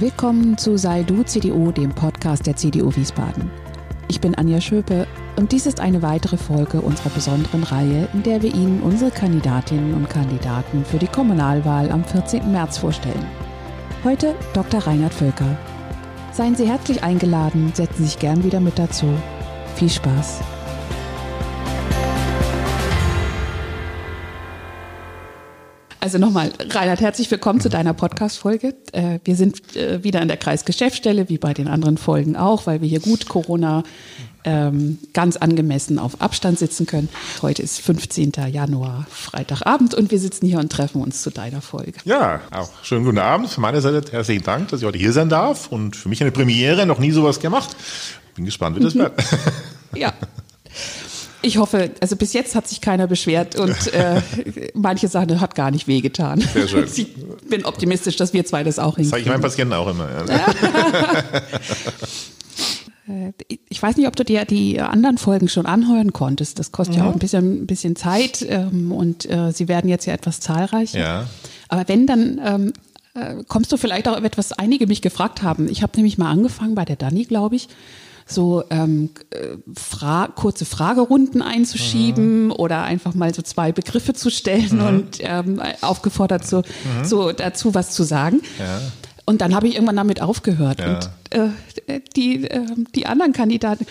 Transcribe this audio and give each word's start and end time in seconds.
Willkommen 0.00 0.56
zu 0.56 0.78
Sei 0.78 1.02
du 1.02 1.24
CDU, 1.24 1.72
dem 1.72 1.90
Podcast 1.90 2.46
der 2.46 2.54
CDU 2.54 2.94
Wiesbaden. 2.94 3.50
Ich 4.06 4.20
bin 4.20 4.36
Anja 4.36 4.60
Schöpe 4.60 5.08
und 5.34 5.50
dies 5.50 5.66
ist 5.66 5.80
eine 5.80 6.02
weitere 6.02 6.36
Folge 6.36 6.80
unserer 6.80 7.10
besonderen 7.10 7.64
Reihe, 7.64 8.08
in 8.12 8.22
der 8.22 8.40
wir 8.40 8.54
Ihnen 8.54 8.80
unsere 8.80 9.10
Kandidatinnen 9.10 9.94
und 9.94 10.08
Kandidaten 10.08 10.84
für 10.84 10.98
die 10.98 11.08
Kommunalwahl 11.08 11.90
am 11.90 12.04
14. 12.04 12.52
März 12.52 12.78
vorstellen. 12.78 13.26
Heute 14.04 14.36
Dr. 14.54 14.86
Reinhard 14.86 15.14
Völker. 15.14 15.58
Seien 16.30 16.54
Sie 16.54 16.68
herzlich 16.68 17.02
eingeladen, 17.02 17.72
setzen 17.74 18.04
Sie 18.04 18.04
sich 18.04 18.20
gern 18.20 18.44
wieder 18.44 18.60
mit 18.60 18.78
dazu. 18.78 19.06
Viel 19.74 19.90
Spaß! 19.90 20.42
Also 26.08 26.16
nochmal, 26.16 26.50
Reinhard, 26.70 27.02
herzlich 27.02 27.30
willkommen 27.30 27.60
zu 27.60 27.68
deiner 27.68 27.92
Podcast-Folge. 27.92 28.74
Äh, 28.92 29.18
wir 29.24 29.36
sind 29.36 29.76
äh, 29.76 30.02
wieder 30.02 30.22
in 30.22 30.28
der 30.28 30.38
Kreisgeschäftsstelle, 30.38 31.28
wie 31.28 31.36
bei 31.36 31.52
den 31.52 31.68
anderen 31.68 31.98
Folgen 31.98 32.34
auch, 32.34 32.66
weil 32.66 32.80
wir 32.80 32.88
hier 32.88 33.00
gut 33.00 33.28
Corona 33.28 33.82
ähm, 34.44 34.96
ganz 35.12 35.36
angemessen 35.36 35.98
auf 35.98 36.22
Abstand 36.22 36.58
sitzen 36.58 36.86
können. 36.86 37.10
Heute 37.42 37.60
ist 37.60 37.82
15. 37.82 38.32
Januar, 38.50 39.06
Freitagabend 39.10 39.92
und 39.92 40.10
wir 40.10 40.18
sitzen 40.18 40.46
hier 40.46 40.60
und 40.60 40.72
treffen 40.72 41.02
uns 41.02 41.20
zu 41.20 41.28
deiner 41.28 41.60
Folge. 41.60 41.98
Ja, 42.06 42.40
auch 42.52 42.70
schönen 42.82 43.04
guten 43.04 43.18
Abend. 43.18 43.50
Von 43.50 43.60
meiner 43.60 43.82
Seite 43.82 44.10
herzlichen 44.10 44.44
Dank, 44.44 44.68
dass 44.68 44.80
ich 44.80 44.86
heute 44.86 44.96
hier 44.96 45.12
sein 45.12 45.28
darf 45.28 45.70
und 45.70 45.94
für 45.94 46.08
mich 46.08 46.22
eine 46.22 46.32
Premiere, 46.32 46.86
noch 46.86 47.00
nie 47.00 47.10
sowas 47.10 47.38
gemacht. 47.38 47.76
Bin 48.34 48.46
gespannt, 48.46 48.78
wie 48.78 48.80
das 48.82 48.94
mhm. 48.94 49.00
wird. 49.00 49.12
Ja, 49.94 50.12
ich 51.42 51.58
hoffe, 51.58 51.90
also 52.00 52.16
bis 52.16 52.32
jetzt 52.32 52.54
hat 52.54 52.66
sich 52.66 52.80
keiner 52.80 53.06
beschwert 53.06 53.56
und 53.56 53.86
äh, 53.92 54.20
manche 54.74 55.08
sagen, 55.08 55.40
hat 55.40 55.54
gar 55.54 55.70
nicht 55.70 55.86
wehgetan. 55.86 56.40
Sehr 56.40 56.68
schön. 56.68 56.88
Ich 56.96 57.48
bin 57.48 57.64
optimistisch, 57.64 58.16
dass 58.16 58.32
wir 58.32 58.44
zwei 58.44 58.64
das 58.64 58.78
auch 58.78 58.96
hinkriegen. 58.96 59.04
Das 59.04 59.10
sage 59.10 59.22
ich 59.22 59.28
meinen 59.28 59.40
Patienten 59.40 59.72
auch 59.72 59.88
immer. 59.88 60.08
Äh, 63.08 63.32
ich 63.68 63.82
weiß 63.82 63.96
nicht, 63.96 64.06
ob 64.06 64.16
du 64.16 64.24
dir 64.24 64.44
die 64.44 64.80
anderen 64.80 65.16
Folgen 65.16 65.48
schon 65.48 65.64
anhören 65.64 66.12
konntest. 66.12 66.58
Das 66.58 66.72
kostet 66.72 66.96
mhm. 66.96 67.02
ja 67.02 67.08
auch 67.08 67.12
ein 67.14 67.18
bisschen, 67.18 67.62
ein 67.62 67.66
bisschen 67.66 67.96
Zeit 67.96 68.44
ähm, 68.46 68.92
und 68.92 69.30
äh, 69.30 69.52
sie 69.52 69.68
werden 69.68 69.88
jetzt 69.88 70.06
ja 70.06 70.12
etwas 70.12 70.40
zahlreicher. 70.40 70.98
Ja. 70.98 71.26
Aber 71.68 71.88
wenn, 71.88 72.06
dann 72.06 72.40
ähm, 72.44 72.72
äh, 73.14 73.44
kommst 73.46 73.72
du 73.72 73.76
vielleicht 73.76 74.08
auch 74.08 74.20
etwas, 74.22 74.52
einige 74.52 74.86
mich 74.86 75.02
gefragt 75.02 75.42
haben. 75.42 75.68
Ich 75.68 75.82
habe 75.82 75.92
nämlich 75.96 76.18
mal 76.18 76.30
angefangen 76.30 76.74
bei 76.74 76.84
der 76.84 76.96
Dani, 76.96 77.24
glaube 77.24 77.56
ich 77.56 77.68
so 78.28 78.62
ähm, 78.70 79.10
äh, 79.30 79.56
fra 79.74 80.28
kurze 80.28 80.64
Fragerunden 80.64 81.42
einzuschieben 81.42 82.44
mhm. 82.44 82.52
oder 82.52 82.82
einfach 82.82 83.14
mal 83.14 83.34
so 83.34 83.42
zwei 83.42 83.72
Begriffe 83.72 84.12
zu 84.12 84.30
stellen 84.30 84.76
mhm. 84.76 84.86
und 84.86 85.18
ähm, 85.20 85.62
aufgefordert, 85.80 86.46
so, 86.46 86.58
mhm. 86.58 87.04
so 87.04 87.32
dazu 87.32 87.74
was 87.74 87.90
zu 87.90 88.02
sagen. 88.02 88.42
Ja. 88.58 88.80
Und 89.24 89.40
dann 89.40 89.54
habe 89.54 89.68
ich 89.68 89.74
irgendwann 89.74 89.96
damit 89.96 90.22
aufgehört. 90.22 90.80
Ja. 90.80 90.94
Und 90.94 91.10
äh, 91.30 92.00
die, 92.16 92.44
äh, 92.44 92.64
die 92.94 93.06
anderen 93.06 93.32
Kandidaten, 93.32 93.86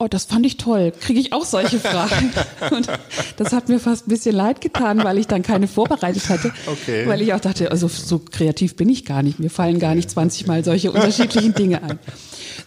oh, 0.00 0.08
das 0.08 0.24
fand 0.24 0.46
ich 0.46 0.56
toll, 0.56 0.92
kriege 0.98 1.20
ich 1.20 1.32
auch 1.32 1.44
solche 1.44 1.78
Fragen. 1.80 2.32
und 2.70 2.88
das 3.36 3.52
hat 3.52 3.68
mir 3.68 3.78
fast 3.78 4.06
ein 4.06 4.10
bisschen 4.10 4.34
leid 4.34 4.60
getan, 4.60 5.04
weil 5.04 5.18
ich 5.18 5.26
dann 5.26 5.42
keine 5.42 5.68
vorbereitet 5.68 6.28
hatte. 6.28 6.52
Okay. 6.66 7.06
Weil 7.06 7.20
ich 7.20 7.34
auch 7.34 7.40
dachte, 7.40 7.70
also 7.70 7.86
so 7.86 8.18
kreativ 8.18 8.76
bin 8.76 8.88
ich 8.88 9.04
gar 9.04 9.22
nicht. 9.22 9.38
Mir 9.38 9.50
fallen 9.50 9.78
gar 9.78 9.94
nicht 9.94 10.10
20 10.10 10.46
Mal 10.46 10.64
solche 10.64 10.90
unterschiedlichen 10.92 11.54
Dinge 11.54 11.82
ein. 11.82 11.98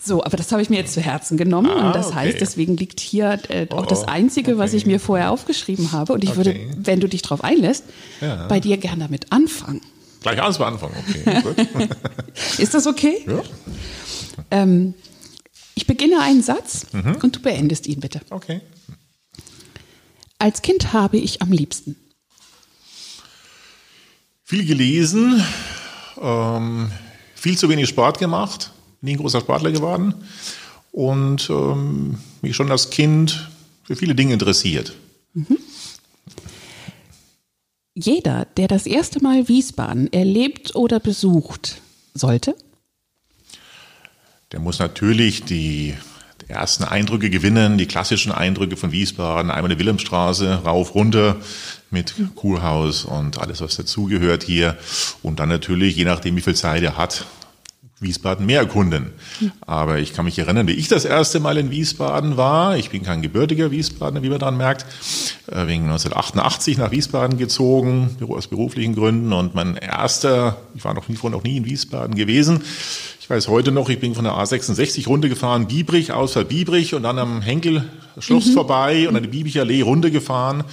So, 0.02 0.24
aber 0.24 0.38
das 0.38 0.52
habe 0.52 0.62
ich 0.62 0.70
mir 0.70 0.78
jetzt 0.78 0.94
zu 0.94 1.02
Herzen 1.02 1.36
genommen 1.36 1.72
ah, 1.72 1.88
und 1.88 1.96
das 1.96 2.08
okay. 2.08 2.16
heißt, 2.18 2.42
deswegen 2.42 2.78
liegt 2.78 3.00
hier 3.00 3.40
äh, 3.50 3.68
auch 3.70 3.84
oh, 3.84 3.86
das 3.86 4.08
Einzige, 4.08 4.52
okay. 4.52 4.60
was 4.60 4.74
ich 4.74 4.86
mir 4.86 5.00
vorher 5.00 5.32
aufgeschrieben 5.32 5.92
habe 5.92 6.14
und 6.14 6.24
ich 6.24 6.32
okay. 6.32 6.38
würde, 6.38 6.60
wenn 6.78 7.00
du 7.00 7.08
dich 7.08 7.24
darauf 7.24 7.44
einlässt, 7.44 7.86
ja. 8.22 8.48
bei 8.48 8.60
dir 8.60 8.78
gern 8.78 9.00
damit 9.00 9.32
anfangen. 9.32 9.82
Gleich 10.22 10.42
alles 10.42 10.62
Anfang, 10.62 10.92
okay. 10.92 11.90
Ist 12.58 12.74
das 12.74 12.88
okay? 12.88 13.26
Ja. 13.28 13.42
Ähm, 14.52 14.94
ich 15.76 15.88
beginne 15.88 16.22
einen 16.22 16.44
Satz 16.44 16.88
mhm. 16.94 17.18
und 17.22 17.36
du 17.36 17.40
beendest 17.40 17.88
ihn 17.88 18.00
bitte. 18.00 18.22
Okay. 18.30 18.62
Als 20.40 20.62
Kind 20.62 20.94
habe 20.94 21.18
ich 21.18 21.42
am 21.42 21.52
liebsten 21.52 21.96
viel 24.44 24.66
gelesen, 24.66 25.44
ähm, 26.22 26.92
viel 27.34 27.58
zu 27.58 27.70
wenig 27.70 27.90
Sport 27.90 28.20
gemacht, 28.20 28.72
nie 29.02 29.14
ein 29.14 29.18
großer 29.18 29.40
Sportler 29.42 29.72
geworden 29.72 30.14
und 30.92 31.50
ähm, 31.50 32.20
mich 32.42 32.56
schon 32.56 32.70
als 32.70 32.90
Kind 32.92 33.50
für 33.84 33.96
viele 33.96 34.14
Dinge 34.14 34.34
interessiert. 34.34 34.94
Mhm. 35.34 35.58
Jeder, 37.96 38.46
der 38.58 38.68
das 38.68 38.86
erste 38.86 39.24
Mal 39.24 39.48
Wiesbaden 39.48 40.12
erlebt 40.14 40.76
oder 40.76 41.00
besucht, 41.00 41.82
sollte? 42.14 42.56
Der 44.54 44.60
muss 44.60 44.78
natürlich 44.78 45.44
die 45.44 45.96
ersten 46.48 46.84
Eindrücke 46.84 47.32
gewinnen, 47.32 47.80
die 47.80 47.88
klassischen 47.88 48.32
Eindrücke 48.32 48.78
von 48.78 48.92
Wiesbaden, 48.92 49.50
einmal 49.50 49.70
die 49.70 49.80
Wilhelmstraße, 49.80 50.62
rauf, 50.64 50.94
runter 50.94 51.38
mit 51.90 52.14
Kurhaus 52.36 53.04
und 53.04 53.40
alles, 53.40 53.62
was 53.62 53.76
dazugehört 53.78 54.44
hier. 54.44 54.78
Und 55.24 55.40
dann 55.40 55.50
natürlich, 55.50 55.96
je 55.96 56.06
nachdem, 56.06 56.36
wie 56.36 56.42
viel 56.42 56.54
Zeit 56.54 56.84
er 56.84 56.98
hat, 56.98 57.26
Wiesbaden 58.04 58.46
mehr 58.46 58.60
erkunden. 58.60 59.12
Aber 59.62 60.00
ich 60.00 60.14
kann 60.14 60.26
mich 60.26 60.38
erinnern, 60.38 60.68
wie 60.68 60.74
ich 60.74 60.88
das 60.88 61.06
erste 61.06 61.40
Mal 61.40 61.58
in 61.58 61.72
Wiesbaden 61.72 62.38
war. 62.38 62.78
Ich 62.78 62.90
bin 62.90 63.04
kein 63.04 63.22
gebürtiger 63.22 63.72
Wiesbadener, 63.72 64.24
wie 64.24 64.30
man 64.30 64.40
daran 64.40 64.58
merkt. 64.58 64.86
Äh, 65.48 65.68
wegen 65.68 65.84
1988 65.84 66.78
nach 66.78 66.92
Wiesbaden 66.92 67.38
gezogen, 67.38 68.16
aus 68.28 68.48
beruflichen 68.48 68.96
Gründen. 68.96 69.34
Und 69.34 69.56
mein 69.56 69.76
erster, 69.76 70.58
ich 70.76 70.84
war 70.84 70.94
noch 70.94 71.08
nie, 71.08 71.16
vorher 71.16 71.38
noch 71.38 71.44
nie 71.44 71.58
in 71.58 71.66
Wiesbaden 71.66 72.16
gewesen. 72.16 72.62
Ich 73.20 73.30
weiß 73.30 73.48
heute 73.48 73.72
noch, 73.72 73.90
ich 73.90 74.00
bin 74.00 74.16
von 74.16 74.26
der 74.26 74.34
A66 74.34 75.08
runtergefahren, 75.08 75.68
Biebrich, 75.68 76.12
Ausfall 76.12 76.46
Biebrich 76.46 76.94
und 76.94 77.04
dann 77.04 77.18
am 77.20 77.42
Henkel-Schloss 77.42 78.48
mhm. 78.48 78.54
vorbei 78.54 79.08
und 79.08 79.16
an 79.16 79.24
die 79.24 79.30
Biebricher 79.30 79.62
Allee 79.62 79.82
runtergefahren 79.82 80.66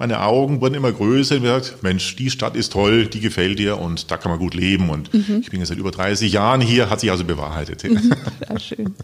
meine 0.00 0.22
Augen 0.22 0.62
wurden 0.62 0.74
immer 0.74 0.90
größer 0.90 1.36
und 1.36 1.42
gesagt, 1.42 1.82
Mensch, 1.82 2.16
die 2.16 2.30
Stadt 2.30 2.56
ist 2.56 2.72
toll, 2.72 3.06
die 3.06 3.20
gefällt 3.20 3.58
dir 3.58 3.78
und 3.78 4.10
da 4.10 4.16
kann 4.16 4.30
man 4.30 4.38
gut 4.38 4.54
leben. 4.54 4.88
Und 4.88 5.12
mhm. 5.12 5.40
ich 5.42 5.50
bin 5.50 5.60
jetzt 5.60 5.68
seit 5.68 5.76
über 5.76 5.90
30 5.90 6.32
Jahren 6.32 6.62
hier, 6.62 6.88
hat 6.88 7.00
sich 7.00 7.10
also 7.10 7.24
bewahrheitet. 7.24 7.84
Mhm. 7.84 8.10
Ja, 8.48 8.58
schön. 8.58 8.94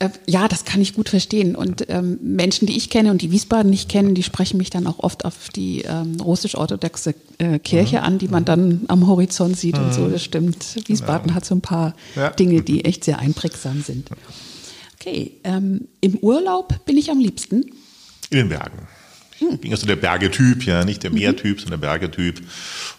Äh, 0.00 0.08
ja, 0.26 0.48
das 0.48 0.64
kann 0.64 0.80
ich 0.80 0.94
gut 0.94 1.08
verstehen. 1.10 1.54
Und 1.54 1.88
ähm, 1.88 2.18
Menschen, 2.22 2.66
die 2.66 2.76
ich 2.76 2.90
kenne 2.90 3.12
und 3.12 3.22
die 3.22 3.30
Wiesbaden 3.30 3.70
nicht 3.70 3.88
kennen, 3.88 4.16
die 4.16 4.24
sprechen 4.24 4.56
mich 4.56 4.68
dann 4.68 4.88
auch 4.88 4.98
oft 4.98 5.24
auf 5.24 5.48
die 5.50 5.82
ähm, 5.82 6.16
russisch-orthodoxe 6.20 7.14
äh, 7.38 7.60
Kirche 7.60 7.98
mhm. 7.98 8.04
an, 8.04 8.18
die 8.18 8.28
man 8.28 8.44
dann 8.44 8.80
am 8.88 9.06
Horizont 9.06 9.56
sieht 9.56 9.78
mhm. 9.78 9.84
und 9.84 9.94
so. 9.94 10.00
Mhm. 10.02 10.12
Das 10.12 10.24
stimmt. 10.24 10.88
Wiesbaden 10.88 11.28
genau. 11.28 11.36
hat 11.36 11.44
so 11.44 11.54
ein 11.54 11.60
paar 11.60 11.94
ja. 12.16 12.30
Dinge, 12.30 12.62
die 12.62 12.84
echt 12.84 13.04
sehr 13.04 13.20
einprägsam 13.20 13.82
sind. 13.82 14.08
Okay, 14.98 15.36
ähm, 15.44 15.86
im 16.00 16.16
Urlaub 16.16 16.84
bin 16.84 16.96
ich 16.96 17.12
am 17.12 17.20
liebsten? 17.20 17.62
In 18.30 18.38
den 18.38 18.48
Bergen. 18.48 18.88
Hm. 19.40 19.54
Ich 19.54 19.60
bin 19.60 19.72
also 19.72 19.86
der 19.86 19.96
Bergetyp, 19.96 20.64
ja, 20.64 20.84
nicht 20.84 21.02
der 21.02 21.10
Meertyp, 21.10 21.56
mhm. 21.56 21.60
sondern 21.60 21.80
der 21.80 21.88
Bergetyp. 21.88 22.40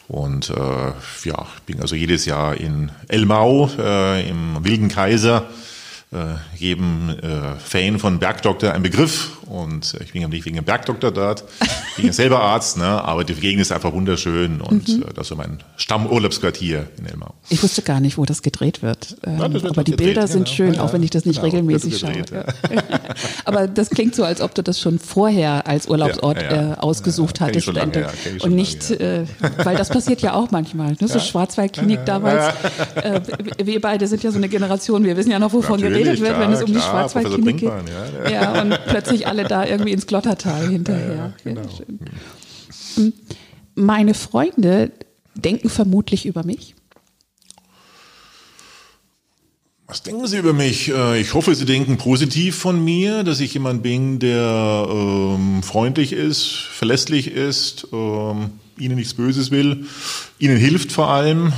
Und 0.07 0.49
äh, 0.49 0.53
ja, 0.53 1.47
ich 1.55 1.61
bin 1.65 1.81
also 1.81 1.95
jedes 1.95 2.25
Jahr 2.25 2.57
in 2.57 2.91
Elmau 3.07 3.69
äh, 3.77 4.29
im 4.29 4.63
Wilden 4.63 4.89
Kaiser 4.89 5.47
äh, 6.11 6.35
jedem 6.57 7.09
äh, 7.09 7.55
Fan 7.57 7.99
von 7.99 8.19
Bergdoktor 8.19 8.73
ein 8.73 8.83
Begriff 8.83 9.37
und 9.51 9.95
ich 10.03 10.13
bin 10.13 10.21
ja 10.21 10.27
nicht 10.27 10.45
wegen 10.45 10.55
dem 10.55 10.65
Bergdoktor 10.65 11.11
dort, 11.11 11.43
ich 11.61 11.95
bin 11.95 12.05
ja 12.07 12.13
selber 12.13 12.41
Arzt, 12.41 12.77
ne, 12.77 12.85
aber 12.85 13.23
die 13.23 13.33
Gegend 13.33 13.61
ist 13.61 13.71
einfach 13.71 13.93
wunderschön 13.93 14.61
und 14.61 14.87
mhm. 14.87 15.03
äh, 15.03 15.13
das 15.13 15.31
ist 15.31 15.37
mein 15.37 15.59
Stammurlaubsquartier 15.77 16.89
in 16.97 17.05
Elmau. 17.05 17.33
Ich 17.49 17.61
wusste 17.63 17.81
gar 17.81 17.99
nicht, 17.99 18.17
wo 18.17 18.25
das 18.25 18.41
gedreht 18.41 18.81
wird, 18.81 19.17
ähm, 19.25 19.39
ja, 19.39 19.53
wird 19.53 19.65
aber 19.65 19.83
die 19.83 19.91
gedreht, 19.91 20.07
Bilder 20.07 20.27
sind 20.27 20.45
genau. 20.45 20.55
schön, 20.55 20.73
ja, 20.75 20.83
auch 20.83 20.93
wenn 20.93 21.03
ich 21.03 21.11
das 21.11 21.25
nicht 21.25 21.41
genau, 21.41 21.51
regelmäßig 21.51 22.01
gedreht, 22.01 22.29
schaue. 22.29 22.45
Ja. 22.75 22.83
aber 23.45 23.67
das 23.67 23.89
klingt 23.89 24.15
so, 24.15 24.23
als 24.23 24.41
ob 24.41 24.53
du 24.53 24.63
das 24.63 24.79
schon 24.79 24.99
vorher 24.99 25.67
als 25.67 25.87
Urlaubsort 25.87 26.41
äh, 26.41 26.73
ausgesucht 26.77 27.39
hattest 27.39 27.67
lange, 27.67 28.07
und 28.41 28.53
nicht, 28.53 28.91
äh, 28.91 29.25
weil 29.63 29.75
das 29.77 29.89
passiert 29.89 30.21
ja 30.21 30.33
auch 30.33 30.51
manchmal, 30.51 30.95
ne? 30.99 31.07
so 31.07 31.19
Schwarzwaldklinik 31.19 32.05
damals, 32.05 32.53
äh, 32.95 33.21
wir 33.63 33.81
beide 33.81 34.07
sind 34.07 34.23
ja 34.23 34.31
so 34.31 34.37
eine 34.37 34.49
Generation, 34.49 35.03
wir 35.03 35.15
wissen 35.17 35.31
ja 35.31 35.39
noch, 35.39 35.53
wovon 35.53 35.79
geredet 35.79 36.01
geredet 36.03 36.21
wird, 36.21 36.39
wenn 36.39 36.51
es 36.51 36.61
um 36.61 36.71
klar, 36.71 36.81
die 36.81 36.89
Schwarzwaldklinik 36.89 37.57
geht. 37.57 37.71
Ja, 38.25 38.31
ja. 38.31 38.61
und 38.61 38.79
plötzlich 38.87 39.27
alle 39.27 39.40
da 39.43 39.65
irgendwie 39.65 39.91
ins 39.91 40.07
Glottertal 40.07 40.67
hinterher. 40.71 41.15
Ja, 41.15 41.33
genau. 41.43 41.69
Hm. 42.95 43.13
Meine 43.75 44.13
Freunde 44.13 44.91
denken 45.35 45.69
vermutlich 45.69 46.25
über 46.25 46.43
mich. 46.43 46.75
Was 49.91 50.03
denken 50.03 50.25
Sie 50.25 50.37
über 50.37 50.53
mich? 50.53 50.87
Äh, 50.87 51.19
ich 51.19 51.33
hoffe, 51.33 51.53
Sie 51.53 51.65
denken 51.65 51.97
positiv 51.97 52.55
von 52.55 52.81
mir, 52.81 53.23
dass 53.23 53.41
ich 53.41 53.53
jemand 53.53 53.83
bin, 53.83 54.19
der 54.19 54.87
ähm, 54.89 55.61
freundlich 55.63 56.13
ist, 56.13 56.45
verlässlich 56.45 57.29
ist, 57.29 57.87
ähm, 57.91 58.51
Ihnen 58.77 58.95
nichts 58.95 59.13
Böses 59.13 59.51
will, 59.51 59.85
Ihnen 60.39 60.55
hilft 60.55 60.93
vor 60.93 61.09
allem, 61.09 61.51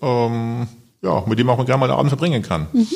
ähm, 0.00 0.68
ja, 1.02 1.24
mit 1.26 1.40
dem 1.40 1.50
auch 1.50 1.56
man 1.56 1.66
gerne 1.66 1.80
mal 1.80 1.90
einen 1.90 1.98
Abend 1.98 2.10
verbringen 2.10 2.42
kann. 2.42 2.68
Mhm. 2.72 2.86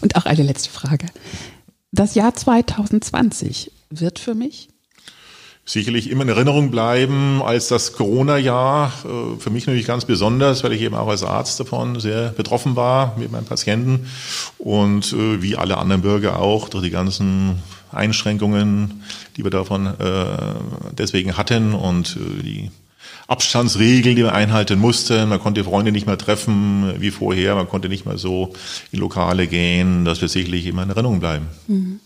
Und 0.00 0.16
auch 0.16 0.24
eine 0.24 0.42
letzte 0.42 0.70
Frage. 0.70 1.06
Das 1.90 2.14
Jahr 2.14 2.34
2020 2.34 3.72
wird 3.90 4.18
für 4.18 4.34
mich? 4.34 4.68
sicherlich 5.68 6.10
immer 6.10 6.22
in 6.22 6.30
Erinnerung 6.30 6.70
bleiben 6.70 7.42
als 7.42 7.68
das 7.68 7.92
Corona-Jahr. 7.92 8.92
Äh, 9.04 9.38
für 9.38 9.50
mich 9.50 9.66
natürlich 9.66 9.86
ganz 9.86 10.06
besonders, 10.06 10.64
weil 10.64 10.72
ich 10.72 10.80
eben 10.80 10.94
auch 10.94 11.08
als 11.08 11.22
Arzt 11.22 11.60
davon 11.60 12.00
sehr 12.00 12.30
betroffen 12.30 12.74
war 12.74 13.16
mit 13.18 13.30
meinen 13.30 13.44
Patienten 13.44 14.08
und 14.56 15.12
äh, 15.12 15.42
wie 15.42 15.56
alle 15.56 15.76
anderen 15.76 16.02
Bürger 16.02 16.40
auch 16.40 16.68
durch 16.68 16.84
die 16.84 16.90
ganzen 16.90 17.62
Einschränkungen, 17.92 19.02
die 19.36 19.44
wir 19.44 19.50
davon 19.50 19.86
äh, 19.86 20.24
deswegen 20.92 21.36
hatten 21.36 21.74
und 21.74 22.18
die 22.42 22.70
Abstandsregeln, 23.28 24.16
die 24.16 24.22
man 24.22 24.34
einhalten 24.34 24.78
musste. 24.78 25.26
Man 25.26 25.38
konnte 25.38 25.62
Freunde 25.62 25.92
nicht 25.92 26.06
mehr 26.06 26.18
treffen 26.18 26.94
wie 26.98 27.10
vorher, 27.10 27.54
man 27.54 27.68
konnte 27.68 27.88
nicht 27.88 28.06
mehr 28.06 28.18
so 28.18 28.54
in 28.90 29.00
Lokale 29.00 29.46
gehen. 29.46 30.04
Das 30.04 30.20
wird 30.22 30.30
sicherlich 30.30 30.66
immer 30.66 30.82
in 30.82 30.90
Erinnerung 30.90 31.20
bleiben. 31.20 31.46
Mhm. 31.66 32.00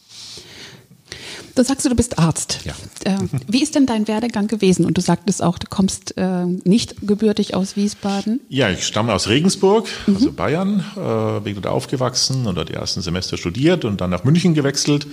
Du 1.55 1.63
sagst, 1.63 1.85
du 1.85 1.95
bist 1.95 2.19
Arzt. 2.19 2.61
Ja. 2.65 2.73
Äh, 3.05 3.19
wie 3.47 3.63
ist 3.63 3.75
denn 3.75 3.87
dein 3.87 4.09
Werdegang 4.09 4.47
gewesen? 4.47 4.87
Und 4.87 4.97
du 4.97 5.03
sagtest 5.03 5.43
auch, 5.43 5.59
du 5.59 5.67
kommst 5.69 6.17
äh, 6.17 6.47
nicht 6.47 7.07
gebürtig 7.07 7.55
aus 7.55 7.77
Wiesbaden. 7.77 8.41
Ja, 8.49 8.71
ich 8.71 8.87
stamme 8.87 9.13
aus 9.13 9.29
Regensburg, 9.29 9.89
mhm. 10.07 10.17
also 10.17 10.33
Bayern, 10.33 10.85
äh, 10.97 11.41
bin 11.41 11.55
dort 11.55 11.67
aufgewachsen 11.67 12.47
und 12.47 12.55
dort 12.55 12.71
die 12.71 12.75
ersten 12.75 13.03
Semester 13.03 13.37
studiert 13.37 13.85
und 13.85 14.01
dann 14.01 14.11
nach 14.11 14.25
München 14.25 14.55
gewechselt, 14.55 15.07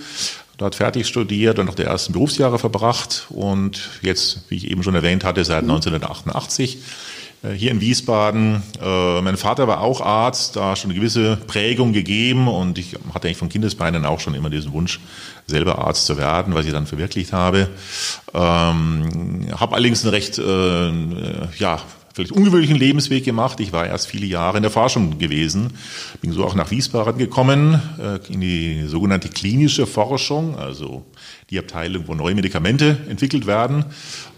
dort 0.56 0.74
fertig 0.74 1.06
studiert 1.06 1.58
und 1.58 1.66
noch 1.66 1.74
die 1.74 1.82
ersten 1.82 2.12
Berufsjahre 2.12 2.58
verbracht 2.58 3.26
und 3.28 3.90
jetzt, 4.02 4.40
wie 4.48 4.56
ich 4.56 4.70
eben 4.70 4.82
schon 4.82 4.94
erwähnt 4.94 5.24
hatte, 5.24 5.44
seit 5.44 5.64
mhm. 5.64 5.72
1988 5.72 6.76
äh, 6.76 6.78
hier 7.42 7.70
in 7.70 7.80
Wiesbaden. 7.80 8.62
Äh, 8.82 9.22
mein 9.22 9.36
Vater 9.36 9.66
war 9.66 9.80
auch 9.80 10.00
Arzt, 10.00 10.56
da 10.56 10.76
schon 10.76 10.90
eine 10.90 10.98
gewisse 10.98 11.36
Prägung 11.46 11.92
gegeben 11.92 12.48
und 12.48 12.78
ich 12.78 12.96
hatte 13.14 13.28
eigentlich 13.28 13.38
von 13.38 13.48
Kindesbeinen 13.48 14.04
auch 14.04 14.20
schon 14.20 14.34
immer 14.34 14.50
diesen 14.50 14.72
Wunsch, 14.72 15.00
selber 15.46 15.78
Arzt 15.78 16.06
zu 16.06 16.18
werden, 16.18 16.54
was 16.54 16.66
ich 16.66 16.72
dann 16.72 16.86
verwirklicht 16.86 17.32
habe. 17.32 17.68
Ähm, 18.34 19.46
habe 19.58 19.74
allerdings 19.74 20.02
einen 20.02 20.10
recht, 20.10 20.38
äh, 20.38 20.90
ja, 21.58 21.80
vielleicht 22.12 22.32
ungewöhnlichen 22.32 22.76
Lebensweg 22.76 23.24
gemacht. 23.24 23.60
Ich 23.60 23.72
war 23.72 23.86
erst 23.86 24.08
viele 24.08 24.26
Jahre 24.26 24.58
in 24.58 24.62
der 24.62 24.70
Forschung 24.70 25.18
gewesen, 25.18 25.72
bin 26.20 26.32
so 26.32 26.44
auch 26.44 26.54
nach 26.54 26.70
Wiesbaden 26.70 27.18
gekommen, 27.18 27.80
äh, 27.98 28.18
in 28.32 28.40
die 28.40 28.84
sogenannte 28.86 29.28
klinische 29.28 29.86
Forschung, 29.86 30.56
also 30.58 31.06
die 31.50 31.58
Abteilung, 31.58 32.04
wo 32.06 32.14
neue 32.14 32.34
Medikamente 32.34 32.96
entwickelt 33.08 33.46
werden 33.46 33.84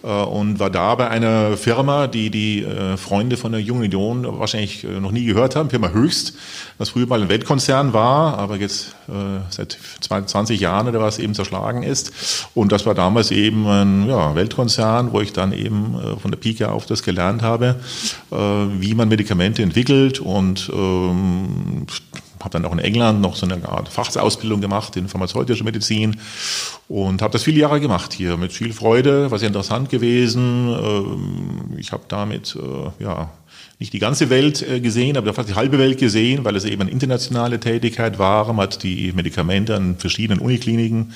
äh, 0.02 0.06
und 0.06 0.58
war 0.58 0.70
da 0.70 0.94
bei 0.94 1.08
einer 1.08 1.58
Firma, 1.58 2.06
die 2.06 2.30
die 2.30 2.62
äh, 2.62 2.96
Freunde 2.96 3.36
von 3.36 3.52
der 3.52 3.60
Jungen 3.60 3.82
Union 3.82 4.26
wahrscheinlich 4.38 4.84
äh, 4.84 4.98
noch 4.98 5.12
nie 5.12 5.26
gehört 5.26 5.54
haben, 5.54 5.68
Firma 5.68 5.90
Höchst, 5.90 6.34
was 6.78 6.90
früher 6.90 7.06
mal 7.06 7.20
ein 7.20 7.28
Weltkonzern 7.28 7.92
war, 7.92 8.38
aber 8.38 8.56
jetzt 8.56 8.94
seit 9.50 9.78
20 10.00 10.58
Jahren 10.58 10.88
oder 10.88 11.00
was 11.00 11.18
eben 11.18 11.34
zerschlagen 11.34 11.82
ist. 11.82 12.12
Und 12.54 12.72
das 12.72 12.86
war 12.86 12.94
damals 12.94 13.30
eben 13.30 13.66
ein 13.66 14.08
ja, 14.08 14.34
Weltkonzern, 14.34 15.12
wo 15.12 15.20
ich 15.20 15.32
dann 15.32 15.52
eben 15.52 15.96
von 16.20 16.30
der 16.30 16.38
Pike 16.38 16.70
auf 16.70 16.86
das 16.86 17.02
gelernt 17.02 17.42
habe, 17.42 17.76
wie 18.30 18.94
man 18.94 19.08
Medikamente 19.08 19.62
entwickelt 19.62 20.20
und 20.20 20.70
ähm, 20.72 21.86
habe 22.42 22.50
dann 22.50 22.64
auch 22.64 22.72
in 22.72 22.78
England 22.78 23.20
noch 23.20 23.36
so 23.36 23.46
eine 23.46 23.68
Art 23.68 23.88
Fachausbildung 23.88 24.60
gemacht 24.60 24.96
in 24.96 25.08
pharmazeutischer 25.08 25.64
Medizin 25.64 26.16
und 26.88 27.22
habe 27.22 27.32
das 27.32 27.42
viele 27.42 27.60
Jahre 27.60 27.80
gemacht 27.80 28.12
hier 28.12 28.36
mit 28.36 28.52
viel 28.52 28.72
Freude, 28.72 29.30
war 29.30 29.38
sehr 29.38 29.48
interessant 29.48 29.88
gewesen. 29.88 30.68
Ähm, 30.68 31.78
ich 31.78 31.92
habe 31.92 32.04
damit 32.08 32.56
äh, 32.56 33.02
ja 33.02 33.30
nicht 33.78 33.92
die 33.92 33.98
ganze 33.98 34.30
Welt 34.30 34.62
äh, 34.62 34.80
gesehen, 34.80 35.16
aber 35.16 35.34
fast 35.34 35.48
die 35.48 35.54
halbe 35.54 35.78
Welt 35.78 35.98
gesehen, 35.98 36.44
weil 36.44 36.54
es 36.54 36.64
eben 36.64 36.82
eine 36.82 36.90
internationale 36.90 37.58
Tätigkeit 37.58 38.18
war. 38.18 38.46
Man 38.52 38.64
hat 38.64 38.82
die 38.82 39.12
Medikamente 39.12 39.74
an 39.74 39.96
verschiedenen 39.96 40.40
Unikliniken 40.40 41.12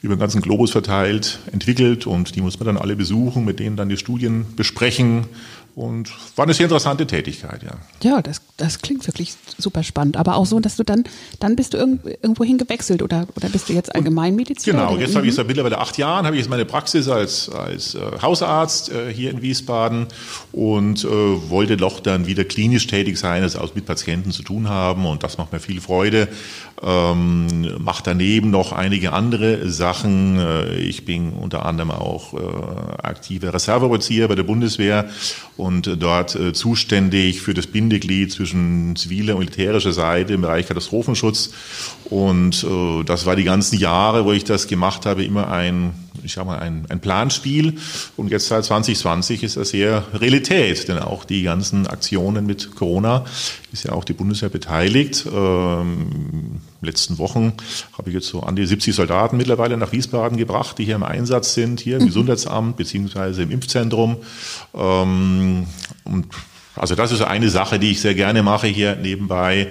über 0.00 0.14
den 0.14 0.20
ganzen 0.20 0.40
Globus 0.40 0.70
verteilt, 0.70 1.40
entwickelt 1.52 2.06
und 2.06 2.36
die 2.36 2.40
muss 2.40 2.58
man 2.60 2.66
dann 2.66 2.76
alle 2.76 2.94
besuchen, 2.94 3.44
mit 3.44 3.58
denen 3.58 3.76
dann 3.76 3.88
die 3.88 3.96
Studien 3.96 4.46
besprechen 4.54 5.26
und 5.74 6.12
war 6.36 6.44
eine 6.44 6.54
sehr 6.54 6.66
interessante 6.66 7.04
Tätigkeit, 7.04 7.62
ja. 7.64 7.72
Ja, 8.02 8.22
das, 8.22 8.40
das 8.56 8.80
klingt 8.80 9.04
wirklich 9.08 9.34
super 9.58 9.82
spannend. 9.82 10.16
Aber 10.16 10.36
auch 10.36 10.46
so, 10.46 10.60
dass 10.60 10.76
du 10.76 10.84
dann, 10.84 11.02
dann 11.40 11.56
bist 11.56 11.74
du 11.74 11.78
irgendwo 11.78 12.44
hin 12.44 12.58
gewechselt 12.58 13.02
oder, 13.02 13.26
oder 13.34 13.48
bist 13.48 13.68
du 13.68 13.72
jetzt 13.72 13.92
Allgemeinmediziner? 13.92 14.86
Genau, 14.86 14.96
jetzt 14.98 15.16
habe 15.16 15.26
ich 15.26 15.34
seit 15.34 15.48
mittlerweile 15.48 15.78
acht 15.78 15.98
Jahren, 15.98 16.26
habe 16.26 16.36
ich 16.36 16.42
jetzt 16.42 16.50
meine 16.50 16.64
Praxis 16.64 17.08
als, 17.08 17.48
als 17.48 17.96
äh, 17.96 18.00
Hausarzt 18.22 18.92
äh, 18.92 19.12
hier 19.12 19.32
in 19.32 19.42
Wiesbaden 19.42 20.06
und 20.52 21.04
äh, 21.04 21.08
wollte 21.08 21.76
doch 21.76 21.98
dann 21.98 22.26
wieder 22.26 22.44
klinisch 22.44 22.86
tätig 22.86 23.18
sein, 23.18 23.42
das 23.42 23.56
auch 23.56 23.74
mit 23.74 23.84
Patienten 23.84 24.30
zu 24.30 24.44
tun 24.44 24.68
haben 24.68 25.06
und 25.06 25.24
das 25.24 25.38
macht 25.38 25.52
mir 25.52 25.58
viel 25.58 25.80
Freude. 25.80 26.28
Ähm, 26.82 27.82
mache 27.82 28.02
daneben 28.04 28.50
noch 28.50 28.72
einige 28.72 29.12
andere 29.12 29.68
Sachen. 29.70 30.38
Äh, 30.38 30.74
ich 30.76 31.04
bin 31.04 31.32
unter 31.32 31.64
anderem 31.66 31.90
auch 31.90 32.34
äh, 32.34 32.36
aktiver 33.02 33.54
Reserveoffizier 33.54 34.28
bei 34.28 34.34
der 34.34 34.42
Bundeswehr 34.42 35.08
und 35.56 35.63
dort 35.72 36.34
äh, 36.34 36.52
zuständig 36.52 37.40
für 37.40 37.54
das 37.54 37.66
Bindeglied 37.66 38.32
zwischen 38.32 38.96
ziviler 38.96 39.34
und 39.34 39.40
militärischer 39.40 39.92
Seite 39.92 40.34
im 40.34 40.42
Bereich 40.42 40.66
Katastrophenschutz. 40.66 41.52
Und 42.04 42.64
äh, 42.64 43.04
das 43.04 43.26
war 43.26 43.36
die 43.36 43.44
ganzen 43.44 43.78
Jahre, 43.78 44.24
wo 44.24 44.32
ich 44.32 44.44
das 44.44 44.66
gemacht 44.66 45.06
habe, 45.06 45.24
immer 45.24 45.50
ein 45.50 45.92
ich 46.24 46.32
sag 46.32 46.46
mal, 46.46 46.58
ein, 46.58 46.86
ein 46.88 47.00
Planspiel. 47.00 47.74
Und 48.16 48.30
jetzt 48.30 48.48
seit 48.48 48.64
2020 48.64 49.42
ist 49.42 49.56
das 49.56 49.74
eher 49.74 50.04
Realität, 50.14 50.88
denn 50.88 50.98
auch 50.98 51.24
die 51.24 51.42
ganzen 51.42 51.86
Aktionen 51.86 52.46
mit 52.46 52.74
Corona 52.74 53.24
ist 53.72 53.84
ja 53.84 53.92
auch 53.92 54.04
die 54.04 54.12
Bundeswehr 54.14 54.48
beteiligt. 54.48 55.26
Ähm, 55.30 56.60
letzten 56.80 57.18
Wochen 57.18 57.52
habe 57.98 58.10
ich 58.10 58.14
jetzt 58.14 58.28
so 58.28 58.40
an 58.40 58.56
die 58.56 58.66
70 58.66 58.94
Soldaten 58.94 59.36
mittlerweile 59.36 59.76
nach 59.76 59.92
Wiesbaden 59.92 60.38
gebracht, 60.38 60.78
die 60.78 60.84
hier 60.84 60.94
im 60.94 61.02
Einsatz 61.02 61.54
sind, 61.54 61.80
hier 61.80 61.98
im. 61.98 62.06
Gesundheitsamt 62.14 62.76
beziehungsweise 62.76 63.42
im 63.42 63.50
Impfzentrum. 63.50 64.18
Ähm, 64.72 65.66
und 66.04 66.26
also 66.76 66.94
das 66.94 67.12
ist 67.12 67.22
eine 67.22 67.50
Sache, 67.50 67.78
die 67.78 67.92
ich 67.92 68.00
sehr 68.00 68.14
gerne 68.14 68.42
mache 68.42 68.66
hier 68.66 68.96
nebenbei 68.96 69.68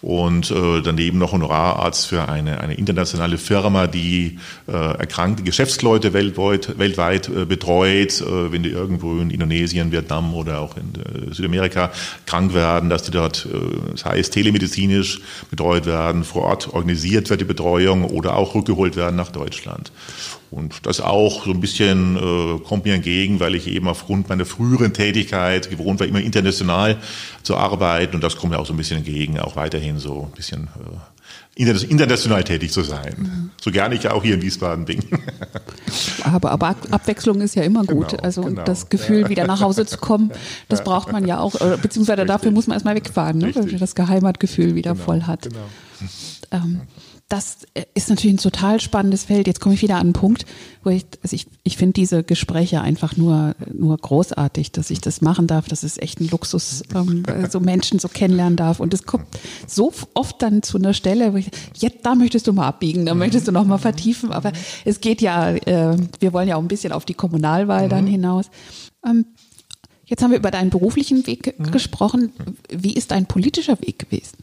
und 0.00 0.50
äh, 0.50 0.80
daneben 0.82 1.18
noch 1.18 1.32
Honorararzt 1.32 2.06
für 2.06 2.28
eine, 2.28 2.60
eine 2.60 2.74
internationale 2.74 3.36
Firma, 3.36 3.86
die 3.86 4.38
äh, 4.66 4.72
erkrankte 4.72 5.42
Geschäftsleute 5.42 6.12
weltweit, 6.12 6.78
weltweit 6.78 7.28
äh, 7.28 7.44
betreut, 7.44 8.20
äh, 8.20 8.52
wenn 8.52 8.62
die 8.62 8.70
irgendwo 8.70 9.18
in 9.18 9.30
Indonesien, 9.30 9.92
Vietnam 9.92 10.34
oder 10.34 10.60
auch 10.60 10.76
in 10.76 10.94
äh, 10.94 11.34
Südamerika 11.34 11.90
krank 12.24 12.54
werden, 12.54 12.88
dass 12.88 13.02
die 13.02 13.10
dort, 13.10 13.46
äh, 13.46 13.92
das 13.92 14.06
heißt 14.06 14.32
telemedizinisch 14.32 15.20
betreut 15.50 15.84
werden, 15.84 16.24
vor 16.24 16.44
Ort 16.44 16.72
organisiert 16.72 17.28
wird 17.28 17.42
die 17.42 17.44
Betreuung 17.44 18.04
oder 18.04 18.36
auch 18.36 18.54
rückgeholt 18.54 18.96
werden 18.96 19.16
nach 19.16 19.30
Deutschland. 19.30 19.92
Und 20.50 20.86
das 20.86 21.00
auch 21.00 21.44
so 21.44 21.50
ein 21.50 21.60
bisschen 21.60 22.16
äh, 22.16 22.60
kommt 22.60 22.84
mir 22.84 22.94
entgegen, 22.94 23.40
weil 23.40 23.54
ich 23.54 23.66
eben 23.66 23.88
aufgrund 23.88 24.28
meiner 24.28 24.44
früheren 24.44 24.92
Tätigkeit 24.92 25.68
gewohnt 25.70 26.00
war, 26.00 26.06
immer 26.06 26.20
international 26.20 26.98
zu 27.42 27.56
arbeiten. 27.56 28.14
Und 28.14 28.24
das 28.24 28.36
kommt 28.36 28.52
mir 28.52 28.58
auch 28.58 28.66
so 28.66 28.72
ein 28.72 28.76
bisschen 28.76 28.98
entgegen, 28.98 29.40
auch 29.40 29.56
weiterhin 29.56 29.98
so 29.98 30.28
ein 30.30 30.36
bisschen 30.36 30.68
äh, 31.58 31.62
international 31.64 32.44
tätig 32.44 32.70
zu 32.70 32.82
sein. 32.82 33.14
Mhm. 33.18 33.50
So 33.60 33.72
gerne 33.72 33.96
ich 33.96 34.04
ja 34.04 34.12
auch 34.12 34.22
hier 34.22 34.34
in 34.34 34.42
Wiesbaden 34.42 34.84
bin. 34.84 35.02
aber, 36.22 36.52
aber 36.52 36.76
Abwechslung 36.90 37.40
ist 37.40 37.56
ja 37.56 37.62
immer 37.62 37.84
gut. 37.84 38.10
Genau, 38.10 38.22
also 38.22 38.42
genau. 38.42 38.62
das 38.62 38.88
Gefühl, 38.88 39.22
ja. 39.22 39.28
wieder 39.30 39.46
nach 39.46 39.60
Hause 39.60 39.84
zu 39.84 39.98
kommen, 39.98 40.30
das 40.68 40.84
braucht 40.84 41.10
man 41.10 41.26
ja 41.26 41.40
auch. 41.40 41.54
Beziehungsweise 41.80 42.22
Richtig. 42.22 42.28
dafür 42.28 42.50
muss 42.52 42.66
man 42.68 42.74
erstmal 42.74 42.94
wegfahren, 42.94 43.38
ne? 43.38 43.54
weil 43.54 43.64
man 43.64 43.78
das 43.78 43.94
Geheimatgefühl 43.94 44.74
wieder 44.74 44.92
genau, 44.92 45.04
voll 45.04 45.22
hat. 45.22 45.42
Genau. 45.42 45.58
Ähm, 46.52 46.82
das 47.28 47.58
ist 47.94 48.08
natürlich 48.08 48.34
ein 48.34 48.38
total 48.42 48.80
spannendes 48.80 49.24
Feld. 49.24 49.48
Jetzt 49.48 49.60
komme 49.60 49.74
ich 49.74 49.82
wieder 49.82 49.96
an 49.96 50.02
einen 50.02 50.12
Punkt, 50.12 50.46
wo 50.84 50.90
ich, 50.90 51.06
also 51.24 51.34
ich, 51.34 51.48
ich 51.64 51.76
finde 51.76 51.94
diese 51.94 52.22
Gespräche 52.22 52.80
einfach 52.82 53.16
nur, 53.16 53.56
nur 53.72 53.96
großartig, 53.96 54.70
dass 54.70 54.90
ich 54.90 55.00
das 55.00 55.22
machen 55.22 55.48
darf. 55.48 55.66
Das 55.66 55.82
ist 55.82 56.00
echt 56.00 56.20
ein 56.20 56.28
Luxus, 56.28 56.84
ähm, 56.94 57.24
so 57.50 57.58
Menschen 57.58 57.98
so 57.98 58.06
kennenlernen 58.06 58.56
darf. 58.56 58.78
Und 58.78 58.94
es 58.94 59.02
kommt 59.02 59.26
so 59.66 59.92
oft 60.14 60.40
dann 60.40 60.62
zu 60.62 60.78
einer 60.78 60.94
Stelle, 60.94 61.32
wo 61.32 61.36
ich, 61.36 61.50
jetzt, 61.74 62.06
da 62.06 62.14
möchtest 62.14 62.46
du 62.46 62.52
mal 62.52 62.68
abbiegen, 62.68 63.06
da 63.06 63.14
möchtest 63.14 63.48
du 63.48 63.52
noch 63.52 63.64
mal 63.64 63.78
vertiefen. 63.78 64.30
Aber 64.30 64.52
es 64.84 65.00
geht 65.00 65.20
ja, 65.20 65.50
äh, 65.50 65.96
wir 66.20 66.32
wollen 66.32 66.46
ja 66.46 66.54
auch 66.54 66.62
ein 66.62 66.68
bisschen 66.68 66.92
auf 66.92 67.04
die 67.04 67.14
Kommunalwahl 67.14 67.88
dann 67.88 68.04
mhm. 68.04 68.10
hinaus. 68.10 68.50
Ähm, 69.04 69.26
jetzt 70.04 70.22
haben 70.22 70.30
wir 70.30 70.38
über 70.38 70.52
deinen 70.52 70.70
beruflichen 70.70 71.26
Weg 71.26 71.58
mhm. 71.58 71.72
gesprochen. 71.72 72.32
Wie 72.70 72.94
ist 72.94 73.10
dein 73.10 73.26
politischer 73.26 73.80
Weg 73.80 73.98
gewesen? 73.98 74.36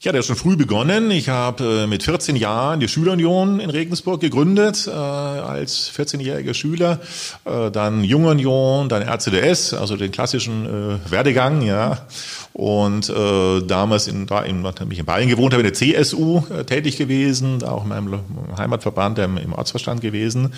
Ja, 0.00 0.12
der 0.12 0.20
hat 0.20 0.26
schon 0.26 0.36
früh 0.36 0.56
begonnen. 0.56 1.10
Ich 1.10 1.28
habe 1.28 1.82
äh, 1.82 1.86
mit 1.88 2.04
14 2.04 2.36
Jahren 2.36 2.78
die 2.78 2.86
Schülerunion 2.86 3.58
in 3.58 3.68
Regensburg 3.68 4.20
gegründet, 4.20 4.86
äh, 4.86 4.92
als 4.92 5.90
14-jähriger 5.90 6.54
Schüler. 6.54 7.00
Äh, 7.44 7.72
dann 7.72 8.04
Jungunion, 8.04 8.88
dann 8.88 9.02
RCDS, 9.02 9.74
also 9.74 9.96
den 9.96 10.12
klassischen 10.12 10.66
äh, 10.66 11.10
Werdegang, 11.10 11.62
ja. 11.62 12.06
Und 12.52 13.08
äh, 13.08 13.60
damals, 13.62 14.08
in, 14.08 14.26
da 14.26 14.40
in, 14.40 14.64
in 14.64 15.04
Bayern 15.04 15.28
gewohnt 15.28 15.52
habe, 15.52 15.62
in 15.62 15.72
der 15.72 15.74
CSU 15.74 16.42
äh, 16.50 16.64
tätig 16.64 16.96
gewesen, 16.96 17.62
auch 17.62 17.84
in 17.84 17.88
meinem 17.88 18.20
Heimatverband 18.56 19.18
im, 19.20 19.36
im 19.36 19.52
Ortsverstand 19.52 20.00
gewesen. 20.00 20.52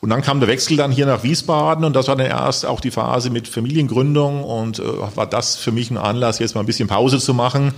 Und 0.00 0.10
dann 0.10 0.22
kam 0.22 0.40
der 0.40 0.48
Wechsel 0.48 0.76
dann 0.76 0.92
hier 0.92 1.06
nach 1.06 1.22
Wiesbaden 1.22 1.84
und 1.84 1.94
das 1.94 2.08
war 2.08 2.16
dann 2.16 2.26
erst 2.26 2.64
auch 2.64 2.80
die 2.80 2.90
Phase 2.90 3.30
mit 3.30 3.48
Familiengründung 3.48 4.44
und 4.44 4.78
äh, 4.78 4.82
war 5.14 5.26
das 5.26 5.56
für 5.56 5.72
mich 5.72 5.90
ein 5.90 5.96
Anlass, 5.96 6.38
jetzt 6.38 6.54
mal 6.54 6.60
ein 6.60 6.66
bisschen 6.66 6.88
Pause 6.88 7.18
zu 7.18 7.34
machen 7.34 7.72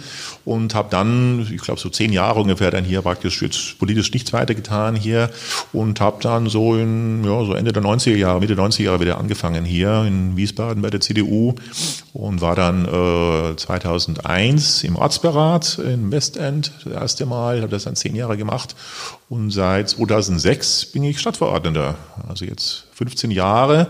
und 0.45 0.75
habe 0.75 0.89
dann, 0.91 1.49
ich 1.53 1.63
glaube 1.63 1.81
so 1.81 1.89
zehn 1.89 2.13
Jahre 2.13 2.41
ungefähr, 2.41 2.71
dann 2.71 2.85
hier 2.85 3.03
praktisch 3.03 3.43
jetzt 3.43 3.79
politisch 3.79 4.13
nichts 4.13 4.33
weiter 4.33 4.55
getan 4.55 4.95
hier 4.95 5.31
und 5.73 6.01
habe 6.01 6.19
dann 6.23 6.49
so 6.49 6.77
in 6.77 7.25
ja, 7.25 7.45
so 7.45 7.55
Ende 7.55 7.73
der 7.73 7.83
90er 7.83 8.17
Jahre, 8.17 8.41
Mitte 8.41 8.55
90er 8.55 8.83
Jahre 8.83 9.01
wieder 9.01 9.19
angefangen 9.19 9.65
hier 9.65 10.05
in 10.07 10.37
Wiesbaden 10.37 10.83
bei 10.83 10.91
der 10.91 11.01
CDU 11.01 11.55
und 12.13 12.41
war 12.41 12.55
dann 12.55 12.85
äh, 12.85 12.89
2001 13.57 14.85
im 14.85 14.97
Ortsberat 14.97 15.79
in 15.79 16.11
Westend 16.11 16.73
das 16.85 16.93
erste 16.93 17.27
Mal, 17.27 17.61
habe 17.61 17.71
das 17.71 17.85
dann 17.85 17.97
zehn 17.97 18.15
Jahre 18.15 18.37
gemacht 18.37 18.75
und 19.29 19.51
seit 19.51 19.91
2006 19.91 20.87
bin 20.87 21.05
ich 21.05 21.19
Stadtverordneter, 21.21 21.97
also 22.29 22.45
jetzt 22.45 22.85
15 22.95 23.31
Jahre 23.31 23.89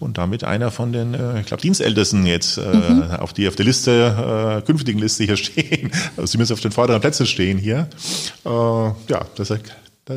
und 0.00 0.18
damit 0.18 0.44
einer 0.44 0.70
von 0.70 0.92
den, 0.92 1.14
äh, 1.14 1.40
ich 1.40 1.46
glaube, 1.46 1.62
Dienstältesten 1.62 2.26
jetzt, 2.26 2.58
äh, 2.58 2.62
mhm. 2.62 3.10
auf 3.18 3.32
die 3.32 3.48
auf 3.48 3.56
der 3.56 3.64
Liste, 3.64 4.60
äh, 4.60 4.66
künftigen 4.66 4.98
Liste 4.98 5.24
hier 5.24 5.36
stehen, 5.38 5.90
also 6.16 6.26
zumindest 6.26 6.52
auf 6.52 6.60
den 6.60 6.72
vorderen 6.72 7.00
Plätzen 7.00 7.26
stehen 7.26 7.58
hier. 7.58 7.88
Ja, 8.44 9.26
das 9.36 9.50
ist 9.50 9.60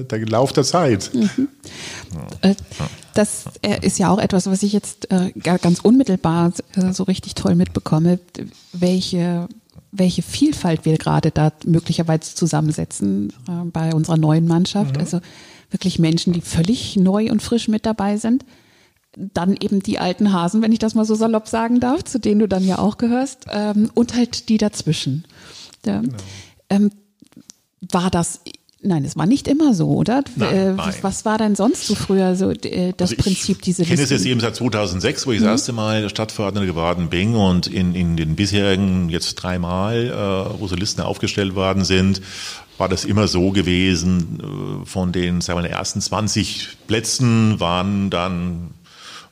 der, 0.04 0.26
Lauf 0.26 0.54
der 0.54 0.64
Zeit. 0.64 1.12
Mhm. 1.14 1.48
Äh, 2.42 2.56
das 3.14 3.46
ist 3.82 3.98
ja 4.00 4.10
auch 4.10 4.20
etwas, 4.20 4.48
was 4.48 4.64
ich 4.64 4.74
jetzt 4.74 5.12
äh, 5.12 5.32
ganz 5.32 5.80
unmittelbar 5.80 6.52
so 6.92 7.04
richtig 7.04 7.36
toll 7.36 7.56
mitbekomme, 7.56 8.20
welche 8.74 9.48
welche 9.98 10.22
Vielfalt 10.22 10.84
wir 10.84 10.98
gerade 10.98 11.32
da 11.32 11.54
möglicherweise 11.66 12.36
zusammensetzen 12.36 13.32
bei 13.72 13.94
unserer 13.94 14.18
neuen 14.18 14.46
Mannschaft. 14.46 14.96
Mhm. 14.96 15.00
Also 15.02 15.22
wirklich 15.70 16.00
Menschen, 16.00 16.34
die 16.34 16.42
völlig 16.42 16.96
neu 16.98 17.32
und 17.32 17.42
frisch 17.42 17.68
mit 17.68 17.86
dabei 17.86 18.18
sind. 18.18 18.46
Dann 19.16 19.56
eben 19.56 19.82
die 19.82 20.00
alten 20.00 20.34
Hasen, 20.34 20.62
wenn 20.62 20.74
ich 20.74 20.80
das 20.80 20.96
mal 20.96 21.06
so 21.06 21.16
salopp 21.16 21.48
sagen 21.48 21.80
darf, 21.80 22.04
zu 22.04 22.20
denen 22.20 22.40
du 22.42 22.48
dann 22.48 22.66
ja 22.66 22.80
auch 22.80 22.98
gehörst, 22.98 23.46
ähm, 23.50 23.90
und 23.94 24.14
halt 24.16 24.50
die 24.50 24.58
dazwischen. 24.58 25.26
Genau. 25.84 26.02
Ähm, 26.70 26.92
war 27.80 28.10
das 28.10 28.42
Nein, 28.86 29.04
es 29.04 29.16
war 29.16 29.26
nicht 29.26 29.48
immer 29.48 29.74
so, 29.74 29.90
oder? 29.90 30.24
Nein, 30.36 30.56
äh, 30.56 30.74
nein. 30.74 30.94
Was 31.02 31.26
war 31.26 31.38
denn 31.38 31.56
sonst 31.56 31.88
so 31.88 31.96
früher 31.96 32.36
so 32.36 32.52
äh, 32.52 32.94
das 32.96 33.12
also 33.12 33.24
Prinzip 33.24 33.62
diese 33.64 33.82
Ich 33.82 33.90
kenne 33.90 34.02
es 34.02 34.12
jetzt 34.12 34.26
eben 34.26 34.40
seit 34.40 34.56
2006, 34.56 35.26
wo 35.26 35.32
ich 35.32 35.40
mhm. 35.40 35.46
das 35.46 35.52
erste 35.54 35.74
Mal 35.74 36.10
Stadtverordneter 36.10 36.68
geworden 36.68 37.10
bin 37.10 37.36
und 37.36 37.68
in, 37.68 37.96
in 37.96 38.16
den 38.16 38.36
bisherigen 38.36 39.10
jetzt 39.10 39.36
dreimal, 39.36 40.06
äh, 40.56 40.60
wo 40.60 40.68
so 40.68 40.76
Listen 40.76 41.02
aufgestellt 41.02 41.56
worden 41.56 41.84
sind, 41.84 42.22
war 42.78 42.88
das 42.88 43.06
immer 43.06 43.28
so 43.28 43.52
gewesen, 43.52 44.84
äh, 44.84 44.86
von 44.86 45.12
den 45.12 45.42
sagen 45.42 45.64
wir, 45.64 45.70
ersten 45.70 46.02
20 46.02 46.78
Plätzen 46.88 47.60
waren 47.60 48.10
dann 48.10 48.72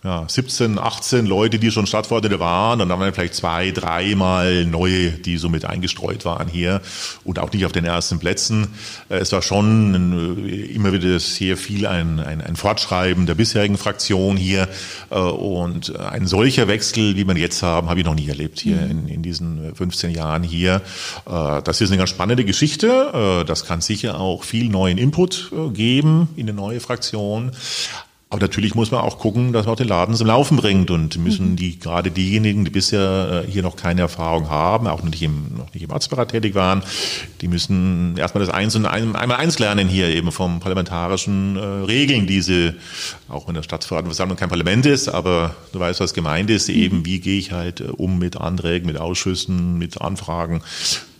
ja, 0.03 0.25
17, 0.27 0.79
18 0.79 1.25
Leute, 1.25 1.59
die 1.59 1.71
schon 1.71 1.87
Stadtverordnete 1.87 2.39
waren 2.39 2.81
und 2.81 2.89
dann 2.89 2.99
waren 2.99 3.13
vielleicht 3.13 3.35
zwei, 3.35 3.71
dreimal 3.71 4.65
neue, 4.65 5.11
die 5.11 5.37
so 5.37 5.47
mit 5.47 5.63
eingestreut 5.63 6.25
waren 6.25 6.49
hier 6.49 6.81
und 7.23 7.39
auch 7.39 7.53
nicht 7.53 7.65
auf 7.65 7.71
den 7.71 7.85
ersten 7.85 8.19
Plätzen. 8.19 8.67
Äh, 9.07 9.19
es 9.19 9.31
war 9.31 9.41
schon 9.41 10.45
äh, 10.45 10.73
immer 10.73 10.91
wieder 10.91 11.17
sehr 11.19 11.55
viel 11.55 11.87
ein, 11.87 12.19
ein, 12.19 12.41
ein 12.41 12.57
Fortschreiben 12.57 13.25
der 13.27 13.35
bisherigen 13.35 13.77
Fraktion 13.77 14.35
hier 14.35 14.67
äh, 15.09 15.15
und 15.15 15.97
ein 15.97 16.27
solcher 16.27 16.67
Wechsel, 16.67 17.15
wie 17.15 17.23
wir 17.25 17.37
jetzt 17.37 17.63
haben, 17.63 17.89
habe 17.89 18.01
ich 18.01 18.05
noch 18.05 18.15
nie 18.15 18.27
erlebt 18.27 18.59
hier 18.59 18.75
mhm. 18.75 18.91
in, 18.91 19.07
in 19.07 19.23
diesen 19.23 19.73
15 19.73 20.11
Jahren 20.11 20.43
hier. 20.43 20.81
Das 21.25 21.81
ist 21.81 21.89
eine 21.89 21.97
ganz 21.97 22.09
spannende 22.09 22.45
Geschichte. 22.45 23.43
Das 23.47 23.65
kann 23.65 23.81
sicher 23.81 24.19
auch 24.19 24.43
viel 24.43 24.69
neuen 24.69 24.97
Input 24.97 25.51
geben 25.73 26.29
in 26.35 26.47
eine 26.47 26.53
neue 26.53 26.79
Fraktion. 26.79 27.51
Aber 28.33 28.41
natürlich 28.41 28.73
muss 28.73 28.89
man 28.89 29.01
auch 29.01 29.19
gucken, 29.19 29.53
dass 29.53 29.67
man 29.67 29.73
auch 29.73 29.77
den 29.77 29.87
Laden 29.87 30.15
zum 30.15 30.25
Laufen 30.25 30.57
bringt 30.57 30.89
und 30.89 31.19
müssen 31.19 31.51
mhm. 31.51 31.55
die, 31.55 31.77
gerade 31.77 32.09
diejenigen, 32.09 32.65
die 32.65 32.71
bisher 32.71 33.43
äh, 33.47 33.51
hier 33.51 33.61
noch 33.61 33.75
keine 33.75 34.01
Erfahrung 34.01 34.49
haben, 34.49 34.87
auch 34.87 35.03
noch 35.03 35.11
nicht 35.11 35.21
im, 35.21 35.53
noch 35.55 35.71
nicht 35.71 35.83
im 35.83 35.91
Arztberat 35.91 36.31
tätig 36.31 36.55
waren, 36.55 36.81
die 37.41 37.47
müssen 37.47 38.17
erstmal 38.17 38.43
das 38.43 38.51
Eins 38.51 38.75
und 38.75 38.87
ein, 38.87 39.15
einmal 39.15 39.37
eins 39.37 39.59
lernen 39.59 39.87
hier 39.87 40.07
eben 40.07 40.31
vom 40.31 40.59
parlamentarischen 40.59 41.57
äh, 41.57 41.59
Regeln, 41.85 42.25
diese, 42.25 42.73
auch 43.29 43.47
wenn 43.47 43.53
der 43.53 43.61
Stadtverordnetenversammlung 43.61 44.35
kein 44.35 44.49
Parlament 44.49 44.87
ist, 44.87 45.09
aber 45.09 45.55
du 45.71 45.79
weißt, 45.79 45.99
was 45.99 46.15
gemeint 46.15 46.49
ist, 46.49 46.69
eben 46.69 47.01
mhm. 47.01 47.05
wie 47.05 47.19
gehe 47.19 47.37
ich 47.37 47.51
halt 47.51 47.81
äh, 47.81 47.83
um 47.83 48.17
mit 48.17 48.37
Anträgen, 48.37 48.87
mit 48.87 48.97
Ausschüssen, 48.97 49.77
mit 49.77 50.01
Anfragen, 50.01 50.63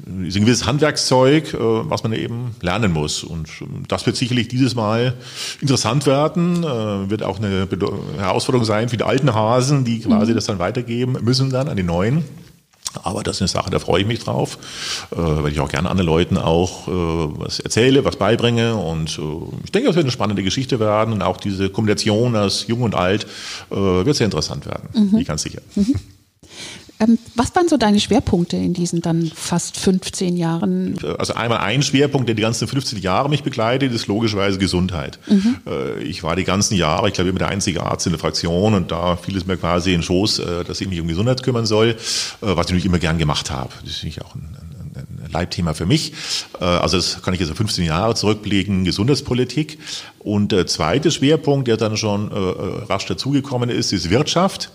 ist 0.06 0.36
ein 0.36 0.46
gewisses 0.46 0.66
Handwerkszeug, 0.66 1.54
äh, 1.54 1.58
was 1.60 2.04
man 2.04 2.14
eben 2.14 2.56
lernen 2.62 2.92
muss. 2.92 3.24
Und 3.24 3.50
ähm, 3.62 3.84
das 3.88 4.06
wird 4.06 4.18
sicherlich 4.18 4.48
dieses 4.50 4.76
Mal 4.76 5.14
interessant 5.62 6.06
werden, 6.06 6.64
äh, 6.64 7.10
wird 7.10 7.24
auch 7.24 7.38
eine 7.38 7.68
Herausforderung 8.18 8.66
sein 8.66 8.90
für 8.90 8.98
die 8.98 9.04
alten 9.04 9.34
Hasen, 9.34 9.86
die 9.86 10.02
quasi 10.02 10.32
mhm. 10.32 10.36
das 10.36 10.46
dann 10.46 10.60
weitergeben 10.60 11.18
müssen 11.22 11.50
dann 11.50 11.70
an 11.70 11.78
die 11.78 11.84
neuen. 11.84 12.26
Aber 13.02 13.24
das 13.24 13.38
ist 13.38 13.42
eine 13.42 13.48
Sache, 13.48 13.72
da 13.72 13.80
freue 13.80 14.02
ich 14.02 14.08
mich 14.08 14.20
drauf, 14.20 14.60
äh, 15.12 15.16
weil 15.18 15.52
ich 15.52 15.60
auch 15.60 15.70
gerne 15.70 15.90
anderen 15.90 16.08
Leuten 16.08 16.38
auch 16.38 16.88
was 16.88 17.60
erzähle, 17.60 18.06
was 18.06 18.18
beibringe. 18.18 18.76
Und 18.76 19.20
ich 19.64 19.72
denke, 19.72 19.88
das 19.88 19.96
wird 19.96 20.06
eine 20.06 20.12
spannende 20.12 20.44
Geschichte 20.44 20.80
werden. 20.80 21.14
Und 21.14 21.22
auch 21.22 21.38
diese 21.38 21.70
Kombination 21.70 22.36
aus 22.36 22.68
Jung 22.68 22.82
und 22.82 22.94
Alt 22.94 23.26
wird 23.70 24.16
sehr 24.16 24.26
interessant 24.26 24.66
werden, 24.66 24.90
mhm. 24.94 25.12
bin 25.12 25.20
ich 25.22 25.28
ganz 25.28 25.42
sicher. 25.42 25.62
Mhm. 25.76 25.96
Ähm, 27.04 27.18
was 27.36 27.56
waren 27.56 27.68
so 27.68 27.78
deine 27.78 28.00
Schwerpunkte 28.00 28.58
in 28.58 28.74
diesen 28.74 29.02
dann 29.02 29.32
fast 29.34 29.78
15 29.78 30.38
Jahren? 30.38 30.98
Also 31.18 31.34
einmal 31.34 31.60
ein 31.60 31.82
Schwerpunkt, 31.82 32.28
der 32.28 32.36
die 32.36 32.42
ganzen 32.42 32.68
15 32.68 33.00
Jahre 33.00 33.30
mich 33.30 33.44
begleitet, 33.44 33.94
ist 33.94 34.08
logischerweise 34.08 34.58
Gesundheit. 34.58 35.20
Mhm. 35.28 35.58
Äh, 35.68 36.04
ich 36.04 36.24
war 36.24 36.36
die 36.36 36.44
ganzen 36.44 36.76
Jahre, 36.76 37.08
ich 37.08 37.14
glaube, 37.14 37.30
immer 37.30 37.40
der 37.40 37.50
einzige 37.50 37.84
Arzt 37.84 38.06
in 38.06 38.12
der 38.12 38.20
Fraktion 38.20 38.74
und 38.74 38.92
da 38.92 39.16
fiel 39.16 39.38
es 39.38 39.46
mir 39.46 39.58
quasi 39.58 39.92
in 39.92 40.00
den 40.00 40.04
Schoß, 40.04 40.40
äh, 40.40 40.64
dass 40.64 40.82
ich 40.82 40.88
mich 40.88 41.00
um 41.00 41.08
Gesundheit 41.08 41.44
kümmern 41.44 41.66
soll, 41.66 41.90
äh, 41.90 41.96
was 42.42 42.52
ich 42.52 42.58
natürlich 42.58 42.86
immer 42.86 43.00
gern 43.00 43.18
gemacht 43.18 43.52
habe. 43.52 43.72
Das 43.82 43.92
ist 43.92 43.98
natürlich 43.98 44.22
auch 44.22 44.36
ein 44.36 44.56
Leitthema 45.34 45.74
für 45.74 45.86
mich. 45.86 46.14
Also 46.60 46.98
das 46.98 47.22
kann 47.22 47.34
ich 47.34 47.40
jetzt 47.40 47.52
auf 47.52 47.58
15 47.58 47.86
Jahre 47.86 48.16
zurückblicken, 48.16 48.86
Gesundheitspolitik. 48.86 49.80
Und 50.20 50.52
der 50.52 50.68
zweite 50.68 51.12
Schwerpunkt, 51.12 51.68
der 51.68 51.78
dann 51.78 51.98
schon 51.98 52.32
rasch 52.32 53.06
dazugekommen 53.06 53.70
ist, 53.70 53.92
ist 53.92 54.10
Wirtschaft. 54.10 54.72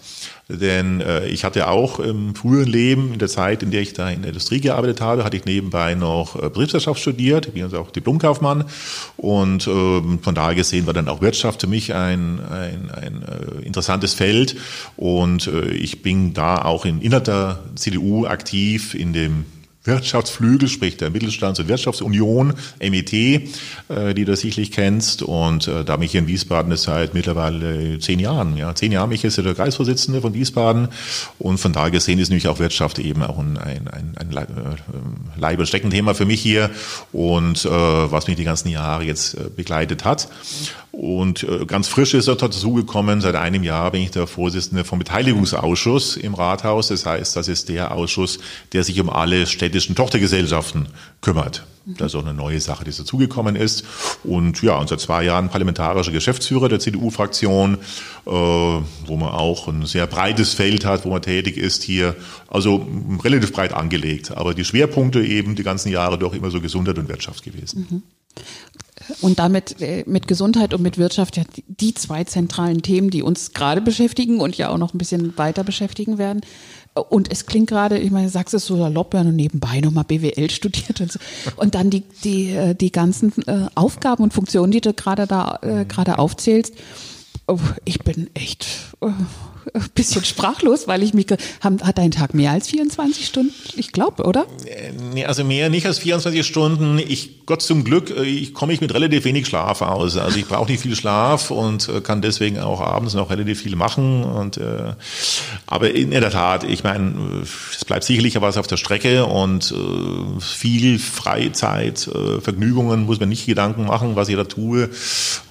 Denn 0.49 1.03
äh, 1.03 1.27
ich 1.27 1.45
hatte 1.45 1.69
auch 1.69 2.01
im 2.01 2.35
früheren 2.35 2.69
Leben, 2.69 3.13
in 3.13 3.19
der 3.19 3.29
Zeit, 3.29 3.63
in 3.63 3.71
der 3.71 3.83
ich 3.83 3.93
da 3.93 4.09
in 4.09 4.23
der 4.23 4.31
Industrie 4.31 4.61
gearbeitet 4.61 5.03
habe, 5.03 5.23
hatte 5.23 5.37
ich 5.37 5.45
nebenbei 5.45 5.95
noch 5.95 6.37
äh, 6.37 6.49
Betriebswirtschaft 6.49 7.01
studiert, 7.01 7.53
bin 7.53 7.65
also 7.65 7.79
auch 7.79 7.91
Diplomkaufmann. 7.91 8.65
Und 9.19 9.67
äh, 9.67 9.71
von 10.23 10.35
daher 10.35 10.55
gesehen 10.55 10.87
war 10.87 10.95
dann 10.95 11.09
auch 11.09 11.21
Wirtschaft 11.21 11.61
für 11.61 11.67
mich 11.67 11.93
ein, 11.95 12.41
ein, 12.41 12.91
ein 12.91 13.23
äh, 13.25 13.67
interessantes 13.67 14.15
Feld. 14.15 14.57
Und 14.97 15.49
äh, 15.49 15.69
ich 15.69 16.01
bin 16.01 16.33
da 16.33 16.63
auch 16.63 16.87
in, 16.87 17.03
innerhalb 17.03 17.25
der 17.25 17.59
CDU 17.75 18.25
aktiv 18.25 18.95
in 18.95 19.13
dem 19.13 19.45
Wirtschaftsflügel, 19.85 20.69
sprich 20.69 20.97
der 20.97 21.11
Mittelstands- 21.11 21.61
und 21.61 21.69
Wirtschaftsunion, 21.69 22.55
MET, 22.81 23.13
äh, 23.13 24.15
die 24.15 24.25
du 24.25 24.37
sicherlich 24.37 24.73
kennst. 24.73 25.23
Und 25.23 25.67
äh, 25.69 25.85
da 25.85 25.97
bin 25.97 26.05
ich 26.05 26.13
hier 26.13 26.21
in 26.21 26.27
Wiesbaden 26.27 26.73
ist 26.73 26.83
seit 26.83 27.15
mittlerweile 27.15 27.99
zehn 27.99 28.19
Jahren. 28.19 28.57
Ja, 28.57 28.75
zehn 28.75 28.93
Jahre 28.93 29.15
ich 29.15 29.23
jetzt 29.23 29.39
der 29.39 29.55
Kreisvorsitzende 29.55 30.21
von 30.21 30.35
Wiesbaden. 30.35 30.89
Und 31.39 31.59
von 31.59 31.73
daher 31.73 31.91
gesehen 31.91 32.19
ist 32.19 32.29
nämlich 32.29 32.49
auch 32.49 32.59
Wirtschaft 32.59 32.99
eben 32.99 33.23
auch 33.23 33.39
ein, 33.39 33.57
ein, 33.57 33.89
ein, 33.89 34.15
ein 34.17 34.37
äh, 34.37 34.47
Leib- 35.37 35.59
und 35.59 35.67
Steckenthema 35.67 36.15
für 36.15 36.27
mich 36.27 36.41
hier 36.41 36.71
und 37.13 37.65
äh, 37.65 37.71
was 37.71 38.27
mich 38.27 38.37
die 38.37 38.45
ganzen 38.45 38.69
Jahre 38.69 39.05
jetzt 39.05 39.35
äh, 39.35 39.45
begleitet 39.55 40.05
hat. 40.05 40.29
Und 40.99 41.45
äh, 41.45 41.65
ganz 41.65 41.87
frisch 41.87 42.13
ist 42.15 42.27
er 42.27 42.35
dazugekommen, 42.35 43.21
seit 43.21 43.37
einem 43.37 43.63
Jahr 43.63 43.93
bin 43.93 44.03
ich 44.03 44.11
der 44.11 44.27
Vorsitzende 44.27 44.83
vom 44.83 44.99
Beteiligungsausschuss 44.99 46.17
im 46.17 46.35
Rathaus. 46.35 46.89
Das 46.89 47.07
heißt, 47.07 47.37
das 47.37 47.47
ist 47.47 47.69
der 47.69 47.93
Ausschuss, 47.93 48.41
der 48.73 48.83
sich 48.83 49.01
um 49.01 49.09
alle 49.09 49.47
städtischen 49.47 49.95
Tochtergesellschaften 49.95 50.89
kümmert. 51.21 51.65
Das 51.87 52.09
ist 52.09 52.15
auch 52.17 52.27
eine 52.27 52.35
neue 52.35 52.61
Sache, 52.61 52.83
die 52.83 52.91
dazugekommen 52.91 53.55
ist. 53.55 53.85
Und 54.25 54.61
ja, 54.61 54.77
und 54.77 54.89
seit 54.89 54.99
zwei 54.99 55.23
Jahren 55.23 55.51
parlamentarischer 55.51 56.11
Geschäftsführer 56.11 56.69
der 56.69 56.81
CDU-Fraktion, 56.81 57.75
äh, 58.27 58.31
wo 58.31 59.17
man 59.17 59.29
auch 59.29 59.69
ein 59.69 59.87
sehr 59.87 60.09
breites 60.09 60.55
Feld 60.55 60.85
hat, 60.85 61.05
wo 61.05 61.11
man 61.11 61.23
tätig 61.23 61.59
ist 61.59 61.85
hier. 61.85 62.17
Also 62.49 62.89
relativ 63.23 63.53
breit 63.53 63.73
angelegt. 63.73 64.33
Aber 64.33 64.53
die 64.53 64.65
Schwerpunkte 64.65 65.25
eben 65.25 65.55
die 65.55 65.63
ganzen 65.63 65.93
Jahre 65.93 66.19
doch 66.19 66.35
immer 66.35 66.51
so 66.51 66.61
Gesundheit 66.61 66.99
und 66.99 67.09
Wirtschaft 67.09 67.45
gewesen. 67.45 67.87
Mhm 67.89 68.03
und 69.21 69.39
damit 69.39 69.81
äh, 69.81 70.05
mit 70.07 70.29
Gesundheit 70.29 70.75
und 70.75 70.83
mit 70.83 70.99
Wirtschaft 70.99 71.37
ja 71.37 71.45
die 71.67 71.95
zwei 71.95 72.25
zentralen 72.25 72.83
Themen, 72.83 73.11
die 73.11 73.23
uns 73.23 73.53
gerade 73.53 73.81
beschäftigen 73.81 74.41
und 74.41 74.57
ja 74.57 74.71
auch 74.71 74.79
noch 74.79 74.95
ein 74.95 74.99
bisschen 74.99 75.37
weiter 75.39 75.65
beschäftigen 75.65 76.19
werden. 76.19 76.41
Und 77.09 77.31
es 77.31 77.47
klingt 77.47 77.69
gerade, 77.69 77.99
ich 77.99 78.11
meine, 78.11 78.29
sagst 78.29 78.55
es 78.55 78.67
so 78.67 78.77
salopp, 78.77 79.15
ja, 79.15 79.21
und 79.21 79.37
nebenbei 79.37 79.81
nochmal 79.81 80.05
BWL 80.05 80.51
studiert 80.51 81.01
und 81.01 81.13
so. 81.13 81.19
Und 81.57 81.75
dann 81.75 81.91
die, 81.91 82.03
die, 82.25 82.51
äh, 82.51 82.75
die 82.75 82.91
ganzen 82.91 83.33
äh, 83.47 83.69
Aufgaben 83.75 84.25
und 84.25 84.33
Funktionen, 84.33 84.73
die 84.73 84.81
du 84.81 84.93
gerade 84.93 85.27
da 85.27 85.59
gerade 85.89 86.19
aufzählst. 86.19 86.75
Oh, 87.47 87.59
ich 87.85 88.01
bin 88.01 88.31
echt 88.35 88.67
ein 89.75 89.85
bisschen 89.95 90.25
sprachlos, 90.25 90.87
weil 90.89 91.03
ich 91.03 91.15
mich, 91.15 91.27
hat 91.61 91.99
dein 91.99 92.11
Tag 92.11 92.35
mehr 92.35 92.53
als 92.53 92.69
24 92.69 93.27
Stunden? 93.27 93.53
Ich 93.77 93.93
glaube, 93.93 94.25
oder? 94.25 94.47
Äh, 94.65 94.93
nee, 95.13 95.25
also 95.25 95.45
mehr 95.45 95.69
nicht 95.69 95.87
als 95.87 95.99
24 95.99 96.47
Stunden. 96.47 96.99
Ich, 96.99 97.47
Gott 97.47 97.63
zum 97.63 97.85
Glück, 97.85 98.11
äh, 98.11 98.23
ich 98.23 98.55
komme 98.55 98.73
ich 98.73 98.81
mit 98.81 98.95
relativ 98.95 99.25
wenig 99.25 99.47
Schlaf 99.47 99.83
aus. 99.83 100.17
Also 100.17 100.39
ich 100.39 100.47
brauche 100.47 100.71
nicht 100.71 100.83
viel 100.83 100.97
Schlaf 100.97 101.51
und 101.51 101.89
äh, 101.89 102.01
kann 102.01 102.23
deswegen 102.23 102.59
auch 102.59 102.81
abends 102.81 103.15
noch 103.15 103.31
relativ 103.31 103.63
viel 103.63 103.77
machen. 103.77 104.25
Und, 104.25 104.57
äh, 104.57 104.95
aber 105.67 105.91
in 105.93 106.11
der 106.11 106.31
Tat, 106.31 106.65
ich 106.65 106.85
meine, 106.85 107.43
es 107.43 107.85
bleibt 107.85 108.05
sicherlich 108.05 108.41
was 108.41 108.57
auf 108.57 108.67
der 108.67 108.77
Strecke 108.77 109.27
und 109.27 109.73
äh, 109.73 110.41
viel 110.41 110.99
Freizeit, 110.99 112.07
äh, 112.09 112.41
Vergnügungen 112.41 113.07
muss 113.07 113.21
man 113.21 113.29
nicht 113.29 113.47
Gedanken 113.47 113.87
machen, 113.87 114.17
was 114.17 114.29
ich 114.29 114.37
da 114.37 114.45
tue. 114.45 114.91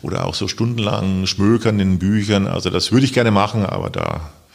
Oder 0.02 0.26
auch 0.26 0.36
so 0.36 0.48
stundenlang 0.48 1.26
schmökern 1.26 1.80
in 1.80 2.00
Büchern. 2.00 2.48
Also 2.48 2.70
das 2.70 2.92
würde 2.92 3.06
ich 3.06 3.14
gerne 3.14 3.32
machen, 3.32 3.66
aber 3.66 3.90
da 3.90 4.07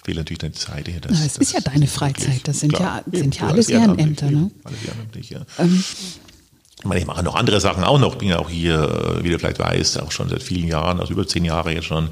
fehlt 0.05 0.19
natürlich 0.19 0.41
die 0.41 0.53
Zeit 0.53 0.89
hier. 0.89 1.01
Das, 1.01 1.13
Na, 1.13 1.25
das 1.25 1.37
ist 1.37 1.53
ja 1.53 1.61
deine 1.61 1.87
Freizeit, 1.87 2.41
das 2.45 2.61
sind 2.61 2.73
klar, 2.73 3.03
ja, 3.11 3.19
sind 3.19 3.39
ja 3.39 3.47
alles 3.47 3.69
Ehrenämter. 3.69 4.31
Ne? 4.31 4.51
Alles 4.65 4.85
ehrenamtlich, 4.85 5.31
ja. 5.31 5.41
Ähm, 5.59 5.83
ich 6.83 6.85
meine, 6.89 7.01
ich 7.01 7.07
mache 7.07 7.23
noch 7.23 7.37
andere 7.37 7.61
Sachen 7.61 7.85
auch 7.85 8.01
noch. 8.01 8.17
Bin 8.17 8.29
ja 8.29 8.41
auch 8.41 8.51
hier, 8.51 9.21
wie 9.23 9.31
du 9.31 9.39
vielleicht 9.39 9.61
weißt, 9.61 10.03
auch 10.03 10.11
schon 10.11 10.29
seit 10.29 10.43
vielen 10.43 10.67
Jahren, 10.67 10.99
also 10.99 11.13
über 11.13 11.29
zehn 11.29 11.45
Jahre 11.45 11.73
jetzt 11.73 11.85
schon, 11.85 12.09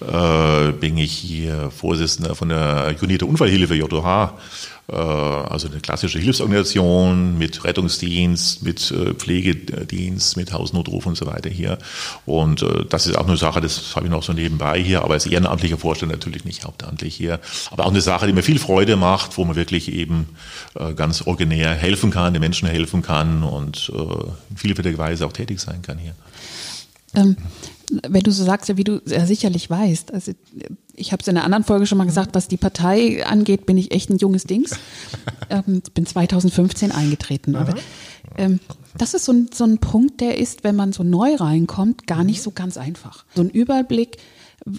äh, 0.00 0.70
bin 0.70 0.96
ich 0.96 1.12
hier 1.12 1.72
Vorsitzender 1.72 2.36
von 2.36 2.48
der 2.48 2.94
Unite 3.02 3.26
Unfallhilfe 3.26 3.74
JOH. 3.74 4.38
Äh, 4.86 4.94
also 4.96 5.68
eine 5.68 5.80
klassische 5.80 6.18
Hilfsorganisation 6.18 7.38
mit 7.38 7.64
Rettungsdienst, 7.64 8.62
mit 8.62 8.90
äh, 8.90 9.14
Pflegedienst, 9.14 10.36
mit 10.36 10.52
Hausnotruf 10.52 11.06
und 11.06 11.16
so 11.16 11.26
weiter 11.26 11.48
hier. 11.48 11.78
Und 12.26 12.62
äh, 12.62 12.84
das 12.88 13.06
ist 13.06 13.16
auch 13.16 13.26
eine 13.26 13.36
Sache, 13.36 13.60
das 13.60 13.96
habe 13.96 14.06
ich 14.06 14.12
noch 14.12 14.22
so 14.22 14.34
nebenbei 14.34 14.82
hier, 14.82 15.02
aber 15.02 15.14
als 15.14 15.26
ehrenamtlicher 15.26 15.78
Vorstand 15.78 16.12
natürlich 16.12 16.44
nicht 16.44 16.64
hauptamtlich 16.64 17.14
hier. 17.14 17.40
Aber 17.70 17.86
auch 17.86 17.90
eine 17.90 18.02
Sache, 18.02 18.26
die 18.26 18.32
mir 18.34 18.42
viel 18.42 18.58
Freude 18.58 18.96
macht, 18.96 19.38
wo 19.38 19.44
man 19.44 19.56
wirklich 19.56 19.92
eben 19.92 20.28
ganz 20.96 21.22
originär 21.22 21.74
helfen 21.74 22.10
kann, 22.10 22.32
den 22.32 22.40
Menschen 22.40 22.68
helfen 22.68 23.02
kann 23.02 23.42
und 23.42 23.92
in 24.50 24.56
vielfältiger 24.56 24.98
Weise 24.98 25.26
auch 25.26 25.32
tätig 25.32 25.60
sein 25.60 25.82
kann 25.82 25.98
hier. 25.98 26.14
Ähm, 27.14 27.36
wenn 28.08 28.22
du 28.22 28.30
so 28.30 28.44
sagst, 28.44 28.74
wie 28.76 28.84
du 28.84 29.02
ja 29.06 29.26
sicherlich 29.26 29.68
weißt, 29.68 30.12
also 30.12 30.32
ich 30.96 31.12
habe 31.12 31.20
es 31.20 31.28
in 31.28 31.36
einer 31.36 31.44
anderen 31.44 31.64
Folge 31.64 31.86
schon 31.86 31.98
mal 31.98 32.06
gesagt, 32.06 32.34
was 32.34 32.48
die 32.48 32.56
Partei 32.56 33.24
angeht, 33.26 33.66
bin 33.66 33.76
ich 33.76 33.92
echt 33.92 34.10
ein 34.10 34.18
junges 34.18 34.44
Dings. 34.44 34.78
ähm, 35.50 35.82
bin 35.92 36.06
2015 36.06 36.92
eingetreten. 36.92 37.56
Aber 37.56 37.74
ähm, 38.36 38.60
das 38.96 39.14
ist 39.14 39.24
so 39.24 39.32
ein, 39.32 39.50
so 39.52 39.64
ein 39.64 39.78
Punkt, 39.78 40.20
der 40.20 40.38
ist, 40.38 40.64
wenn 40.64 40.76
man 40.76 40.92
so 40.92 41.02
neu 41.02 41.34
reinkommt, 41.34 42.06
gar 42.06 42.24
nicht 42.24 42.42
so 42.42 42.52
ganz 42.52 42.76
einfach. 42.76 43.24
So 43.34 43.42
ein 43.42 43.50
Überblick, 43.50 44.18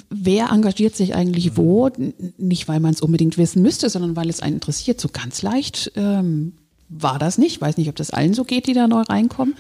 wer 0.10 0.50
engagiert 0.52 0.96
sich 0.96 1.16
eigentlich 1.16 1.58
wo, 1.58 1.90
nicht 2.38 2.68
weil 2.68 2.80
man 2.80 2.94
es 2.94 3.02
unbedingt 3.02 3.38
wissen 3.38 3.62
müsste, 3.62 3.90
sondern 3.90 4.16
weil 4.16 4.30
es 4.30 4.40
einen 4.40 4.56
interessiert. 4.56 5.00
So 5.00 5.10
ganz 5.12 5.42
leicht 5.42 5.92
ähm, 5.96 6.54
war 6.90 7.20
das 7.20 7.38
nicht. 7.38 7.56
Ich 7.56 7.62
weiß 7.62 7.78
nicht, 7.78 7.90
ob 7.90 7.96
das 7.96 8.12
allen 8.12 8.34
so 8.34 8.46
geht, 8.46 8.68
die 8.68 8.74
da 8.74 8.88
neu 8.88 9.02
reinkommen. 9.02 9.56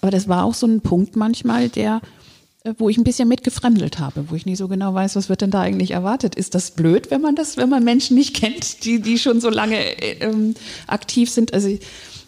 Aber 0.00 0.10
das 0.10 0.28
war 0.28 0.44
auch 0.44 0.54
so 0.54 0.66
ein 0.66 0.80
Punkt 0.80 1.16
manchmal, 1.16 1.68
der 1.68 2.00
wo 2.78 2.88
ich 2.88 2.98
ein 2.98 3.04
bisschen 3.04 3.28
mitgefremdelt 3.28 3.98
habe, 3.98 4.24
wo 4.28 4.34
ich 4.34 4.46
nicht 4.46 4.58
so 4.58 4.68
genau 4.68 4.94
weiß, 4.94 5.16
was 5.16 5.28
wird 5.28 5.40
denn 5.40 5.50
da 5.50 5.60
eigentlich 5.60 5.92
erwartet. 5.92 6.34
Ist 6.34 6.54
das 6.54 6.72
blöd, 6.72 7.10
wenn 7.10 7.20
man 7.20 7.34
das, 7.34 7.56
wenn 7.56 7.68
man 7.68 7.84
Menschen 7.84 8.16
nicht 8.16 8.34
kennt, 8.40 8.84
die, 8.84 9.00
die 9.00 9.18
schon 9.18 9.40
so 9.40 9.50
lange 9.50 9.78
äh, 9.78 10.24
ähm, 10.24 10.54
aktiv 10.86 11.30
sind? 11.30 11.54
Also 11.54 11.76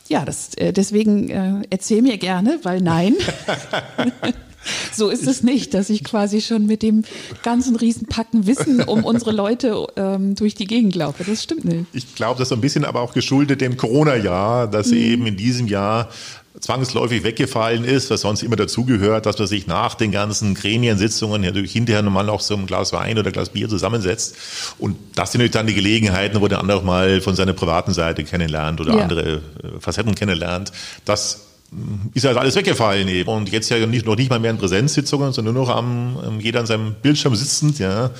ja, 0.09 0.25
das, 0.25 0.55
äh, 0.55 0.73
deswegen 0.73 1.31
äh, 1.31 1.63
erzähl 1.71 2.03
mir 2.03 2.19
gerne, 2.19 2.59
weil 2.65 2.81
nein. 2.81 3.15
so 4.93 5.09
ist 5.09 5.27
es 5.27 5.43
nicht, 5.43 5.73
dass 5.75 5.89
ich 5.89 6.05
quasi 6.05 6.41
schon 6.41 6.67
mit 6.67 6.83
dem 6.83 7.05
ganzen 7.43 7.77
Riesenpacken 7.77 8.47
Wissen 8.47 8.83
um 8.83 9.05
unsere 9.05 9.33
Leute 9.33 9.87
ähm, 9.97 10.35
durch 10.35 10.55
die 10.55 10.67
Gegend 10.67 10.95
laufe. 10.95 11.25
Das 11.25 11.43
stimmt 11.43 11.65
nicht. 11.65 11.87
Ich 11.93 12.15
glaube, 12.15 12.39
das 12.39 12.47
ist 12.47 12.49
so 12.51 12.55
ein 12.57 12.61
bisschen 12.61 12.85
aber 12.85 13.01
auch 13.01 13.15
geschuldet 13.15 13.61
dem 13.61 13.77
Corona-Jahr, 13.77 14.69
dass 14.69 14.89
mhm. 14.89 14.97
eben 14.97 15.27
in 15.27 15.37
diesem 15.37 15.69
Jahr 15.69 16.11
zwangsläufig 16.59 17.23
weggefallen 17.23 17.85
ist, 17.85 18.11
was 18.11 18.23
sonst 18.23 18.43
immer 18.43 18.57
dazugehört, 18.57 19.27
dass 19.27 19.39
man 19.39 19.47
sich 19.47 19.67
nach 19.67 19.95
den 19.95 20.11
ganzen 20.11 20.55
Gremiensitzungen 20.55 21.45
ja 21.45 21.53
hinterher 21.53 22.03
nochmal 22.03 22.25
noch 22.25 22.41
so 22.41 22.57
ein 22.57 22.67
Glas 22.67 22.93
Wein 22.93 23.19
oder 23.19 23.31
Glas 23.31 23.51
Bier 23.51 23.69
zusammensetzt. 23.69 24.37
Und 24.79 24.97
das 25.15 25.31
sind 25.31 25.39
natürlich 25.39 25.53
dann 25.53 25.69
die 25.69 25.75
Gelegenheiten, 25.75 26.41
wo 26.41 26.49
der 26.49 26.59
andere 26.59 26.79
auch 26.79 26.83
mal 26.83 27.21
von 27.21 27.37
seiner 27.37 27.53
privaten 27.53 27.93
Seite 27.93 28.25
kennenlernt 28.25 28.81
oder 28.81 28.97
ja. 28.97 29.03
andere 29.03 29.35
äh, 29.35 29.41
Facetten 29.79 30.17
kennenlernt. 30.17 30.73
Das 31.05 31.47
mm, 31.71 32.09
ist 32.15 32.27
halt 32.27 32.37
alles 32.37 32.57
weggefallen 32.57 33.07
eben. 33.07 33.31
Und 33.31 33.51
jetzt 33.53 33.69
ja 33.71 33.87
nicht, 33.87 34.05
noch 34.05 34.17
nicht 34.17 34.31
mal 34.31 34.41
mehr 34.41 34.51
in 34.51 34.59
Präsenzsitzungen, 34.59 35.33
sondern 35.33 35.55
nur 35.55 35.67
noch 35.67 35.75
am, 35.75 36.41
jeder 36.41 36.61
an 36.61 36.67
seinem 36.67 36.95
Bildschirm 36.95 37.37
sitzend, 37.37 37.79
ja 37.79 38.11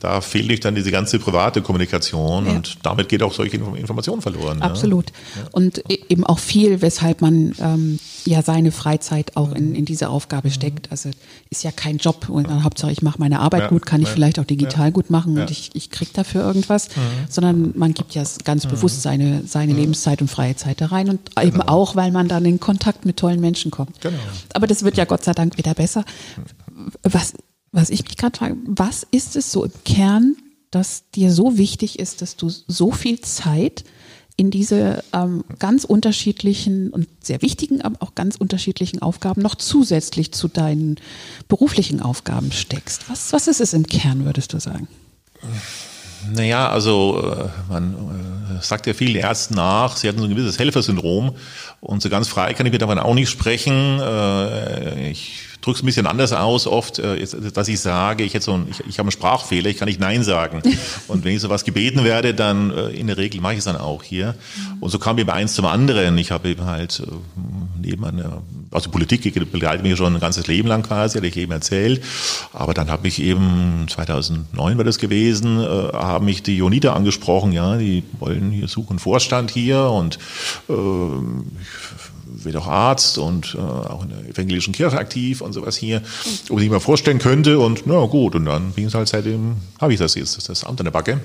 da 0.00 0.20
fehlt 0.20 0.50
euch 0.50 0.60
dann 0.60 0.74
diese 0.74 0.90
ganze 0.90 1.18
private 1.18 1.62
Kommunikation 1.62 2.46
ja. 2.46 2.52
und 2.52 2.78
damit 2.82 3.08
geht 3.08 3.22
auch 3.22 3.32
solche 3.32 3.56
Informationen 3.56 4.22
verloren. 4.22 4.62
Absolut. 4.62 5.10
Ja. 5.10 5.48
Und 5.52 5.78
e-, 5.90 6.00
eben 6.08 6.24
auch 6.24 6.38
viel, 6.38 6.82
weshalb 6.82 7.20
man 7.20 7.54
ähm, 7.60 7.98
ja 8.24 8.42
seine 8.42 8.72
Freizeit 8.72 9.36
auch 9.36 9.52
in, 9.52 9.74
in 9.74 9.84
diese 9.84 10.08
Aufgabe 10.08 10.48
mhm. 10.48 10.52
steckt. 10.52 10.90
Also 10.90 11.10
ist 11.50 11.64
ja 11.64 11.70
kein 11.70 11.98
Job 11.98 12.28
und 12.28 12.48
dann 12.48 12.64
Hauptsache 12.64 12.92
ich 12.92 13.02
mache 13.02 13.18
meine 13.18 13.40
Arbeit 13.40 13.62
ja. 13.62 13.68
gut, 13.68 13.86
kann 13.86 14.02
ich 14.02 14.08
vielleicht 14.08 14.38
auch 14.38 14.44
digital 14.44 14.90
gut 14.92 15.10
machen 15.10 15.38
und 15.38 15.50
ich, 15.50 15.70
ich 15.74 15.90
kriege 15.90 16.10
dafür 16.12 16.42
irgendwas, 16.42 16.88
mhm. 16.88 17.00
sondern 17.28 17.72
man 17.76 17.94
gibt 17.94 18.14
ja 18.14 18.24
ganz 18.44 18.64
mhm. 18.64 18.70
bewusst 18.70 19.02
seine, 19.02 19.42
seine. 19.46 19.70
Lebenszeit 19.70 20.20
und 20.20 20.28
freie 20.28 20.56
Zeit 20.56 20.80
da 20.80 20.86
rein 20.86 21.08
und 21.08 21.34
genau. 21.34 21.46
eben 21.46 21.62
auch, 21.62 21.96
weil 21.96 22.10
man 22.10 22.28
dann 22.28 22.44
in 22.44 22.60
Kontakt 22.60 23.06
mit 23.06 23.16
tollen 23.16 23.40
Menschen 23.40 23.70
kommt. 23.70 24.00
Genau. 24.00 24.18
Aber 24.52 24.66
das 24.66 24.82
wird 24.82 24.96
ja 24.96 25.04
Gott 25.04 25.24
sei 25.24 25.32
Dank 25.32 25.58
wieder 25.58 25.74
besser. 25.74 26.04
Was 27.02 27.34
was 27.72 27.90
ich 27.90 28.04
mich 28.04 28.16
gerade 28.16 28.36
frage, 28.36 28.56
was 28.66 29.06
ist 29.10 29.36
es 29.36 29.52
so 29.52 29.64
im 29.64 29.72
Kern, 29.84 30.36
dass 30.70 31.10
dir 31.10 31.32
so 31.32 31.58
wichtig 31.58 31.98
ist, 31.98 32.22
dass 32.22 32.36
du 32.36 32.48
so 32.48 32.92
viel 32.92 33.20
Zeit 33.20 33.84
in 34.36 34.50
diese 34.50 35.04
ähm, 35.12 35.44
ganz 35.58 35.84
unterschiedlichen 35.84 36.90
und 36.90 37.06
sehr 37.22 37.42
wichtigen, 37.42 37.82
aber 37.82 37.96
auch 38.00 38.14
ganz 38.14 38.36
unterschiedlichen 38.36 39.02
Aufgaben 39.02 39.42
noch 39.42 39.54
zusätzlich 39.54 40.32
zu 40.32 40.48
deinen 40.48 40.96
beruflichen 41.48 42.00
Aufgaben 42.00 42.50
steckst? 42.50 43.10
Was, 43.10 43.32
was 43.34 43.48
ist 43.48 43.60
es 43.60 43.74
im 43.74 43.86
Kern, 43.86 44.24
würdest 44.24 44.54
du 44.54 44.58
sagen? 44.58 44.88
Naja, 46.32 46.70
also 46.70 47.22
äh, 47.22 47.48
man 47.68 48.58
äh, 48.58 48.64
sagt 48.64 48.86
ja 48.86 48.94
vielen 48.94 49.16
Ärzten 49.16 49.54
nach, 49.54 49.96
sie 49.96 50.08
hatten 50.08 50.18
so 50.18 50.24
ein 50.24 50.30
gewisses 50.30 50.58
Helfersyndrom 50.58 51.36
und 51.80 52.02
so 52.02 52.08
ganz 52.08 52.28
frei 52.28 52.54
kann 52.54 52.64
ich 52.64 52.72
mir 52.72 52.78
davon 52.78 52.98
auch 52.98 53.14
nicht 53.14 53.28
sprechen. 53.28 54.00
Äh, 54.00 55.10
ich 55.10 55.49
drücke 55.60 55.78
es 55.78 55.82
ein 55.82 55.86
bisschen 55.86 56.06
anders 56.06 56.32
aus 56.32 56.66
oft, 56.66 56.98
äh, 56.98 57.24
dass 57.52 57.68
ich 57.68 57.80
sage, 57.80 58.24
ich, 58.24 58.34
hätte 58.34 58.44
so 58.44 58.54
ein, 58.54 58.66
ich, 58.70 58.80
ich 58.80 58.98
habe 58.98 59.06
einen 59.06 59.12
Sprachfehler, 59.12 59.68
ich 59.68 59.76
kann 59.76 59.88
nicht 59.88 60.00
Nein 60.00 60.22
sagen. 60.22 60.62
Und 61.08 61.24
wenn 61.24 61.34
ich 61.34 61.40
sowas 61.40 61.64
gebeten 61.64 62.04
werde, 62.04 62.34
dann 62.34 62.70
äh, 62.70 62.88
in 62.88 63.06
der 63.06 63.16
Regel 63.16 63.40
mache 63.40 63.54
ich 63.54 63.58
es 63.58 63.64
dann 63.64 63.76
auch 63.76 64.02
hier. 64.02 64.34
Und 64.80 64.90
so 64.90 64.98
kam 64.98 65.18
eben 65.18 65.30
eins 65.30 65.54
zum 65.54 65.66
anderen. 65.66 66.16
Ich 66.18 66.30
habe 66.30 66.48
eben 66.48 66.64
halt 66.64 67.00
äh, 67.00 67.12
neben 67.80 68.04
einer, 68.04 68.42
also 68.70 68.90
Politik 68.90 69.22
begleitet 69.50 69.82
mich 69.82 69.96
schon 69.96 70.14
ein 70.14 70.20
ganzes 70.20 70.46
Leben 70.46 70.68
lang 70.68 70.82
quasi, 70.82 71.18
hatte 71.18 71.26
ich 71.26 71.36
eben 71.36 71.52
erzählt. 71.52 72.02
Aber 72.52 72.74
dann 72.74 72.90
habe 72.90 73.08
ich 73.08 73.20
eben, 73.22 73.86
2009 73.88 74.76
war 74.78 74.84
das 74.84 74.98
gewesen, 74.98 75.58
haben 75.58 76.26
mich 76.26 76.42
die 76.42 76.56
Jonita 76.56 76.94
angesprochen, 76.94 77.52
ja, 77.52 77.76
die 77.76 78.04
wollen 78.18 78.50
hier 78.50 78.68
suchen 78.68 78.98
Vorstand 78.98 79.50
hier 79.50 79.82
und 79.84 80.18
äh, 80.68 80.72
wird 82.44 82.56
auch 82.56 82.66
Arzt 82.66 83.18
und 83.18 83.54
äh, 83.54 83.58
auch 83.58 84.02
in 84.02 84.10
der 84.10 84.28
evangelischen 84.28 84.72
Kirche 84.72 84.98
aktiv 84.98 85.40
und 85.40 85.52
sowas 85.52 85.76
hier, 85.76 86.02
ob 86.48 86.60
ich 86.60 86.70
mir 86.70 86.80
vorstellen 86.80 87.18
könnte 87.18 87.58
und 87.58 87.82
na 87.86 88.04
gut, 88.06 88.34
und 88.34 88.44
dann 88.44 88.72
bin 88.72 88.88
ich 88.88 88.94
halt 88.94 89.08
seitdem, 89.08 89.56
habe 89.80 89.92
ich 89.92 89.98
das 89.98 90.14
jetzt, 90.14 90.36
das, 90.36 90.44
das 90.44 90.64
Amt 90.64 90.80
an 90.80 90.84
der 90.84 90.92
Backe. 90.92 91.20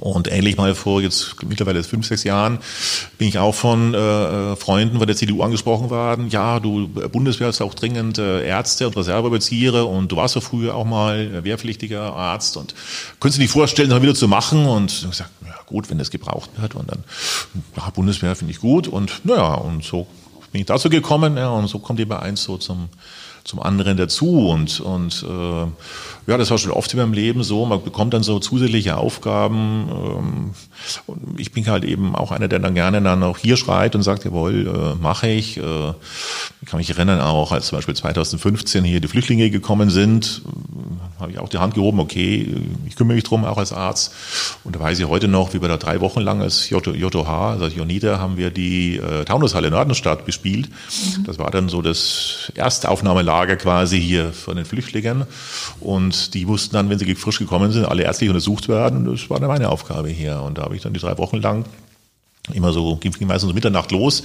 Und 0.00 0.30
ähnlich 0.30 0.58
mal 0.58 0.74
vor 0.74 1.00
jetzt 1.00 1.36
mittlerweile 1.48 1.82
fünf, 1.82 2.06
sechs 2.06 2.22
Jahren 2.22 2.58
bin 3.16 3.28
ich 3.28 3.38
auch 3.38 3.54
von 3.54 3.94
äh, 3.94 4.54
Freunden 4.54 4.98
von 4.98 5.06
der 5.06 5.16
CDU 5.16 5.42
angesprochen 5.42 5.88
worden. 5.88 6.28
Ja, 6.28 6.60
du 6.60 6.88
Bundeswehr 6.88 7.46
hast 7.46 7.62
auch 7.62 7.72
dringend 7.72 8.18
äh, 8.18 8.46
Ärzte 8.46 8.86
und 8.86 8.96
Reserveoffiziere 8.96 9.86
und 9.86 10.12
du 10.12 10.16
warst 10.16 10.34
ja 10.34 10.42
früher 10.42 10.74
auch 10.74 10.84
mal 10.84 11.42
wehrpflichtiger 11.44 12.12
Arzt 12.14 12.58
und 12.58 12.74
könntest 13.20 13.38
du 13.38 13.42
dir 13.46 13.48
vorstellen, 13.48 13.88
das 13.88 14.02
wieder 14.02 14.14
zu 14.14 14.28
machen? 14.28 14.66
Und 14.66 14.92
ich 14.92 15.08
gesagt, 15.08 15.30
ja 15.46 15.56
gut, 15.64 15.88
wenn 15.88 15.96
das 15.96 16.10
gebraucht 16.10 16.50
wird 16.58 16.74
und 16.74 16.90
dann, 16.90 17.02
ja, 17.76 17.88
Bundeswehr 17.88 18.36
finde 18.36 18.52
ich 18.52 18.60
gut 18.60 18.88
und 18.88 19.24
naja, 19.24 19.54
und 19.54 19.82
so 19.82 20.06
bin 20.52 20.60
ich 20.60 20.66
dazu 20.66 20.88
gekommen 20.88 21.36
ja, 21.36 21.48
und 21.48 21.68
so 21.68 21.78
kommt 21.78 22.00
eben 22.00 22.12
eins 22.12 22.42
so 22.44 22.56
zum, 22.56 22.88
zum 23.46 23.62
anderen 23.62 23.96
dazu 23.96 24.48
und, 24.48 24.80
und 24.80 25.24
äh, 25.26 26.30
ja, 26.30 26.36
das 26.36 26.50
war 26.50 26.58
schon 26.58 26.72
oft 26.72 26.92
in 26.92 26.98
meinem 26.98 27.12
Leben 27.12 27.44
so, 27.44 27.64
man 27.64 27.82
bekommt 27.82 28.12
dann 28.12 28.24
so 28.24 28.40
zusätzliche 28.40 28.96
Aufgaben 28.96 29.88
ähm, 29.88 30.50
und 31.06 31.38
ich 31.38 31.52
bin 31.52 31.64
halt 31.68 31.84
eben 31.84 32.16
auch 32.16 32.32
einer, 32.32 32.48
der 32.48 32.58
dann 32.58 32.74
gerne 32.74 33.00
dann 33.00 33.22
auch 33.22 33.38
hier 33.38 33.56
schreit 33.56 33.94
und 33.94 34.02
sagt, 34.02 34.24
jawohl, 34.24 34.66
äh, 34.66 35.00
mache 35.00 35.28
ich. 35.28 35.58
Äh, 35.58 35.92
ich 36.60 36.68
kann 36.68 36.78
mich 36.78 36.90
erinnern 36.90 37.20
auch, 37.20 37.52
als 37.52 37.68
zum 37.68 37.78
Beispiel 37.78 37.94
2015 37.94 38.82
hier 38.82 39.00
die 39.00 39.06
Flüchtlinge 39.06 39.48
gekommen 39.50 39.90
sind, 39.90 40.42
habe 41.20 41.30
ich 41.30 41.38
auch 41.38 41.48
die 41.48 41.58
Hand 41.58 41.74
gehoben, 41.74 42.00
okay, 42.00 42.52
ich 42.86 42.96
kümmere 42.96 43.14
mich 43.14 43.24
drum, 43.24 43.44
auch 43.44 43.58
als 43.58 43.72
Arzt. 43.72 44.12
Und 44.64 44.74
da 44.74 44.80
weiß 44.80 44.98
ich 44.98 45.06
heute 45.06 45.28
noch, 45.28 45.54
wie 45.54 45.62
wir 45.62 45.68
da 45.68 45.76
drei 45.76 46.00
Wochen 46.00 46.20
lang 46.20 46.42
als 46.42 46.68
JOH, 46.68 47.28
also 47.28 47.66
Jonida, 47.68 48.18
haben 48.18 48.36
wir 48.36 48.50
die 48.50 48.96
äh, 48.96 49.24
Taunushalle 49.24 49.70
Nordenstadt 49.70 50.26
bespielt. 50.26 50.68
Mhm. 50.68 51.24
Das 51.24 51.38
war 51.38 51.52
dann 51.52 51.68
so 51.68 51.80
das 51.80 52.50
erste 52.56 52.88
Aufnahmelager 52.88 53.35
quasi 53.56 54.00
hier 54.00 54.32
von 54.32 54.56
den 54.56 54.64
Flüchtlingen. 54.64 55.26
Und 55.80 56.32
die 56.32 56.46
mussten 56.46 56.74
dann, 56.74 56.88
wenn 56.88 56.98
sie 56.98 57.14
frisch 57.14 57.38
gekommen 57.38 57.72
sind, 57.72 57.84
alle 57.84 58.04
ärztlich 58.04 58.30
untersucht 58.30 58.68
werden. 58.68 59.04
Das 59.04 59.28
war 59.28 59.38
dann 59.38 59.48
meine 59.48 59.68
Aufgabe 59.68 60.08
hier. 60.08 60.40
Und 60.40 60.58
da 60.58 60.62
habe 60.62 60.76
ich 60.76 60.82
dann 60.82 60.94
die 60.94 61.00
drei 61.00 61.18
Wochen 61.18 61.36
lang 61.36 61.64
immer 62.52 62.72
so, 62.72 62.96
ging 62.96 63.12
meistens 63.26 63.50
um 63.50 63.54
Mitternacht 63.54 63.90
los, 63.90 64.22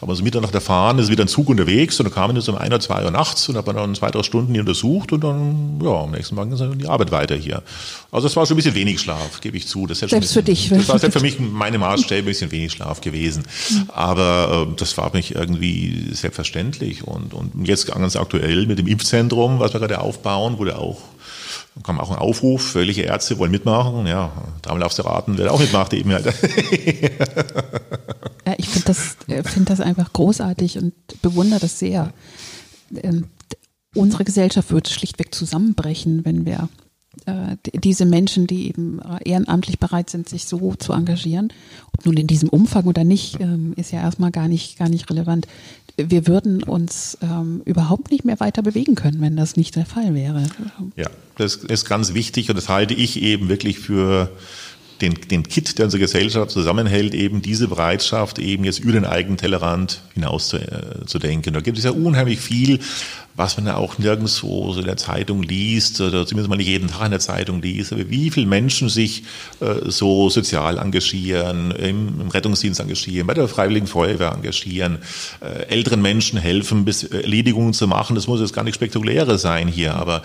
aber 0.00 0.14
so 0.14 0.22
Mitternacht 0.22 0.54
erfahren, 0.54 0.98
ist 0.98 1.10
wieder 1.10 1.24
ein 1.24 1.28
Zug 1.28 1.48
unterwegs 1.48 1.98
und 2.00 2.06
dann 2.06 2.14
kamen 2.14 2.36
jetzt 2.36 2.48
um 2.48 2.56
ein 2.56 2.68
oder 2.68 2.80
zwei 2.80 3.04
Uhr 3.04 3.10
nachts 3.10 3.48
und 3.48 3.56
hat 3.56 3.66
man 3.66 3.76
dann 3.76 3.94
zwei, 3.94 4.10
drei 4.10 4.22
Stunden 4.22 4.52
hier 4.52 4.62
untersucht 4.62 5.12
und 5.12 5.22
dann, 5.22 5.80
ja, 5.82 5.90
am 5.90 6.10
nächsten 6.12 6.34
Morgen 6.34 6.52
ist 6.52 6.60
dann 6.60 6.78
die 6.78 6.86
Arbeit 6.86 7.10
weiter 7.10 7.34
hier. 7.36 7.62
Also 8.10 8.26
es 8.26 8.36
war 8.36 8.46
schon 8.46 8.54
ein 8.54 8.56
bisschen 8.56 8.74
wenig 8.74 9.00
Schlaf, 9.00 9.40
gebe 9.40 9.56
ich 9.56 9.66
zu. 9.66 9.86
Das 9.86 9.98
selbst 9.98 10.18
bisschen, 10.18 10.32
für 10.34 10.42
dich. 10.42 10.68
Das 10.70 10.88
war 10.88 10.98
selbst 10.98 11.18
für 11.18 11.22
mich 11.22 11.38
meine 11.38 11.78
Maßstäbe 11.78 12.20
ein 12.20 12.24
bisschen 12.24 12.50
wenig 12.50 12.72
Schlaf 12.72 13.00
gewesen. 13.00 13.44
Aber 13.88 14.68
äh, 14.70 14.74
das 14.76 14.96
war 14.96 15.10
für 15.10 15.16
mich 15.18 15.34
irgendwie 15.34 16.08
selbstverständlich 16.12 17.04
und, 17.04 17.34
und 17.34 17.66
jetzt 17.66 17.86
ganz 17.86 18.16
aktuell 18.16 18.66
mit 18.66 18.78
dem 18.78 18.86
Impfzentrum, 18.86 19.58
was 19.58 19.74
wir 19.74 19.80
gerade 19.80 20.00
aufbauen, 20.00 20.58
wurde 20.58 20.78
auch 20.78 20.98
dann 21.78 21.84
kam 21.84 22.00
auch 22.00 22.10
ein 22.10 22.18
Aufruf, 22.18 22.74
welche 22.74 23.02
Ärzte 23.02 23.38
wollen 23.38 23.52
mitmachen. 23.52 24.06
Ja, 24.06 24.32
dreimal 24.62 24.82
aufs 24.82 25.04
raten, 25.04 25.38
wer 25.38 25.52
auch 25.52 25.60
mitmacht 25.60 25.92
eben 25.94 26.12
halt. 26.12 26.26
ja, 26.26 26.32
ich 28.56 28.68
finde 28.68 28.86
das, 28.86 29.16
find 29.44 29.70
das 29.70 29.80
einfach 29.80 30.12
großartig 30.12 30.78
und 30.78 30.92
bewundere 31.22 31.60
das 31.60 31.78
sehr. 31.78 32.12
Ähm, 33.02 33.26
unsere 33.94 34.24
Gesellschaft 34.24 34.72
wird 34.72 34.88
schlichtweg 34.88 35.34
zusammenbrechen, 35.34 36.24
wenn 36.24 36.46
wir 36.46 36.68
äh, 37.26 37.56
diese 37.72 38.06
Menschen, 38.06 38.46
die 38.46 38.68
eben 38.68 39.00
äh, 39.00 39.28
ehrenamtlich 39.28 39.78
bereit 39.78 40.10
sind, 40.10 40.28
sich 40.28 40.46
so 40.46 40.74
zu 40.74 40.92
engagieren, 40.92 41.52
ob 41.96 42.06
nun 42.06 42.16
in 42.16 42.26
diesem 42.26 42.48
Umfang 42.48 42.86
oder 42.86 43.04
nicht, 43.04 43.40
ähm, 43.40 43.72
ist 43.76 43.92
ja 43.92 44.00
erstmal 44.00 44.32
gar 44.32 44.48
nicht, 44.48 44.78
gar 44.78 44.88
nicht 44.88 45.08
relevant 45.10 45.46
wir 45.98 46.26
würden 46.26 46.62
uns 46.62 47.18
ähm, 47.22 47.60
überhaupt 47.64 48.10
nicht 48.10 48.24
mehr 48.24 48.38
weiter 48.38 48.62
bewegen 48.62 48.94
können, 48.94 49.20
wenn 49.20 49.36
das 49.36 49.56
nicht 49.56 49.74
der 49.74 49.84
Fall 49.84 50.14
wäre. 50.14 50.44
Ja, 50.96 51.10
das 51.36 51.56
ist 51.56 51.84
ganz 51.86 52.14
wichtig 52.14 52.48
und 52.48 52.56
das 52.56 52.68
halte 52.68 52.94
ich 52.94 53.20
eben 53.20 53.48
wirklich 53.48 53.80
für 53.80 54.30
den, 55.00 55.14
den 55.14 55.42
Kit, 55.42 55.78
der 55.78 55.86
unsere 55.86 56.00
Gesellschaft 56.00 56.50
zusammenhält, 56.50 57.14
eben 57.14 57.42
diese 57.42 57.68
Bereitschaft, 57.68 58.38
eben 58.38 58.64
jetzt 58.64 58.78
über 58.78 58.92
den 58.92 59.04
eigenen 59.04 59.36
Tellerrand 59.36 60.02
hinaus 60.14 60.48
zu, 60.48 60.58
äh, 60.58 61.06
zu 61.06 61.18
denken. 61.18 61.54
Da 61.54 61.60
gibt 61.60 61.78
es 61.78 61.84
ja 61.84 61.90
unheimlich 61.90 62.40
viel, 62.40 62.80
was 63.38 63.56
man 63.56 63.66
ja 63.66 63.76
auch 63.76 63.98
nirgendwo 63.98 64.72
so 64.72 64.80
in 64.80 64.86
der 64.86 64.96
Zeitung 64.96 65.44
liest, 65.44 66.00
oder 66.00 66.26
zumindest 66.26 66.50
mal 66.50 66.56
nicht 66.56 66.66
jeden 66.66 66.88
Tag 66.88 67.04
in 67.04 67.12
der 67.12 67.20
Zeitung 67.20 67.62
liest, 67.62 67.92
aber 67.92 68.10
wie 68.10 68.30
viele 68.30 68.46
Menschen 68.46 68.88
sich 68.88 69.22
äh, 69.60 69.88
so 69.88 70.28
sozial 70.28 70.78
engagieren, 70.78 71.70
im, 71.70 72.20
im, 72.20 72.28
Rettungsdienst 72.28 72.80
engagieren, 72.80 73.28
bei 73.28 73.34
der 73.34 73.46
Freiwilligen 73.46 73.86
Feuerwehr 73.86 74.32
engagieren, 74.32 74.98
äh, 75.40 75.68
älteren 75.68 76.02
Menschen 76.02 76.38
helfen, 76.38 76.84
bis 76.84 77.04
Erledigungen 77.04 77.74
zu 77.74 77.86
machen. 77.86 78.16
Das 78.16 78.26
muss 78.26 78.40
jetzt 78.40 78.52
gar 78.52 78.64
nicht 78.64 78.74
spektakulärer 78.74 79.38
sein 79.38 79.68
hier, 79.68 79.94
aber 79.94 80.22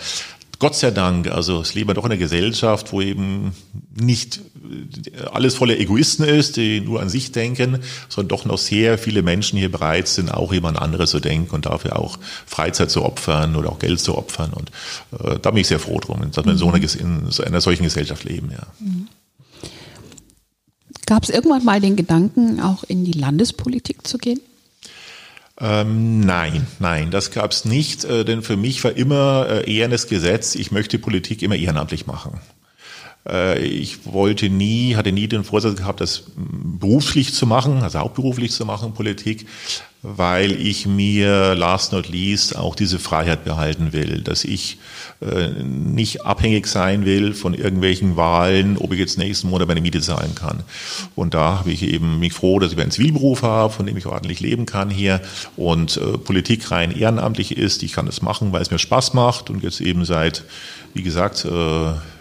Gott 0.58 0.74
sei 0.76 0.90
Dank, 0.90 1.30
also 1.30 1.60
es 1.60 1.74
leben 1.74 1.88
wir 1.88 1.94
doch 1.94 2.04
in 2.04 2.12
einer 2.12 2.18
Gesellschaft, 2.18 2.92
wo 2.92 3.00
eben 3.00 3.52
nicht 3.94 4.40
alles 5.32 5.54
voller 5.54 5.78
Egoisten 5.78 6.24
ist, 6.24 6.56
die 6.56 6.80
nur 6.80 7.00
an 7.00 7.08
sich 7.08 7.32
denken, 7.32 7.80
sondern 8.08 8.28
doch 8.28 8.44
noch 8.44 8.58
sehr 8.58 8.98
viele 8.98 9.22
Menschen 9.22 9.58
hier 9.58 9.70
bereit 9.70 10.08
sind, 10.08 10.32
auch 10.32 10.52
jemand 10.52 10.78
anderes 10.78 11.10
zu 11.10 11.20
denken 11.20 11.54
und 11.54 11.66
dafür 11.66 11.98
auch 11.98 12.18
Freizeit 12.46 12.90
zu 12.90 13.04
opfern 13.04 13.56
oder 13.56 13.70
auch 13.70 13.78
Geld 13.78 14.00
zu 14.00 14.16
opfern. 14.16 14.52
Und 14.52 14.70
äh, 15.20 15.38
da 15.40 15.50
bin 15.50 15.60
ich 15.60 15.68
sehr 15.68 15.80
froh 15.80 16.00
drum, 16.00 16.20
dass 16.30 16.44
wir 16.44 16.52
in 16.52 16.58
so 16.58 16.68
einer, 16.68 16.82
in 16.82 17.30
so 17.30 17.42
einer 17.42 17.60
solchen 17.60 17.84
Gesellschaft 17.84 18.24
leben. 18.24 18.50
Ja. 18.52 18.66
Mhm. 18.80 19.08
Gab 21.06 21.24
es 21.24 21.30
irgendwann 21.30 21.64
mal 21.64 21.80
den 21.80 21.96
Gedanken, 21.96 22.60
auch 22.60 22.84
in 22.84 23.04
die 23.04 23.12
Landespolitik 23.12 24.06
zu 24.06 24.18
gehen? 24.18 24.40
Ähm, 25.60 26.20
nein, 26.20 26.66
nein, 26.80 27.10
das 27.10 27.30
gab 27.30 27.52
es 27.52 27.64
nicht, 27.64 28.04
äh, 28.04 28.24
denn 28.24 28.42
für 28.42 28.56
mich 28.56 28.82
war 28.82 28.96
immer 28.96 29.46
äh, 29.48 29.72
eher 29.72 29.88
Gesetz, 30.08 30.56
ich 30.56 30.72
möchte 30.72 30.98
Politik 30.98 31.42
immer 31.42 31.54
ehrenamtlich 31.54 32.06
machen. 32.06 32.40
Äh, 33.28 33.64
ich 33.64 34.06
wollte 34.06 34.48
nie, 34.48 34.96
hatte 34.96 35.12
nie 35.12 35.28
den 35.28 35.44
Vorsatz 35.44 35.76
gehabt, 35.76 36.00
das 36.00 36.24
beruflich 36.36 37.34
zu 37.34 37.46
machen, 37.46 37.82
also 37.82 38.00
hauptberuflich 38.00 38.52
zu 38.52 38.64
machen, 38.64 38.94
Politik, 38.94 39.46
weil 40.02 40.52
ich 40.52 40.86
mir 40.86 41.54
last 41.54 41.92
not 41.92 42.08
least 42.10 42.56
auch 42.56 42.74
diese 42.74 42.98
Freiheit 42.98 43.44
behalten 43.44 43.94
will, 43.94 44.20
dass 44.20 44.44
ich 44.44 44.76
äh, 45.22 45.48
nicht 45.62 46.26
abhängig 46.26 46.66
sein 46.66 47.06
will 47.06 47.32
von 47.32 47.54
irgendwelchen 47.54 48.14
Wahlen, 48.14 48.76
ob 48.76 48.92
ich 48.92 48.98
jetzt 48.98 49.16
nächsten 49.16 49.48
Monat 49.48 49.66
meine 49.66 49.80
Miete 49.80 50.02
zahlen 50.02 50.34
kann. 50.34 50.62
Und 51.14 51.32
da 51.32 51.60
habe 51.60 51.72
ich 51.72 51.82
eben 51.82 52.18
mich 52.18 52.34
froh, 52.34 52.58
dass 52.58 52.72
ich 52.72 52.78
einen 52.78 52.90
Zivilberuf 52.90 53.42
habe, 53.42 53.72
von 53.72 53.86
dem 53.86 53.96
ich 53.96 54.04
ordentlich 54.04 54.40
leben 54.40 54.66
kann 54.66 54.90
hier 54.90 55.22
und 55.56 55.96
äh, 55.96 56.18
Politik 56.18 56.70
rein 56.70 56.90
ehrenamtlich 56.90 57.56
ist. 57.56 57.82
Ich 57.82 57.94
kann 57.94 58.04
das 58.04 58.20
machen, 58.20 58.52
weil 58.52 58.60
es 58.60 58.70
mir 58.70 58.78
Spaß 58.78 59.14
macht 59.14 59.48
und 59.48 59.62
jetzt 59.62 59.80
eben 59.80 60.04
seit, 60.04 60.44
wie 60.92 61.02
gesagt, 61.02 61.46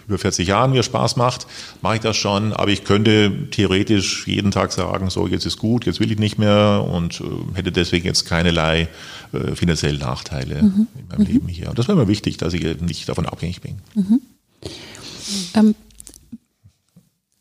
über 0.07 0.17
40 0.17 0.47
Jahren 0.47 0.71
mir 0.71 0.83
Spaß 0.83 1.15
macht, 1.15 1.47
mache 1.81 1.95
ich 1.95 2.01
das 2.01 2.17
schon. 2.17 2.53
Aber 2.53 2.69
ich 2.69 2.83
könnte 2.83 3.49
theoretisch 3.51 4.27
jeden 4.27 4.51
Tag 4.51 4.71
sagen, 4.71 5.09
so 5.09 5.27
jetzt 5.27 5.45
ist 5.45 5.57
gut, 5.57 5.85
jetzt 5.85 5.99
will 5.99 6.11
ich 6.11 6.19
nicht 6.19 6.37
mehr 6.37 6.85
und 6.89 7.21
äh, 7.21 7.55
hätte 7.55 7.71
deswegen 7.71 8.05
jetzt 8.05 8.25
keinerlei 8.25 8.87
äh, 9.31 9.55
finanziellen 9.55 9.99
Nachteile 9.99 10.63
mhm. 10.63 10.87
in 10.97 11.07
meinem 11.09 11.19
mhm. 11.19 11.33
Leben 11.33 11.47
hier. 11.47 11.69
Und 11.69 11.79
das 11.79 11.87
wäre 11.87 11.97
mir 11.97 12.07
wichtig, 12.07 12.37
dass 12.37 12.53
ich 12.53 12.81
nicht 12.81 13.07
davon 13.07 13.25
abhängig 13.25 13.61
bin. 13.61 13.79
Mhm. 13.95 14.21
Ähm, 15.55 15.75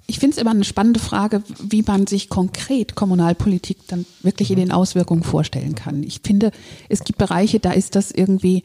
ich 0.06 0.18
finde 0.18 0.36
es 0.36 0.42
immer 0.42 0.50
eine 0.50 0.64
spannende 0.64 1.00
Frage, 1.00 1.42
wie 1.58 1.82
man 1.82 2.06
sich 2.06 2.28
konkret 2.28 2.94
Kommunalpolitik 2.94 3.78
dann 3.88 4.04
wirklich 4.22 4.50
in 4.50 4.56
den 4.56 4.70
Auswirkungen 4.70 5.22
vorstellen 5.22 5.74
kann. 5.74 6.02
Ich 6.02 6.20
finde, 6.22 6.50
es 6.90 7.04
gibt 7.04 7.18
Bereiche, 7.18 7.60
da 7.60 7.72
ist 7.72 7.96
das 7.96 8.10
irgendwie 8.10 8.62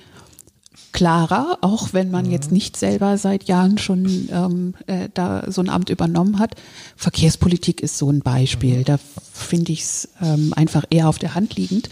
klarer, 0.97 1.59
auch 1.61 1.93
wenn 1.93 2.09
man 2.09 2.29
jetzt 2.29 2.51
nicht 2.51 2.75
selber 2.75 3.17
seit 3.17 3.43
Jahren 3.43 3.77
schon 3.77 4.29
ähm, 4.31 4.73
äh, 4.87 5.09
da 5.13 5.43
so 5.47 5.61
ein 5.61 5.69
Amt 5.69 5.89
übernommen 5.89 6.39
hat. 6.39 6.55
Verkehrspolitik 6.95 7.81
ist 7.81 7.99
so 7.99 8.09
ein 8.09 8.21
Beispiel. 8.21 8.83
Da 8.83 8.97
finde 9.31 9.73
ich 9.73 9.81
es 9.81 10.09
ähm, 10.21 10.53
einfach 10.55 10.85
eher 10.89 11.07
auf 11.07 11.19
der 11.19 11.35
Hand 11.35 11.55
liegend, 11.55 11.89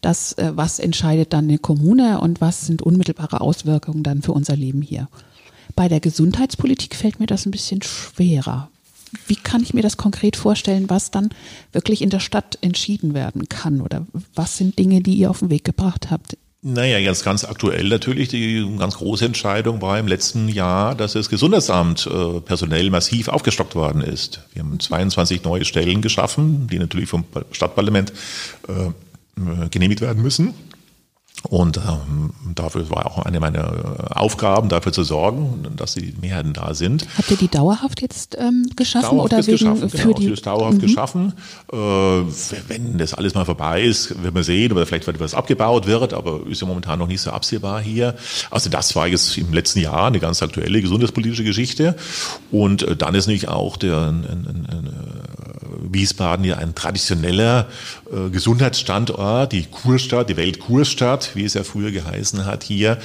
dass 0.00 0.32
äh, 0.34 0.52
was 0.54 0.80
entscheidet 0.80 1.32
dann 1.32 1.44
eine 1.44 1.58
Kommune 1.58 2.20
und 2.20 2.40
was 2.40 2.66
sind 2.66 2.82
unmittelbare 2.82 3.40
Auswirkungen 3.40 4.02
dann 4.02 4.22
für 4.22 4.32
unser 4.32 4.56
Leben 4.56 4.82
hier. 4.82 5.08
Bei 5.76 5.88
der 5.88 6.00
Gesundheitspolitik 6.00 6.96
fällt 6.96 7.20
mir 7.20 7.26
das 7.26 7.46
ein 7.46 7.52
bisschen 7.52 7.82
schwerer. 7.82 8.70
Wie 9.28 9.36
kann 9.36 9.62
ich 9.62 9.72
mir 9.72 9.82
das 9.82 9.96
konkret 9.96 10.36
vorstellen, 10.36 10.90
was 10.90 11.10
dann 11.10 11.30
wirklich 11.72 12.02
in 12.02 12.10
der 12.10 12.20
Stadt 12.20 12.58
entschieden 12.60 13.14
werden 13.14 13.48
kann? 13.48 13.80
Oder 13.80 14.04
was 14.34 14.56
sind 14.56 14.78
Dinge, 14.78 15.00
die 15.00 15.14
ihr 15.14 15.30
auf 15.30 15.38
den 15.38 15.50
Weg 15.50 15.64
gebracht 15.64 16.10
habt 16.10 16.36
naja, 16.60 16.98
jetzt 16.98 17.24
ganz 17.24 17.44
aktuell 17.44 17.88
natürlich, 17.88 18.28
die 18.28 18.68
ganz 18.78 18.96
große 18.96 19.24
Entscheidung 19.24 19.80
war 19.80 19.98
im 19.98 20.08
letzten 20.08 20.48
Jahr, 20.48 20.96
dass 20.96 21.12
das 21.12 21.28
Gesundheitsamt 21.28 22.06
äh, 22.06 22.40
personell 22.40 22.90
massiv 22.90 23.28
aufgestockt 23.28 23.76
worden 23.76 24.02
ist. 24.02 24.40
Wir 24.54 24.62
haben 24.62 24.80
22 24.80 25.44
neue 25.44 25.64
Stellen 25.64 26.02
geschaffen, 26.02 26.66
die 26.66 26.80
natürlich 26.80 27.08
vom 27.08 27.24
Stadtparlament 27.52 28.12
äh, 28.66 29.68
genehmigt 29.70 30.00
werden 30.00 30.20
müssen. 30.20 30.52
Und 31.48 31.78
ähm, 31.78 32.32
dafür 32.54 32.90
war 32.90 33.06
auch 33.06 33.24
eine 33.24 33.40
meiner 33.40 34.16
Aufgaben, 34.16 34.68
dafür 34.68 34.92
zu 34.92 35.04
sorgen, 35.04 35.66
dass 35.76 35.94
die 35.94 36.14
Mehrheiten 36.20 36.52
da 36.52 36.74
sind. 36.74 37.06
Habt 37.16 37.30
ihr 37.30 37.36
die 37.36 37.48
dauerhaft 37.48 38.02
jetzt 38.02 38.36
ähm, 38.38 38.68
geschaffen 38.74 39.16
dauerhaft 39.16 39.32
oder 39.32 39.46
wegen 39.46 39.52
geschaffen, 39.52 39.90
für 39.90 39.96
genau, 39.98 40.18
die? 40.18 40.26
Ist 40.30 40.46
dauerhaft 40.46 40.78
mhm. 40.78 40.82
geschaffen. 40.82 41.32
Äh, 41.72 41.76
wenn 41.76 42.98
das 42.98 43.14
alles 43.14 43.34
mal 43.34 43.44
vorbei 43.44 43.82
ist, 43.82 44.22
wird 44.22 44.34
man 44.34 44.42
sehen, 44.42 44.72
oder 44.72 44.84
vielleicht 44.84 45.06
wird 45.06 45.20
was 45.20 45.34
abgebaut 45.34 45.86
wird, 45.86 46.12
aber 46.12 46.40
ist 46.48 46.60
ja 46.60 46.66
momentan 46.66 46.98
noch 46.98 47.08
nicht 47.08 47.20
so 47.20 47.30
absehbar 47.30 47.80
hier. 47.80 48.16
Also 48.50 48.68
das 48.68 48.96
war 48.96 49.06
jetzt 49.06 49.38
im 49.38 49.52
letzten 49.52 49.78
Jahr 49.80 50.08
eine 50.08 50.18
ganz 50.18 50.42
aktuelle 50.42 50.82
gesundheitspolitische 50.82 51.44
Geschichte. 51.44 51.96
Und 52.50 52.82
äh, 52.82 52.96
dann 52.96 53.14
ist 53.14 53.26
natürlich 53.26 53.48
auch 53.48 53.76
der 53.76 53.96
ein, 53.96 54.24
ein, 54.24 54.66
ein, 54.68 54.86
äh, 54.86 55.37
Wiesbaden 55.80 56.44
ja 56.44 56.56
ein 56.56 56.74
traditioneller 56.74 57.66
äh, 58.12 58.30
Gesundheitsstandort, 58.30 59.52
die 59.52 59.64
Kurstadt, 59.64 60.30
die 60.30 60.36
Weltkurstadt 60.36 61.30
wie 61.34 61.44
es 61.44 61.54
ja 61.54 61.64
früher 61.64 61.90
geheißen 61.90 62.44
hat 62.44 62.64
hier. 62.64 62.98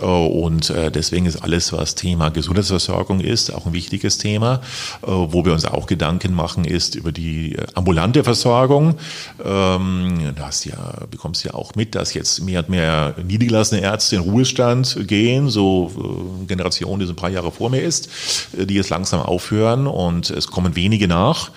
Äh, 0.00 0.04
und 0.04 0.70
äh, 0.70 0.90
deswegen 0.90 1.26
ist 1.26 1.36
alles, 1.36 1.72
was 1.72 1.94
Thema 1.94 2.30
Gesundheitsversorgung 2.30 3.20
ist, 3.20 3.52
auch 3.52 3.66
ein 3.66 3.72
wichtiges 3.72 4.18
Thema. 4.18 4.60
Äh, 5.02 5.08
wo 5.08 5.44
wir 5.44 5.52
uns 5.52 5.64
auch 5.64 5.86
Gedanken 5.86 6.34
machen, 6.34 6.64
ist 6.64 6.94
über 6.94 7.12
die 7.12 7.56
ambulante 7.74 8.24
Versorgung. 8.24 8.96
Ähm, 9.44 10.34
du 10.34 10.68
ja, 10.70 10.94
bekommst 11.10 11.44
ja 11.44 11.54
auch 11.54 11.74
mit, 11.74 11.94
dass 11.94 12.14
jetzt 12.14 12.42
mehr 12.42 12.60
und 12.60 12.68
mehr 12.68 13.14
niedergelassene 13.26 13.80
Ärzte 13.80 14.16
in 14.16 14.22
Ruhestand 14.22 15.06
gehen, 15.06 15.48
so 15.48 16.44
Generation, 16.46 16.98
die 17.00 17.06
so 17.06 17.12
ein 17.12 17.16
paar 17.16 17.30
Jahre 17.30 17.50
vor 17.50 17.70
mir 17.70 17.80
ist, 17.80 18.08
die 18.52 18.74
jetzt 18.74 18.90
langsam 18.90 19.20
aufhören 19.20 19.86
und 19.86 20.30
es 20.30 20.46
kommen 20.48 20.76
wenige 20.76 21.08
nach. 21.08 21.50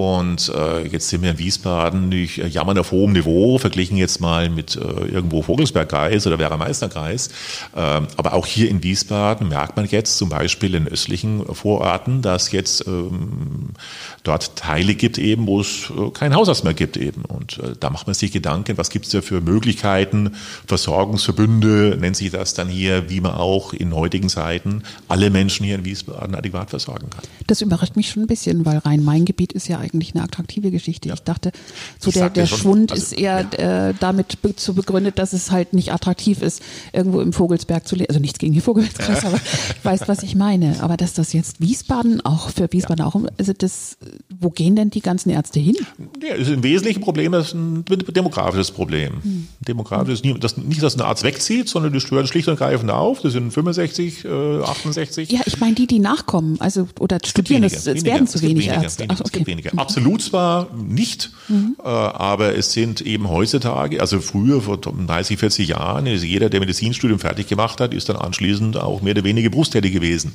Und 0.00 0.50
äh, 0.54 0.86
jetzt 0.86 1.10
sind 1.10 1.20
wir 1.22 1.32
in 1.32 1.38
Wiesbaden 1.38 2.08
nicht 2.08 2.38
äh, 2.38 2.46
jammern 2.46 2.78
auf 2.78 2.90
hohem 2.90 3.12
Niveau, 3.12 3.58
verglichen 3.58 3.98
jetzt 3.98 4.18
mal 4.18 4.48
mit 4.48 4.74
äh, 4.74 4.80
irgendwo 4.80 5.42
Vogelsbergkreis 5.42 6.26
oder 6.26 6.38
Werra-Meisterkreis. 6.38 7.28
Ähm, 7.76 8.06
aber 8.16 8.32
auch 8.32 8.46
hier 8.46 8.70
in 8.70 8.82
Wiesbaden 8.82 9.50
merkt 9.50 9.76
man 9.76 9.84
jetzt 9.84 10.16
zum 10.16 10.30
Beispiel 10.30 10.74
in 10.74 10.88
östlichen 10.88 11.44
Vororten, 11.54 12.22
dass 12.22 12.50
jetzt 12.50 12.86
ähm, 12.86 13.74
dort 14.22 14.56
Teile 14.56 14.94
gibt 14.94 15.18
eben, 15.18 15.46
wo 15.46 15.60
es 15.60 15.90
äh, 15.90 16.10
kein 16.14 16.34
Hausarzt 16.34 16.64
mehr 16.64 16.72
gibt 16.72 16.96
eben. 16.96 17.26
Und 17.26 17.58
äh, 17.58 17.74
da 17.78 17.90
macht 17.90 18.06
man 18.06 18.14
sich 18.14 18.32
Gedanken, 18.32 18.78
was 18.78 18.88
gibt 18.88 19.04
es 19.04 19.12
da 19.12 19.20
für 19.20 19.42
Möglichkeiten, 19.42 20.34
Versorgungsverbünde 20.66 21.98
nennt 22.00 22.16
sich 22.16 22.30
das 22.30 22.54
dann 22.54 22.68
hier, 22.68 23.10
wie 23.10 23.20
man 23.20 23.32
auch 23.32 23.74
in 23.74 23.94
heutigen 23.94 24.30
Zeiten 24.30 24.82
alle 25.08 25.28
Menschen 25.28 25.66
hier 25.66 25.74
in 25.74 25.84
Wiesbaden 25.84 26.34
adäquat 26.34 26.70
versorgen 26.70 27.10
kann. 27.10 27.22
Das 27.46 27.60
überrascht 27.60 27.96
mich 27.96 28.10
schon 28.10 28.22
ein 28.22 28.26
bisschen, 28.26 28.64
weil 28.64 28.78
Rhein-Main-Gebiet 28.78 29.52
ist 29.52 29.68
ja 29.68 29.78
eigentlich 29.94 30.14
eine 30.14 30.24
attraktive 30.24 30.70
Geschichte. 30.70 31.08
Ja. 31.08 31.14
Ich 31.14 31.22
dachte, 31.22 31.52
so 31.98 32.08
ich 32.08 32.14
der, 32.14 32.30
der 32.30 32.46
Schwund 32.46 32.92
also, 32.92 33.02
ist 33.02 33.12
eher 33.12 33.46
ja. 33.58 33.88
äh, 33.88 33.94
damit 33.98 34.42
be 34.42 34.56
zu 34.56 34.74
begründet, 34.74 35.18
dass 35.18 35.32
es 35.32 35.50
halt 35.50 35.72
nicht 35.72 35.92
attraktiv 35.92 36.42
ist, 36.42 36.62
irgendwo 36.92 37.20
im 37.20 37.32
Vogelsberg 37.32 37.86
zu 37.86 37.94
leben. 37.94 38.08
Also 38.08 38.20
nichts 38.20 38.38
gegen 38.38 38.52
die 38.52 38.60
Vogelsberg, 38.60 39.22
ja. 39.22 39.28
aber 39.28 39.36
ich 39.36 39.84
weiß, 39.84 40.08
was 40.08 40.22
ich 40.22 40.34
meine. 40.34 40.82
Aber 40.82 40.96
dass 40.96 41.14
das 41.14 41.32
jetzt 41.32 41.60
Wiesbaden 41.60 42.20
auch 42.24 42.50
für 42.50 42.72
Wiesbaden 42.72 43.04
auch, 43.04 43.16
also 43.38 43.52
das, 43.52 43.96
wo 44.40 44.50
gehen 44.50 44.76
denn 44.76 44.90
die 44.90 45.00
ganzen 45.00 45.30
Ärzte 45.30 45.60
hin? 45.60 45.76
Ja, 46.22 46.34
ist 46.34 46.48
ein 46.48 46.62
wesentliches 46.62 47.02
Problem, 47.02 47.32
das 47.32 47.48
ist 47.48 47.54
ein 47.54 47.84
demografisches 47.86 48.70
Problem. 48.70 49.22
Hm. 49.22 49.48
Demografisches, 49.70 50.22
das, 50.40 50.56
nicht, 50.56 50.82
dass 50.82 50.96
ein 50.96 51.00
Arzt 51.00 51.22
wegzieht, 51.22 51.68
sondern 51.68 51.92
die 51.92 52.00
stören 52.00 52.26
schlicht 52.26 52.48
und 52.48 52.60
ergreifend 52.60 52.90
auf. 52.90 53.20
Das 53.20 53.32
sind 53.32 53.52
65, 53.52 54.24
äh, 54.24 54.28
68. 54.62 55.30
Ja, 55.30 55.40
ich 55.46 55.60
meine 55.60 55.74
die, 55.74 55.86
die 55.86 56.00
nachkommen, 56.00 56.60
also 56.60 56.88
oder 56.98 57.18
studieren, 57.24 57.62
es, 57.62 57.86
es 57.86 58.04
werden 58.04 58.26
zu 58.26 58.42
wenig 58.42 58.66
Ärzte. 58.66 59.04
Weniger, 59.04 59.14
Ach, 59.14 59.20
okay. 59.20 59.26
Es 59.26 59.32
gibt 59.32 59.46
weniger. 59.46 59.70
Absolut 59.76 60.22
zwar 60.22 60.68
nicht, 60.74 61.30
mhm. 61.48 61.76
äh, 61.78 61.86
aber 61.86 62.56
es 62.56 62.72
sind 62.72 63.00
eben 63.00 63.28
heutzutage, 63.28 64.00
also 64.00 64.20
früher 64.20 64.60
vor 64.60 64.78
30, 64.78 65.38
40 65.38 65.68
Jahren, 65.68 66.06
ist 66.06 66.24
jeder, 66.24 66.50
der 66.50 66.60
Medizinstudium 66.60 67.20
fertig 67.20 67.46
gemacht 67.46 67.80
hat, 67.80 67.94
ist 67.94 68.08
dann 68.08 68.16
anschließend 68.16 68.76
auch 68.76 69.02
mehr 69.02 69.12
oder 69.12 69.24
weniger 69.24 69.50
berufstätig 69.50 69.92
gewesen. 69.92 70.32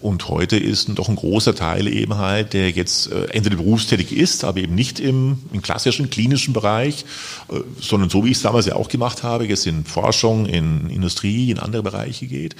Und 0.00 0.28
heute 0.28 0.56
ist 0.56 0.90
doch 0.94 1.08
ein 1.08 1.16
großer 1.16 1.54
Teil 1.54 1.88
eben 1.88 2.18
halt, 2.18 2.52
der 2.52 2.70
jetzt 2.70 3.10
äh, 3.10 3.26
entweder 3.32 3.56
berufstätig 3.56 4.12
ist, 4.12 4.44
aber 4.44 4.58
eben 4.58 4.74
nicht 4.74 5.00
im, 5.00 5.38
im 5.52 5.62
klassischen 5.62 6.10
klinischen 6.10 6.52
Bereich, 6.52 7.04
äh, 7.50 7.60
sondern 7.80 8.10
so 8.10 8.24
wie 8.24 8.30
ich 8.30 8.36
es 8.36 8.42
damals 8.42 8.65
ja 8.66 8.76
auch 8.76 8.88
gemacht 8.88 9.22
habe, 9.22 9.46
jetzt 9.46 9.66
in 9.66 9.84
Forschung, 9.84 10.46
in 10.46 10.90
Industrie, 10.90 11.50
in 11.50 11.58
andere 11.58 11.82
Bereiche 11.82 12.26
geht. 12.26 12.56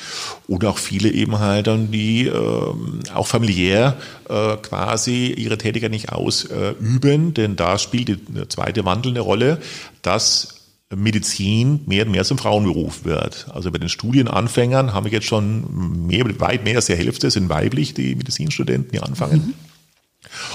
Oder 0.48 0.70
auch 0.70 0.78
viele 0.78 1.10
eben 1.10 1.38
halt 1.38 1.66
dann, 1.66 1.90
die 1.90 2.26
äh, 2.26 2.74
auch 3.14 3.26
familiär 3.26 3.96
äh, 4.28 4.56
quasi 4.56 5.26
ihre 5.26 5.58
Tätigkeit 5.58 5.90
nicht 5.90 6.10
ausüben, 6.10 7.34
denn 7.34 7.56
da 7.56 7.78
spielt 7.78 8.08
die 8.08 8.48
zweite 8.48 8.84
Wandel 8.84 9.12
eine 9.12 9.20
Rolle, 9.20 9.58
dass 10.02 10.56
Medizin 10.94 11.80
mehr 11.86 12.06
und 12.06 12.12
mehr 12.12 12.24
zum 12.24 12.38
Frauenberuf 12.38 13.04
wird. 13.04 13.48
Also 13.52 13.72
bei 13.72 13.78
den 13.78 13.88
Studienanfängern 13.88 14.94
haben 14.94 15.04
wir 15.04 15.12
jetzt 15.12 15.26
schon 15.26 16.06
mehr, 16.06 16.24
weit 16.38 16.62
mehr 16.62 16.76
als 16.76 16.86
die 16.86 16.94
Hälfte 16.94 17.30
sind 17.30 17.48
weiblich, 17.48 17.92
die 17.94 18.14
Medizinstudenten, 18.14 18.92
die 18.92 19.00
anfangen. 19.00 19.46
Mhm. 19.48 19.65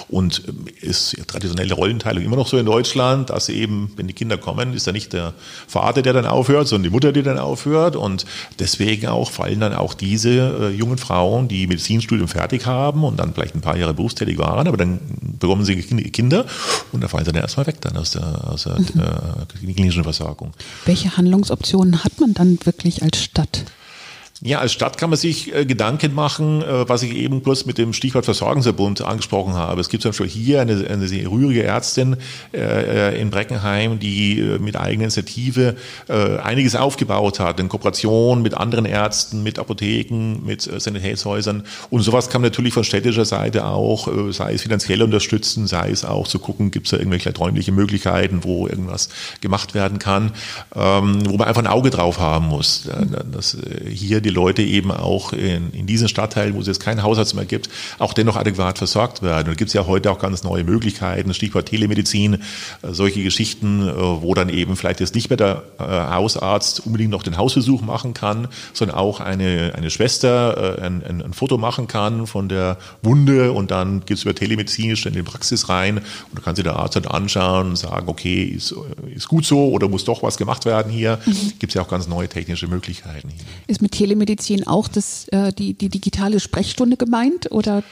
Und 0.09 0.43
ähm, 0.47 0.65
ist 0.81 1.15
traditionelle 1.27 1.73
Rollenteilung 1.73 2.23
immer 2.23 2.35
noch 2.35 2.47
so 2.47 2.57
in 2.57 2.65
Deutschland, 2.65 3.29
dass 3.29 3.49
eben, 3.49 3.91
wenn 3.95 4.07
die 4.07 4.13
Kinder 4.13 4.37
kommen, 4.37 4.73
ist 4.73 4.87
ja 4.87 4.93
nicht 4.93 5.13
der 5.13 5.33
Vater, 5.67 6.01
der 6.01 6.13
dann 6.13 6.25
aufhört, 6.25 6.67
sondern 6.67 6.83
die 6.83 6.89
Mutter, 6.89 7.11
die 7.11 7.23
dann 7.23 7.37
aufhört. 7.37 7.95
Und 7.95 8.25
deswegen 8.59 9.07
auch 9.07 9.31
fallen 9.31 9.59
dann 9.59 9.73
auch 9.73 9.93
diese 9.93 10.29
äh, 10.29 10.69
jungen 10.69 10.97
Frauen, 10.97 11.47
die 11.47 11.67
Medizinstudium 11.67 12.27
fertig 12.27 12.65
haben 12.65 13.03
und 13.03 13.17
dann 13.19 13.33
vielleicht 13.33 13.55
ein 13.55 13.61
paar 13.61 13.77
Jahre 13.77 13.93
berufstätig 13.93 14.37
waren, 14.37 14.67
aber 14.67 14.77
dann 14.77 14.99
bekommen 15.39 15.65
sie 15.65 15.75
Kinder 15.75 16.45
und 16.91 17.01
da 17.01 17.07
fallen 17.07 17.25
sie 17.25 17.31
dann 17.31 17.41
erstmal 17.41 17.67
weg 17.67 17.81
dann 17.81 17.97
aus 17.97 18.11
der, 18.11 18.47
aus 18.47 18.63
der 18.63 18.79
mhm. 18.79 19.67
äh, 19.67 19.73
klinischen 19.73 20.03
Versorgung. 20.03 20.53
Welche 20.85 21.17
Handlungsoptionen 21.17 22.03
hat 22.03 22.19
man 22.19 22.33
dann 22.33 22.59
wirklich 22.63 23.03
als 23.03 23.23
Stadt? 23.23 23.65
Ja, 24.43 24.57
als 24.57 24.73
Stadt 24.73 24.97
kann 24.97 25.11
man 25.11 25.19
sich 25.19 25.53
äh, 25.53 25.65
Gedanken 25.65 26.15
machen, 26.15 26.63
äh, 26.63 26.89
was 26.89 27.03
ich 27.03 27.13
eben 27.13 27.43
kurz 27.43 27.65
mit 27.65 27.77
dem 27.77 27.93
Stichwort 27.93 28.25
Versorgungsverbund 28.25 29.01
angesprochen 29.01 29.53
habe. 29.53 29.79
Es 29.79 29.87
gibt 29.87 30.01
zum 30.01 30.09
Beispiel 30.09 30.27
hier 30.27 30.61
eine, 30.61 30.87
eine 30.89 31.07
sehr 31.07 31.29
rührige 31.29 31.61
Ärztin 31.61 32.17
äh, 32.51 33.21
in 33.21 33.29
Breckenheim, 33.29 33.99
die 33.99 34.39
äh, 34.39 34.57
mit 34.57 34.77
eigener 34.77 35.03
Initiative 35.03 35.75
äh, 36.09 36.37
einiges 36.37 36.75
aufgebaut 36.75 37.39
hat, 37.39 37.59
in 37.59 37.69
Kooperation 37.69 38.41
mit 38.41 38.55
anderen 38.55 38.85
Ärzten, 38.85 39.43
mit 39.43 39.59
Apotheken, 39.59 40.43
mit 40.43 40.65
äh, 40.65 40.79
Sanitätshäusern. 40.79 41.61
Und 41.91 42.01
sowas 42.01 42.29
kann 42.29 42.41
man 42.41 42.49
natürlich 42.49 42.73
von 42.73 42.83
städtischer 42.83 43.25
Seite 43.25 43.65
auch, 43.65 44.07
äh, 44.07 44.33
sei 44.33 44.53
es 44.53 44.63
finanziell 44.63 45.03
unterstützen, 45.03 45.67
sei 45.67 45.91
es 45.91 46.03
auch 46.03 46.27
zu 46.27 46.39
gucken, 46.39 46.71
gibt 46.71 46.87
es 46.87 46.91
da 46.91 46.97
irgendwelche 46.97 47.31
räumliche 47.31 47.73
Möglichkeiten, 47.73 48.43
wo 48.43 48.67
irgendwas 48.67 49.09
gemacht 49.41 49.75
werden 49.75 49.99
kann, 49.99 50.31
ähm, 50.75 51.29
wo 51.29 51.37
man 51.37 51.47
einfach 51.47 51.61
ein 51.61 51.67
Auge 51.67 51.91
drauf 51.91 52.19
haben 52.19 52.47
muss. 52.47 52.89
Dass 53.31 53.53
äh, 53.53 53.87
hier 53.87 54.19
die 54.19 54.30
Leute 54.31 54.61
eben 54.61 54.91
auch 54.91 55.33
in, 55.33 55.71
in 55.71 55.85
diesen 55.85 56.07
Stadtteilen, 56.07 56.55
wo 56.55 56.61
es 56.61 56.67
jetzt 56.67 56.79
keinen 56.79 57.03
Hausarzt 57.03 57.35
mehr 57.35 57.45
gibt, 57.45 57.69
auch 57.99 58.13
dennoch 58.13 58.35
adäquat 58.35 58.77
versorgt 58.77 59.21
werden. 59.21 59.49
Und 59.49 59.55
da 59.55 59.55
gibt 59.55 59.69
es 59.69 59.73
ja 59.73 59.85
heute 59.87 60.11
auch 60.11 60.19
ganz 60.19 60.43
neue 60.43 60.63
Möglichkeiten, 60.63 61.33
Stichwort 61.33 61.67
Telemedizin, 61.67 62.35
äh, 62.35 62.39
solche 62.91 63.23
Geschichten, 63.23 63.87
äh, 63.87 63.93
wo 63.93 64.33
dann 64.33 64.49
eben 64.49 64.75
vielleicht 64.75 64.99
jetzt 64.99 65.15
nicht 65.15 65.29
mehr 65.29 65.37
der 65.37 65.63
äh, 65.79 65.83
Hausarzt 65.83 66.85
unbedingt 66.85 67.11
noch 67.11 67.23
den 67.23 67.37
Hausbesuch 67.37 67.81
machen 67.81 68.13
kann, 68.13 68.47
sondern 68.73 68.97
auch 68.97 69.19
eine, 69.19 69.73
eine 69.75 69.89
Schwester 69.89 70.81
ein, 70.81 71.03
ein, 71.03 71.21
ein 71.21 71.33
Foto 71.33 71.57
machen 71.57 71.87
kann 71.87 72.27
von 72.27 72.49
der 72.49 72.77
Wunde 73.01 73.51
und 73.51 73.71
dann 73.71 74.01
geht 74.05 74.17
es 74.17 74.23
über 74.23 74.33
telemedizinisch 74.33 75.05
in 75.05 75.13
die 75.13 75.23
Praxis 75.23 75.69
rein 75.69 75.97
und 75.97 76.35
da 76.35 76.41
kann 76.41 76.55
sich 76.55 76.63
der 76.63 76.75
Arzt 76.75 76.95
dann 76.95 77.05
anschauen 77.05 77.69
und 77.69 77.75
sagen, 77.77 78.07
okay, 78.07 78.43
ist, 78.43 78.73
ist 79.13 79.27
gut 79.27 79.45
so 79.45 79.69
oder 79.69 79.87
muss 79.87 80.05
doch 80.05 80.23
was 80.23 80.37
gemacht 80.37 80.65
werden 80.65 80.91
hier. 80.91 81.19
Mhm. 81.25 81.53
Gibt 81.59 81.71
es 81.71 81.73
ja 81.75 81.81
auch 81.81 81.87
ganz 81.87 82.07
neue 82.07 82.27
technische 82.27 82.67
Möglichkeiten. 82.67 83.29
Hier. 83.29 83.45
Ist 83.67 83.81
mit 83.81 83.91
Telemedizin 83.91 84.20
Telemedizin 84.21 84.67
auch 84.67 84.87
das, 84.87 85.27
äh, 85.29 85.51
die, 85.51 85.73
die 85.73 85.89
digitale 85.89 86.39
Sprechstunde 86.39 86.97
gemeint 86.97 87.51
oder? 87.51 87.83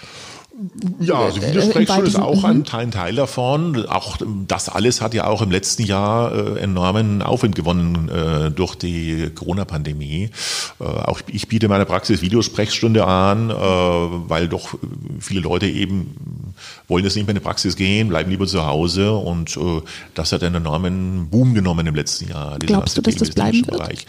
Ja, 1.00 1.20
also 1.20 1.40
äh, 1.40 1.50
Videosprechstunde 1.50 2.08
ist 2.08 2.20
auch 2.20 2.44
ein 2.44 2.66
Teil, 2.66 2.82
ein 2.82 2.92
Teil 2.92 3.16
davon. 3.16 3.86
Auch 3.88 4.18
das 4.48 4.68
alles 4.68 5.00
hat 5.00 5.14
ja 5.14 5.26
auch 5.26 5.42
im 5.42 5.52
letzten 5.52 5.84
Jahr 5.84 6.34
äh, 6.34 6.60
enormen 6.60 7.22
Aufwind 7.22 7.56
gewonnen 7.56 8.10
äh, 8.10 8.52
durch 8.52 8.76
die 8.76 9.30
Corona-Pandemie. 9.34 10.32
Äh, 10.80 10.84
auch 10.84 11.22
ich 11.28 11.48
biete 11.48 11.70
meine 11.70 11.86
Praxis 11.86 12.22
Videosprechstunde 12.22 13.06
an, 13.06 13.50
äh, 13.50 13.54
weil 13.54 14.50
doch 14.50 14.78
viele 15.20 15.40
Leute 15.40 15.68
eben 15.68 16.54
wollen 16.90 17.06
jetzt 17.06 17.16
nicht 17.16 17.26
mehr 17.26 17.36
in 17.36 17.42
die 17.42 17.46
Praxis 17.46 17.78
gehen, 17.78 18.10
bleiben 18.10 18.30
lieber 18.30 18.46
zu 18.46 18.66
Hause 18.66 19.14
und 19.14 19.56
äh, 19.56 19.82
das 20.14 20.34
hat 20.34 20.44
einen 20.44 20.56
enormen 20.56 21.30
Boom 21.30 21.54
genommen 21.54 21.88
im 21.88 21.96
letzten 21.96 22.28
Jahr. 22.28 22.60
Glaubst 22.60 22.98
du, 22.98 23.02
dass 23.02 23.16
das 23.16 23.30
bleiben 23.30 23.66
wird? 23.66 23.78
Bereich. 23.78 24.06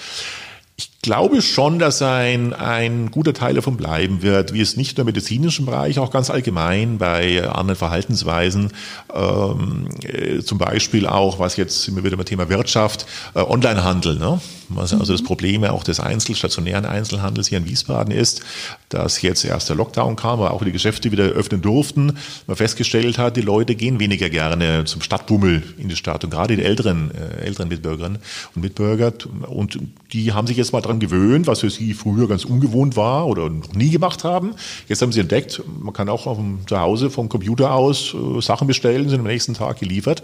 Ich 0.81 0.91
glaube 1.03 1.41
schon, 1.41 1.79
dass 1.79 2.03
ein, 2.03 2.53
ein 2.53 3.11
guter 3.11 3.33
Teil 3.33 3.55
davon 3.55 3.77
bleiben 3.77 4.23
wird, 4.23 4.53
wie 4.53 4.61
es 4.61 4.77
nicht 4.77 4.97
nur 4.97 5.03
im 5.03 5.07
medizinischen 5.07 5.65
Bereich, 5.65 5.99
auch 5.99 6.11
ganz 6.11 6.29
allgemein 6.29 6.99
bei 6.99 7.49
anderen 7.49 7.77
Verhaltensweisen, 7.77 8.73
ähm, 9.15 9.89
äh, 10.03 10.41
zum 10.41 10.59
Beispiel 10.59 11.07
auch, 11.07 11.39
was 11.39 11.57
jetzt 11.57 11.83
sind 11.83 11.97
wir 11.97 12.05
wieder 12.05 12.17
beim 12.17 12.27
Thema 12.27 12.49
Wirtschaft, 12.49 13.07
äh, 13.35 13.41
Onlinehandel. 13.41 14.19
Ne? 14.19 14.41
Was 14.69 14.93
also 14.93 15.13
das 15.13 15.23
Problem 15.23 15.65
auch 15.65 15.83
des 15.83 15.99
Einzel, 16.01 16.37
stationären 16.37 16.85
Einzelhandels 16.85 17.49
hier 17.49 17.59
in 17.59 17.69
Wiesbaden 17.69 18.13
ist, 18.13 18.43
dass 18.89 19.21
jetzt 19.23 19.45
erst 19.45 19.69
der 19.69 19.77
Lockdown 19.77 20.17
kam, 20.17 20.41
aber 20.41 20.53
auch 20.53 20.63
die 20.63 20.71
Geschäfte 20.71 21.11
wieder 21.11 21.25
öffnen 21.25 21.61
durften. 21.61 22.17
Man 22.47 22.57
festgestellt 22.57 23.19
hat, 23.19 23.37
die 23.37 23.41
Leute 23.41 23.75
gehen 23.75 23.99
weniger 23.99 24.31
gerne 24.31 24.85
zum 24.85 25.03
Stadtbummel 25.03 25.63
in 25.79 25.89
die 25.89 25.97
Stadt 25.97 26.23
und 26.25 26.31
gerade 26.31 26.57
die 26.57 26.63
älteren, 26.63 27.11
äh, 27.11 27.45
älteren 27.45 27.69
Mitbürgerinnen 27.69 28.19
und 28.55 28.63
Mitbürger 28.63 29.13
und 29.49 29.79
die 30.13 30.33
haben 30.33 30.47
sich 30.47 30.57
jetzt 30.57 30.73
mal 30.73 30.83
daran 30.91 31.01
gewöhnt, 31.01 31.47
was 31.47 31.61
für 31.61 31.71
sie 31.71 31.95
früher 31.95 32.29
ganz 32.29 32.45
ungewohnt 32.45 32.97
war 32.97 33.27
oder 33.27 33.49
noch 33.49 33.73
nie 33.73 33.91
gemacht 33.91 34.25
haben. 34.25 34.55
Jetzt 34.89 35.03
haben 35.03 35.13
sie 35.13 35.21
entdeckt, 35.21 35.63
man 35.81 35.95
kann 35.95 36.09
auch 36.09 36.25
vom, 36.25 36.61
zu 36.67 36.79
Hause 36.79 37.11
vom 37.11 37.29
Computer 37.29 37.73
aus 37.73 38.15
äh, 38.15 38.41
Sachen 38.41 38.67
bestellen, 38.67 39.09
sind 39.09 39.21
am 39.21 39.27
nächsten 39.27 39.55
Tag 39.55 39.79
geliefert. 39.81 40.23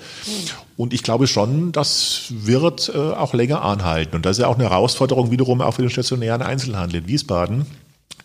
Und 0.77 0.93
ich 0.93 1.03
glaube 1.03 1.27
schon, 1.27 1.73
das 1.73 2.25
wird 2.31 2.93
äh, 2.95 2.99
auch 2.99 3.33
länger 3.33 3.63
anhalten. 3.63 4.17
Und 4.17 4.27
das 4.27 4.37
ist 4.37 4.43
ja 4.43 4.49
auch 4.49 4.57
eine 4.57 4.69
Herausforderung 4.69 5.31
wiederum 5.31 5.61
auch 5.61 5.73
für 5.73 5.83
den 5.83 5.91
stationären 5.91 6.43
Einzelhandel 6.43 7.01
in 7.01 7.09
Wiesbaden, 7.09 7.67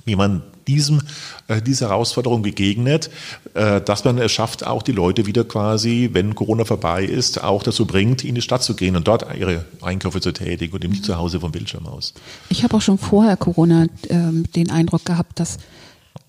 wie 0.05 0.15
man 0.15 0.43
diesem, 0.67 1.01
äh, 1.47 1.61
dieser 1.61 1.89
Herausforderung 1.89 2.41
begegnet, 2.41 3.09
äh, 3.53 3.81
dass 3.81 4.03
man 4.03 4.17
es 4.17 4.31
schafft, 4.31 4.65
auch 4.65 4.83
die 4.83 4.91
Leute 4.91 5.25
wieder 5.25 5.43
quasi, 5.43 6.09
wenn 6.13 6.35
Corona 6.35 6.65
vorbei 6.65 7.03
ist, 7.03 7.43
auch 7.43 7.63
dazu 7.63 7.85
bringt, 7.85 8.23
in 8.23 8.35
die 8.35 8.41
Stadt 8.41 8.63
zu 8.63 8.75
gehen 8.75 8.95
und 8.95 9.07
dort 9.07 9.25
ihre 9.37 9.65
Einkäufe 9.81 10.21
zu 10.21 10.31
tätigen 10.31 10.73
und 10.73 10.83
eben 10.83 10.93
nicht 10.93 11.05
zu 11.05 11.17
Hause 11.17 11.39
vom 11.39 11.51
Bildschirm 11.51 11.87
aus. 11.87 12.13
Ich 12.49 12.63
habe 12.63 12.77
auch 12.77 12.81
schon 12.81 12.97
vorher 12.97 13.37
Corona 13.37 13.87
ähm, 14.09 14.45
den 14.55 14.71
Eindruck 14.71 15.05
gehabt, 15.05 15.39
dass 15.39 15.57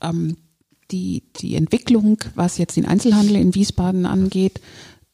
ähm, 0.01 0.37
die, 0.91 1.23
die 1.37 1.57
Entwicklung, 1.57 2.19
was 2.35 2.59
jetzt 2.59 2.77
den 2.77 2.87
Einzelhandel 2.87 3.37
in 3.37 3.55
Wiesbaden 3.55 4.07
angeht, 4.07 4.61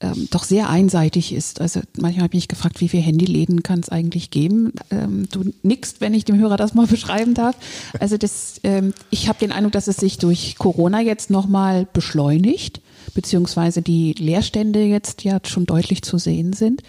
ähm, 0.01 0.29
doch 0.31 0.45
sehr 0.45 0.71
einseitig 0.71 1.33
ist. 1.33 1.61
Also 1.61 1.81
manchmal 1.99 2.25
habe 2.25 2.35
ich 2.35 2.43
mich 2.43 2.49
gefragt, 2.49 2.81
wie 2.81 2.89
viele 2.89 3.03
Handyläden 3.03 3.63
kann 3.63 3.81
es 3.81 3.89
eigentlich 3.89 4.31
geben? 4.31 4.73
Ähm, 4.91 5.29
du 5.31 5.53
nickst, 5.63 6.01
wenn 6.01 6.15
ich 6.15 6.25
dem 6.25 6.39
Hörer 6.39 6.57
das 6.57 6.75
mal 6.75 6.87
beschreiben 6.89 7.35
darf. 7.35 7.57
Also 7.99 8.17
das, 8.17 8.61
ähm, 8.63 8.95
ich 9.11 9.29
habe 9.29 9.39
den 9.39 9.53
Eindruck, 9.53 9.73
dass 9.73 9.89
es 9.89 9.97
sich 9.97 10.19
durch 10.19 10.57
Corona 10.57 11.01
jetzt 11.01 11.31
nochmal 11.31 11.87
beschleunigt 11.93 12.81
beziehungsweise 13.15 13.83
die 13.83 14.13
Leerstände 14.13 14.85
jetzt 14.85 15.25
ja 15.25 15.41
schon 15.45 15.67
deutlich 15.67 16.03
zu 16.03 16.19
sehen 16.19 16.53
sind. 16.53 16.83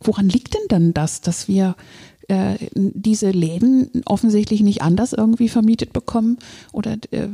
Woran 0.00 0.28
liegt 0.28 0.54
denn 0.54 0.66
dann 0.68 0.94
das, 0.94 1.20
dass 1.20 1.46
wir 1.46 1.76
äh, 2.28 2.56
diese 2.74 3.30
Läden 3.30 4.02
offensichtlich 4.04 4.62
nicht 4.62 4.82
anders 4.82 5.12
irgendwie 5.12 5.48
vermietet 5.48 5.92
bekommen 5.92 6.38
oder 6.72 6.96
äh, 7.12 7.28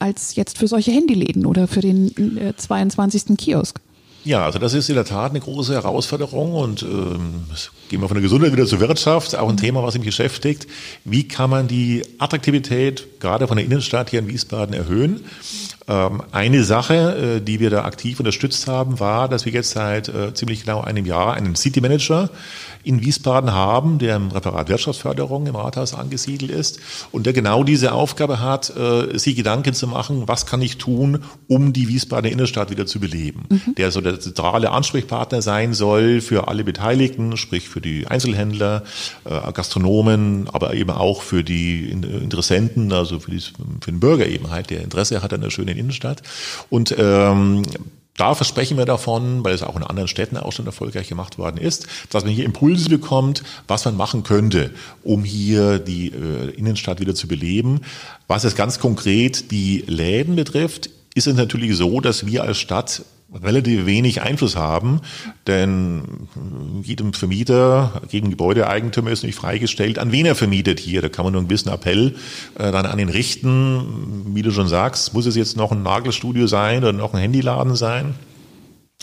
als 0.00 0.34
jetzt 0.34 0.58
für 0.58 0.66
solche 0.66 0.90
Handyläden 0.90 1.46
oder 1.46 1.68
für 1.68 1.80
den 1.80 2.36
äh, 2.36 2.56
22. 2.56 3.36
Kiosk? 3.36 3.80
Ja, 4.24 4.44
also 4.44 4.60
das 4.60 4.72
ist 4.72 4.88
in 4.88 4.94
der 4.94 5.04
Tat 5.04 5.30
eine 5.30 5.40
große 5.40 5.74
Herausforderung 5.74 6.54
und 6.54 6.82
ähm, 6.82 7.44
gehen 7.88 8.00
wir 8.00 8.06
von 8.06 8.14
der 8.14 8.22
Gesundheit 8.22 8.52
wieder 8.52 8.66
zur 8.66 8.78
Wirtschaft, 8.78 9.34
auch 9.34 9.48
ein 9.48 9.56
Thema, 9.56 9.82
was 9.82 9.94
mich 9.94 10.04
beschäftigt. 10.04 10.68
Wie 11.04 11.26
kann 11.26 11.50
man 11.50 11.66
die 11.66 12.02
Attraktivität 12.18 13.20
gerade 13.20 13.48
von 13.48 13.56
der 13.56 13.66
Innenstadt 13.66 14.10
hier 14.10 14.20
in 14.20 14.28
Wiesbaden 14.28 14.74
erhöhen? 14.74 15.24
Ähm, 15.88 16.22
eine 16.30 16.64
Sache, 16.64 17.38
äh, 17.38 17.40
die 17.40 17.58
wir 17.58 17.70
da 17.70 17.84
aktiv 17.84 18.20
unterstützt 18.20 18.66
haben, 18.68 19.00
war, 19.00 19.28
dass 19.28 19.44
wir 19.44 19.52
jetzt 19.52 19.70
seit 19.70 20.08
äh, 20.08 20.32
ziemlich 20.32 20.64
genau 20.64 20.80
einem 20.80 21.06
Jahr 21.06 21.34
einen 21.34 21.56
City 21.56 21.80
Manager 21.80 22.30
in 22.84 23.00
Wiesbaden 23.00 23.52
haben, 23.52 23.98
der 23.98 24.16
im 24.16 24.30
Referat 24.30 24.68
Wirtschaftsförderung 24.68 25.46
im 25.46 25.56
Rathaus 25.56 25.94
angesiedelt 25.94 26.50
ist 26.50 26.80
und 27.12 27.26
der 27.26 27.32
genau 27.32 27.64
diese 27.64 27.92
Aufgabe 27.92 28.40
hat, 28.40 28.74
äh, 28.76 29.18
sich 29.18 29.36
Gedanken 29.36 29.74
zu 29.74 29.86
machen, 29.86 30.24
was 30.26 30.46
kann 30.46 30.62
ich 30.62 30.78
tun, 30.78 31.20
um 31.48 31.72
die 31.72 31.88
Wiesbadener 31.88 32.32
Innenstadt 32.32 32.70
wieder 32.70 32.86
zu 32.86 33.00
beleben. 33.00 33.44
Mhm. 33.48 33.74
Der 33.76 33.90
so 33.90 34.00
der 34.00 34.20
zentrale 34.20 34.70
Ansprechpartner 34.70 35.42
sein 35.42 35.74
soll 35.74 36.20
für 36.20 36.48
alle 36.48 36.64
Beteiligten, 36.64 37.36
sprich 37.36 37.68
für 37.68 37.80
die 37.80 38.06
Einzelhändler, 38.06 38.82
Gastronomen, 39.24 40.48
aber 40.52 40.74
eben 40.74 40.90
auch 40.90 41.22
für 41.22 41.44
die 41.44 41.90
Interessenten, 41.90 42.92
also 42.92 43.20
für, 43.20 43.30
die, 43.30 43.40
für 43.40 43.90
den 43.90 44.00
Bürger 44.00 44.26
eben 44.26 44.50
halt, 44.50 44.70
der 44.70 44.82
Interesse 44.82 45.22
hat 45.22 45.32
an 45.32 45.40
der 45.40 45.50
schönen 45.50 45.71
in 45.72 45.78
Innenstadt. 45.78 46.22
Und 46.70 46.94
ähm, 46.98 47.62
da 48.16 48.34
versprechen 48.34 48.76
wir 48.76 48.84
davon, 48.84 49.42
weil 49.42 49.54
es 49.54 49.62
auch 49.62 49.74
in 49.74 49.82
anderen 49.82 50.08
Städten 50.08 50.36
auch 50.36 50.52
schon 50.52 50.66
erfolgreich 50.66 51.08
gemacht 51.08 51.38
worden 51.38 51.56
ist, 51.56 51.86
dass 52.10 52.24
man 52.24 52.32
hier 52.32 52.44
Impulse 52.44 52.90
bekommt, 52.90 53.42
was 53.68 53.84
man 53.86 53.96
machen 53.96 54.22
könnte, 54.22 54.70
um 55.02 55.24
hier 55.24 55.78
die 55.78 56.08
äh, 56.08 56.50
Innenstadt 56.50 57.00
wieder 57.00 57.14
zu 57.14 57.26
beleben. 57.26 57.80
Was 58.28 58.44
es 58.44 58.54
ganz 58.54 58.78
konkret 58.78 59.50
die 59.50 59.82
Läden 59.86 60.36
betrifft, 60.36 60.90
ist 61.14 61.26
es 61.26 61.34
natürlich 61.34 61.76
so, 61.76 62.00
dass 62.00 62.26
wir 62.26 62.42
als 62.44 62.58
Stadt 62.58 63.02
relativ 63.40 63.86
wenig 63.86 64.22
Einfluss 64.22 64.56
haben, 64.56 65.00
denn 65.46 66.28
jedem 66.82 67.12
Vermieter, 67.12 68.02
jedem 68.10 68.30
Gebäudeeigentümer 68.30 69.10
ist 69.10 69.24
nicht 69.24 69.36
freigestellt, 69.36 69.98
an 69.98 70.12
wen 70.12 70.26
er 70.26 70.34
vermietet 70.34 70.80
hier. 70.80 71.02
Da 71.02 71.08
kann 71.08 71.24
man 71.24 71.32
nur 71.32 71.40
einen 71.40 71.48
gewissen 71.48 71.70
Appell 71.70 72.16
äh, 72.58 72.72
dann 72.72 72.86
an 72.86 72.98
ihn 72.98 73.08
richten. 73.08 74.34
Wie 74.34 74.42
du 74.42 74.50
schon 74.50 74.68
sagst, 74.68 75.14
muss 75.14 75.26
es 75.26 75.36
jetzt 75.36 75.56
noch 75.56 75.72
ein 75.72 75.82
Nagelstudio 75.82 76.46
sein 76.46 76.78
oder 76.78 76.92
noch 76.92 77.14
ein 77.14 77.20
Handyladen 77.20 77.76
sein? 77.76 78.14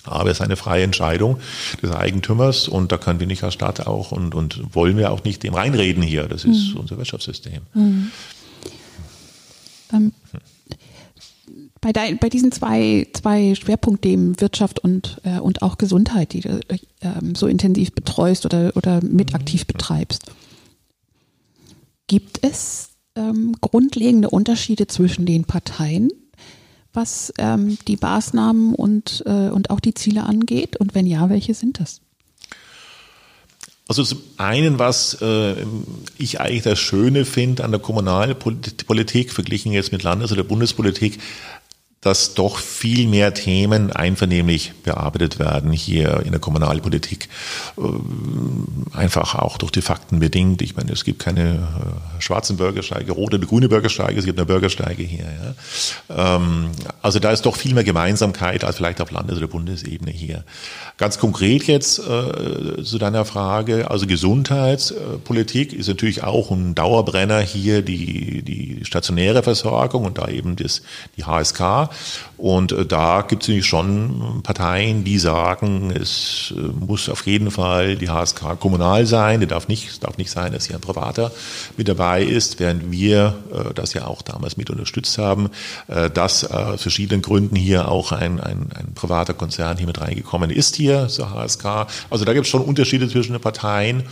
Aber 0.06 0.30
es 0.30 0.38
ist 0.38 0.42
eine 0.42 0.56
freie 0.56 0.84
Entscheidung 0.84 1.40
des 1.82 1.92
Eigentümers 1.92 2.68
und 2.68 2.92
da 2.92 2.98
können 2.98 3.20
wir 3.20 3.28
nicht 3.28 3.44
als 3.44 3.54
Stadt 3.54 3.86
auch 3.86 4.12
und, 4.12 4.34
und 4.34 4.74
wollen 4.74 4.98
wir 4.98 5.12
auch 5.12 5.24
nicht 5.24 5.44
dem 5.44 5.54
reinreden 5.54 6.02
hier. 6.02 6.28
Das 6.28 6.46
ist 6.46 6.74
mhm. 6.74 6.80
unser 6.80 6.98
Wirtschaftssystem. 6.98 7.62
Mhm. 7.74 8.12
Ähm, 9.92 10.14
bei, 11.82 11.94
dein, 11.94 12.18
bei 12.18 12.30
diesen 12.30 12.52
zwei, 12.52 13.08
zwei 13.14 13.56
Schwerpunktthemen 13.56 14.40
Wirtschaft 14.42 14.80
und, 14.80 15.22
äh, 15.24 15.40
und 15.40 15.62
auch 15.62 15.78
Gesundheit, 15.78 16.34
die 16.34 16.42
du 16.42 16.60
äh, 16.68 16.78
so 17.34 17.48
intensiv 17.48 17.94
betreust 17.94 18.46
oder, 18.46 18.72
oder 18.76 19.04
mit 19.04 19.34
aktiv 19.34 19.66
betreibst, 19.66 20.24
gibt 22.08 22.44
es 22.44 22.90
ähm, 23.16 23.56
grundlegende 23.62 24.30
Unterschiede 24.30 24.88
zwischen 24.88 25.26
den 25.26 25.46
Parteien, 25.46 26.10
was 26.92 27.32
ähm, 27.38 27.78
die 27.88 27.98
Maßnahmen 27.98 28.74
und, 28.76 29.24
äh, 29.26 29.50
und 29.50 29.70
auch 29.70 29.80
die 29.80 29.94
Ziele 29.94 30.24
angeht? 30.24 30.78
Und 30.78 30.96
wenn 30.96 31.06
ja, 31.06 31.30
welche 31.30 31.54
sind 31.54 31.80
das? 31.80 32.02
Also 33.88 34.04
zum 34.04 34.22
einen, 34.38 34.78
was 34.78 35.20
äh, 35.20 35.56
ich 36.20 36.40
eigentlich 36.40 36.62
das 36.62 36.78
Schöne 36.78 37.26
finde 37.26 37.64
an 37.64 37.72
der 37.72 37.80
Kommunalpolitik, 37.80 39.32
verglichen 39.32 39.72
jetzt 39.72 39.92
mit 39.92 40.04
Landes- 40.04 40.32
oder 40.32 40.44
Bundespolitik, 40.44 41.20
dass 42.02 42.34
doch 42.34 42.58
viel 42.58 43.08
mehr 43.08 43.34
Themen 43.34 43.92
einvernehmlich 43.92 44.72
bearbeitet 44.84 45.38
werden 45.38 45.74
hier 45.74 46.22
in 46.26 46.32
der 46.32 46.40
Kommunalpolitik. 46.40 47.28
Ähm, 47.78 48.86
einfach 48.94 49.36
auch 49.36 49.58
durch 49.58 49.72
die 49.72 49.82
Fakten 49.82 50.20
bedingt. 50.20 50.62
Ich 50.62 50.78
meine, 50.78 50.94
es 50.94 51.04
gibt 51.04 51.20
keine 51.20 51.56
äh, 51.56 52.22
schwarzen 52.22 52.56
Bürgersteige, 52.56 53.12
rote 53.12 53.36
oder 53.36 53.46
grüne 53.46 53.68
Bürgersteige, 53.68 54.18
es 54.18 54.26
gibt 54.26 54.40
eine 54.40 54.46
Bürgersteige 54.46 55.04
hier. 55.04 55.26
Ja. 56.10 56.36
Ähm, 56.36 56.72
also 57.02 57.20
da 57.20 57.32
ist 57.32 57.46
doch 57.46 57.58
viel 57.58 57.74
mehr 57.74 57.84
Gemeinsamkeit 57.84 58.64
als 58.64 58.78
vielleicht 58.78 59.02
auf 59.02 59.12
Landes- 59.12 59.38
oder 59.38 59.48
Bundesebene 59.48 60.12
hier. 60.12 60.46
Ganz 60.98 61.20
konkret 61.20 61.64
jetzt 61.68 62.00
äh, 62.00 62.82
zu 62.82 62.98
deiner 62.98 63.26
Frage, 63.26 63.92
also 63.92 64.08
Gesundheitspolitik 64.08 65.74
ist 65.74 65.90
natürlich 65.90 66.24
auch 66.24 66.50
ein 66.52 66.76
Dauerbrenner 66.76 67.42
hier, 67.42 67.82
die, 67.82 68.42
die 68.42 68.86
stationäre 68.86 69.44
Versorgung 69.44 70.06
und 70.06 70.18
da 70.18 70.30
eben 70.30 70.56
das, 70.56 70.82
die 71.18 71.26
HSK. 71.26 71.89
Und 72.38 72.72
äh, 72.72 72.86
da 72.86 73.22
gibt 73.22 73.44
es 73.44 73.50
nämlich 73.50 73.66
schon 73.66 74.42
Parteien, 74.44 75.04
die 75.04 75.20
sagen, 75.20 75.92
es 75.92 76.54
äh, 76.56 76.62
muss 76.62 77.10
auf 77.10 77.26
jeden 77.26 77.52
Fall 77.52 77.96
die 77.96 78.10
HSK 78.10 78.60
kommunal 78.60 79.06
sein. 79.06 79.42
Die 79.42 79.48
darf 79.48 79.68
nicht, 79.68 79.90
es 79.90 80.00
darf 80.00 80.18
nicht 80.18 80.32
sein, 80.32 80.54
dass 80.54 80.66
hier 80.66 80.76
ein 80.76 80.82
Privater 80.82 81.32
mit 81.78 81.88
dabei 81.88 82.24
ist, 82.24 82.60
während 82.60 82.92
wir 82.92 83.36
äh, 83.54 83.74
das 83.74 83.94
ja 83.94 84.06
auch 84.08 84.22
damals 84.22 84.58
mit 84.58 84.70
unterstützt 84.70 85.18
haben, 85.18 85.50
dass 86.14 86.50
aus 86.50 86.82
verschiedenen 86.82 87.22
Gründen 87.22 87.56
hier 87.56 87.88
auch 87.90 88.12
ein, 88.12 88.40
ein, 88.40 88.70
ein 88.74 88.94
privater 88.94 89.34
Konzern 89.34 89.78
hier 89.78 89.88
mit 89.88 90.00
reingekommen 90.00 90.50
ist 90.50 90.76
hier 90.76 91.08
zur 91.08 91.32
HSK. 91.32 91.88
Also 92.10 92.26
da 92.26 92.34
gibt 92.34 92.46
es 92.46 92.52
schon 92.52 92.62
Unterschiede 92.62 93.08
zwischen 93.10 93.34
den 93.34 93.42
Parteien. 93.42 94.04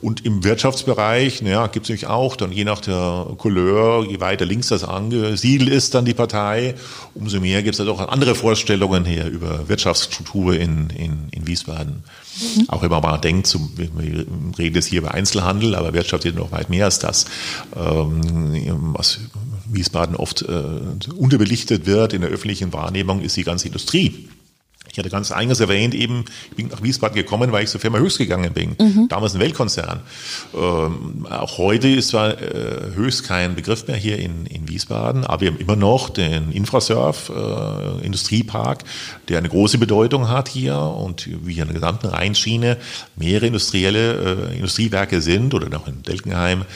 Und 0.00 0.24
im 0.24 0.44
Wirtschaftsbereich 0.44 1.42
naja, 1.42 1.66
gibt 1.66 1.86
es 1.86 1.90
nämlich 1.90 2.06
auch 2.06 2.36
dann 2.36 2.52
je 2.52 2.64
nach 2.64 2.80
der 2.80 3.26
Couleur, 3.38 4.04
je 4.04 4.20
weiter 4.20 4.44
links 4.44 4.68
das 4.68 4.84
angesiedelt 4.84 5.70
ist, 5.70 5.94
dann 5.94 6.04
die 6.04 6.14
Partei, 6.14 6.74
umso 7.22 7.40
mehr 7.40 7.62
gibt 7.62 7.74
es 7.74 7.78
halt 7.78 7.88
auch 7.88 8.08
andere 8.08 8.34
Vorstellungen 8.34 9.04
hier 9.04 9.26
über 9.26 9.68
Wirtschaftsstruktur 9.68 10.54
in, 10.54 10.90
in, 10.90 11.28
in 11.30 11.46
Wiesbaden. 11.46 12.02
Mhm. 12.56 12.68
Auch 12.68 12.82
wenn 12.82 12.90
man 12.90 13.02
mal 13.02 13.18
denkt, 13.18 13.46
zum, 13.46 13.72
wir 13.76 14.26
reden 14.58 14.74
jetzt 14.74 14.86
hier 14.86 14.98
über 14.98 15.14
Einzelhandel, 15.14 15.74
aber 15.74 15.94
Wirtschaft 15.94 16.24
ist 16.24 16.34
noch 16.34 16.52
weit 16.52 16.68
mehr 16.68 16.86
als 16.86 16.98
das. 16.98 17.26
Ähm, 17.76 18.94
was 18.94 19.20
Wiesbaden 19.70 20.16
oft 20.16 20.42
äh, 20.42 21.12
unterbelichtet 21.16 21.86
wird 21.86 22.12
in 22.12 22.22
der 22.22 22.30
öffentlichen 22.30 22.72
Wahrnehmung, 22.72 23.22
ist 23.22 23.36
die 23.36 23.44
ganze 23.44 23.68
Industrie. 23.68 24.28
Ich 24.92 24.98
hatte 24.98 25.08
ganz 25.08 25.32
eingangs 25.32 25.58
erwähnt, 25.58 25.94
eben, 25.94 26.26
ich 26.50 26.56
bin 26.56 26.68
nach 26.68 26.82
Wiesbaden 26.82 27.16
gekommen, 27.16 27.50
weil 27.50 27.64
ich 27.64 27.70
zur 27.70 27.80
Firma 27.80 27.98
Höchst 27.98 28.18
gegangen 28.18 28.52
bin. 28.52 28.76
Mhm. 28.78 29.08
Damals 29.08 29.34
ein 29.34 29.40
Weltkonzern. 29.40 30.00
Ähm, 30.54 31.26
auch 31.30 31.56
heute 31.56 31.88
ist 31.88 32.08
zwar 32.08 32.40
äh, 32.40 32.94
Höchst 32.94 33.24
kein 33.24 33.54
Begriff 33.54 33.86
mehr 33.86 33.96
hier 33.96 34.18
in, 34.18 34.44
in 34.44 34.68
Wiesbaden, 34.68 35.24
aber 35.24 35.40
wir 35.40 35.50
haben 35.50 35.58
immer 35.58 35.76
noch 35.76 36.10
den 36.10 36.52
Infrasurf 36.52 37.30
äh, 37.30 38.04
Industriepark, 38.04 38.84
der 39.30 39.38
eine 39.38 39.48
große 39.48 39.78
Bedeutung 39.78 40.28
hat 40.28 40.48
hier 40.48 40.78
und 40.78 41.26
wie 41.46 41.54
hier 41.54 41.62
in 41.62 41.68
der 41.68 41.80
gesamten 41.80 42.08
Rheinschiene 42.08 42.76
mehrere 43.16 43.46
industrielle 43.46 44.50
äh, 44.52 44.56
Industriewerke 44.56 45.22
sind 45.22 45.54
oder 45.54 45.70
noch 45.70 45.88
in 45.88 46.02
Delkenheim 46.02 46.66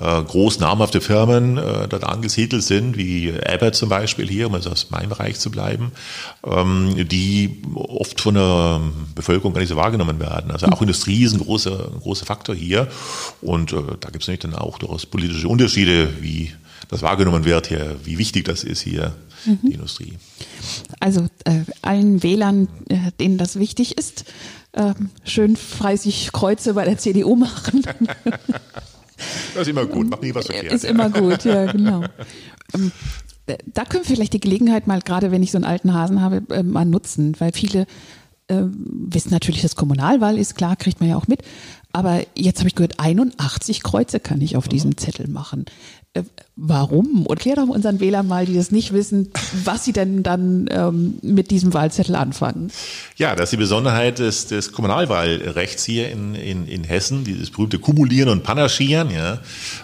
äh, 0.00 0.22
groß 0.22 0.58
namhafte 0.58 1.00
Firmen 1.00 1.56
äh, 1.56 1.88
dort 1.88 2.04
angesiedelt 2.04 2.62
sind, 2.62 2.96
wie 2.96 3.32
Abbott 3.46 3.74
zum 3.74 3.88
Beispiel 3.88 4.28
hier, 4.28 4.48
um 4.48 4.54
also 4.54 4.70
aus 4.70 4.90
meinem 4.90 5.08
Bereich 5.08 5.38
zu 5.38 5.50
bleiben, 5.50 5.92
ähm, 6.44 7.08
die 7.08 7.62
oft 7.74 8.20
von 8.20 8.34
der 8.34 8.80
Bevölkerung 9.14 9.52
gar 9.52 9.60
nicht 9.60 9.68
so 9.68 9.76
wahrgenommen 9.76 10.18
werden. 10.18 10.50
Also 10.50 10.66
auch 10.66 10.80
Industrie 10.80 11.24
ist 11.24 11.34
ein 11.34 11.40
großer, 11.40 11.90
ein 11.92 12.00
großer 12.00 12.26
Faktor 12.26 12.54
hier. 12.54 12.88
Und 13.40 13.72
äh, 13.72 13.76
da 14.00 14.10
gibt 14.10 14.22
es 14.22 14.28
natürlich 14.28 14.40
dann 14.40 14.54
auch 14.54 14.78
durchaus 14.78 15.06
politische 15.06 15.48
Unterschiede, 15.48 16.08
wie 16.20 16.52
das 16.88 17.02
wahrgenommen 17.02 17.44
wird 17.44 17.68
hier, 17.68 17.96
wie 18.04 18.18
wichtig 18.18 18.44
das 18.44 18.64
ist 18.64 18.82
hier, 18.82 19.14
mhm. 19.46 19.58
die 19.62 19.74
Industrie. 19.74 20.14
Also 21.00 21.26
äh, 21.44 21.60
allen 21.82 22.22
Wählern, 22.22 22.68
äh, 22.88 23.12
denen 23.20 23.38
das 23.38 23.58
wichtig 23.58 23.96
ist, 23.96 24.24
äh, 24.72 24.94
schön 25.24 25.56
fleißig 25.56 26.30
Kreuze 26.32 26.74
bei 26.74 26.84
der 26.84 26.98
CDU 26.98 27.36
machen. 27.36 27.82
Das 29.54 29.62
ist 29.62 29.68
immer 29.68 29.86
gut, 29.86 30.08
macht 30.10 30.22
nie 30.22 30.34
was 30.34 30.46
verkehrt. 30.46 30.72
Ist 30.72 30.84
immer 30.84 31.10
gut, 31.10 31.44
ja, 31.44 31.66
genau. 31.72 32.04
Ähm, 32.74 32.92
da 33.66 33.84
können 33.84 34.04
wir 34.04 34.16
vielleicht 34.16 34.32
die 34.32 34.40
Gelegenheit 34.40 34.86
mal, 34.86 35.00
gerade 35.00 35.30
wenn 35.30 35.42
ich 35.42 35.50
so 35.50 35.58
einen 35.58 35.64
alten 35.64 35.92
Hasen 35.92 36.20
habe, 36.20 36.42
äh, 36.50 36.62
mal 36.62 36.84
nutzen, 36.84 37.36
weil 37.38 37.52
viele 37.52 37.86
äh, 38.48 38.62
wissen 38.62 39.30
natürlich, 39.30 39.62
dass 39.62 39.76
Kommunalwahl 39.76 40.38
ist, 40.38 40.54
klar, 40.54 40.76
kriegt 40.76 41.00
man 41.00 41.08
ja 41.08 41.16
auch 41.16 41.28
mit. 41.28 41.42
Aber 41.92 42.22
jetzt 42.34 42.58
habe 42.58 42.68
ich 42.68 42.74
gehört, 42.74 42.98
81 42.98 43.82
Kreuze 43.82 44.18
kann 44.18 44.40
ich 44.40 44.56
auf 44.56 44.66
diesem 44.66 44.96
Zettel 44.96 45.28
machen. 45.28 45.66
Äh, 46.14 46.22
warum? 46.54 47.26
Und 47.26 47.40
klär 47.40 47.56
doch 47.56 47.66
unseren 47.66 47.98
Wählern 47.98 48.28
mal, 48.28 48.46
die 48.46 48.54
das 48.54 48.70
nicht 48.70 48.92
wissen, 48.92 49.32
was 49.64 49.84
sie 49.84 49.92
denn 49.92 50.22
dann 50.22 50.68
ähm, 50.70 51.14
mit 51.22 51.50
diesem 51.50 51.74
Wahlzettel 51.74 52.14
anfangen. 52.14 52.70
Ja, 53.16 53.34
das 53.34 53.44
ist 53.44 53.50
die 53.54 53.56
Besonderheit 53.56 54.20
des, 54.20 54.46
des 54.46 54.70
Kommunalwahlrechts 54.70 55.84
hier 55.84 56.10
in, 56.10 56.36
in, 56.36 56.68
in 56.68 56.84
Hessen, 56.84 57.24
dieses 57.24 57.50
berühmte 57.50 57.80
Kumulieren 57.80 58.28
und 58.28 58.44
Panaschieren. 58.44 59.10
Ja. 59.10 59.40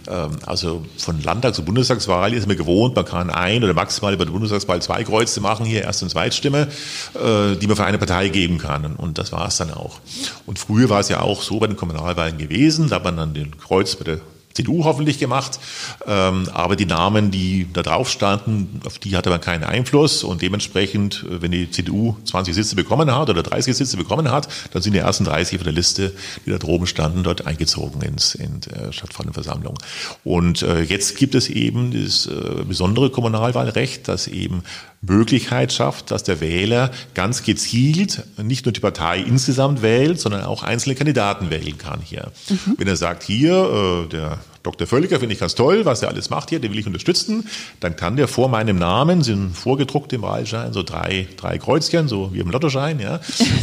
Ähm, 0.06 0.36
also 0.46 0.86
von 0.96 1.20
Landtags- 1.20 1.58
und 1.58 1.64
Bundestagswahl 1.64 2.32
ist 2.32 2.46
man 2.46 2.56
gewohnt, 2.56 2.94
man 2.94 3.04
kann 3.04 3.30
ein 3.30 3.64
oder 3.64 3.74
maximal 3.74 4.16
bei 4.16 4.24
der 4.24 4.32
Bundestagswahl 4.32 4.80
zwei 4.80 5.02
Kreuze 5.02 5.40
machen, 5.40 5.66
hier 5.66 5.82
Erst- 5.82 6.04
und 6.04 6.10
Zweitstimme, 6.10 6.68
äh, 7.14 7.56
die 7.56 7.66
man 7.66 7.74
für 7.74 7.84
eine 7.84 7.98
Partei 7.98 8.28
geben 8.28 8.58
kann. 8.58 8.94
Und 8.94 9.18
das 9.18 9.32
war 9.32 9.48
es 9.48 9.56
dann 9.56 9.72
auch. 9.72 9.98
Und 10.46 10.60
früher 10.60 10.88
war 10.88 11.00
es 11.00 11.08
ja 11.08 11.20
auch 11.20 11.42
so 11.42 11.58
bei 11.58 11.66
den 11.66 11.76
Kommunalwahlen 11.76 12.38
gewesen, 12.38 12.88
da 12.88 12.96
hat 12.96 13.04
man 13.04 13.16
dann 13.16 13.34
den 13.34 13.58
Kreuz 13.58 13.96
bei 13.96 14.04
der 14.04 14.20
CDU 14.60 14.84
hoffentlich 14.84 15.18
gemacht. 15.18 15.58
Ähm, 16.06 16.48
aber 16.52 16.76
die 16.76 16.86
Namen, 16.86 17.30
die 17.30 17.66
da 17.72 17.82
drauf 17.82 18.10
standen, 18.10 18.80
auf 18.84 18.98
die 18.98 19.16
hatte 19.16 19.30
man 19.30 19.40
keinen 19.40 19.64
Einfluss. 19.64 20.22
Und 20.22 20.42
dementsprechend, 20.42 21.24
äh, 21.28 21.42
wenn 21.42 21.50
die 21.50 21.70
CDU 21.70 22.16
20 22.24 22.54
Sitze 22.54 22.76
bekommen 22.76 23.14
hat 23.14 23.30
oder 23.30 23.42
30 23.42 23.76
Sitze 23.76 23.96
bekommen 23.96 24.30
hat, 24.30 24.48
dann 24.72 24.82
sind 24.82 24.92
die 24.92 24.98
ersten 24.98 25.24
30 25.24 25.58
von 25.58 25.64
der 25.64 25.72
Liste, 25.72 26.12
die 26.44 26.50
da 26.50 26.58
droben 26.58 26.86
standen, 26.86 27.22
dort 27.22 27.46
eingezogen 27.46 28.02
ins, 28.02 28.34
in 28.34 28.60
der 28.60 28.92
Stadtversammlung. 28.92 29.78
Und 30.24 30.62
äh, 30.62 30.82
jetzt 30.82 31.16
gibt 31.16 31.34
es 31.34 31.48
eben 31.48 31.92
das 31.92 32.26
äh, 32.26 32.64
besondere 32.64 33.10
Kommunalwahlrecht, 33.10 34.08
das 34.08 34.26
eben 34.28 34.62
Möglichkeit 35.02 35.72
schafft, 35.72 36.10
dass 36.10 36.24
der 36.24 36.40
Wähler 36.40 36.90
ganz 37.14 37.42
gezielt 37.42 38.22
nicht 38.42 38.66
nur 38.66 38.72
die 38.72 38.80
Partei 38.80 39.18
insgesamt 39.18 39.80
wählt, 39.80 40.20
sondern 40.20 40.44
auch 40.44 40.62
einzelne 40.62 40.94
Kandidaten 40.94 41.50
wählen 41.50 41.78
kann 41.78 42.00
hier. 42.02 42.30
Mhm. 42.48 42.74
Wenn 42.76 42.88
er 42.88 42.96
sagt, 42.96 43.22
hier, 43.22 44.04
äh, 44.04 44.08
der 44.08 44.38
Dr. 44.62 44.86
Völliger 44.86 45.18
finde 45.20 45.32
ich 45.32 45.40
ganz 45.40 45.54
toll, 45.54 45.86
was 45.86 46.02
er 46.02 46.10
alles 46.10 46.28
macht 46.28 46.50
hier, 46.50 46.60
den 46.60 46.72
will 46.72 46.78
ich 46.78 46.86
unterstützen. 46.86 47.48
Dann 47.80 47.96
kann 47.96 48.16
der 48.16 48.28
vor 48.28 48.48
meinem 48.48 48.78
Namen, 48.78 49.22
sind 49.22 49.56
vorgedruckt 49.56 50.12
im 50.12 50.22
Wahlschein, 50.22 50.74
so 50.74 50.82
drei, 50.82 51.28
drei 51.38 51.56
Kreuzchen, 51.56 52.08
so 52.08 52.34
wie 52.34 52.40
im 52.40 52.50
Lottoschein, 52.50 53.00
ja. 53.00 53.20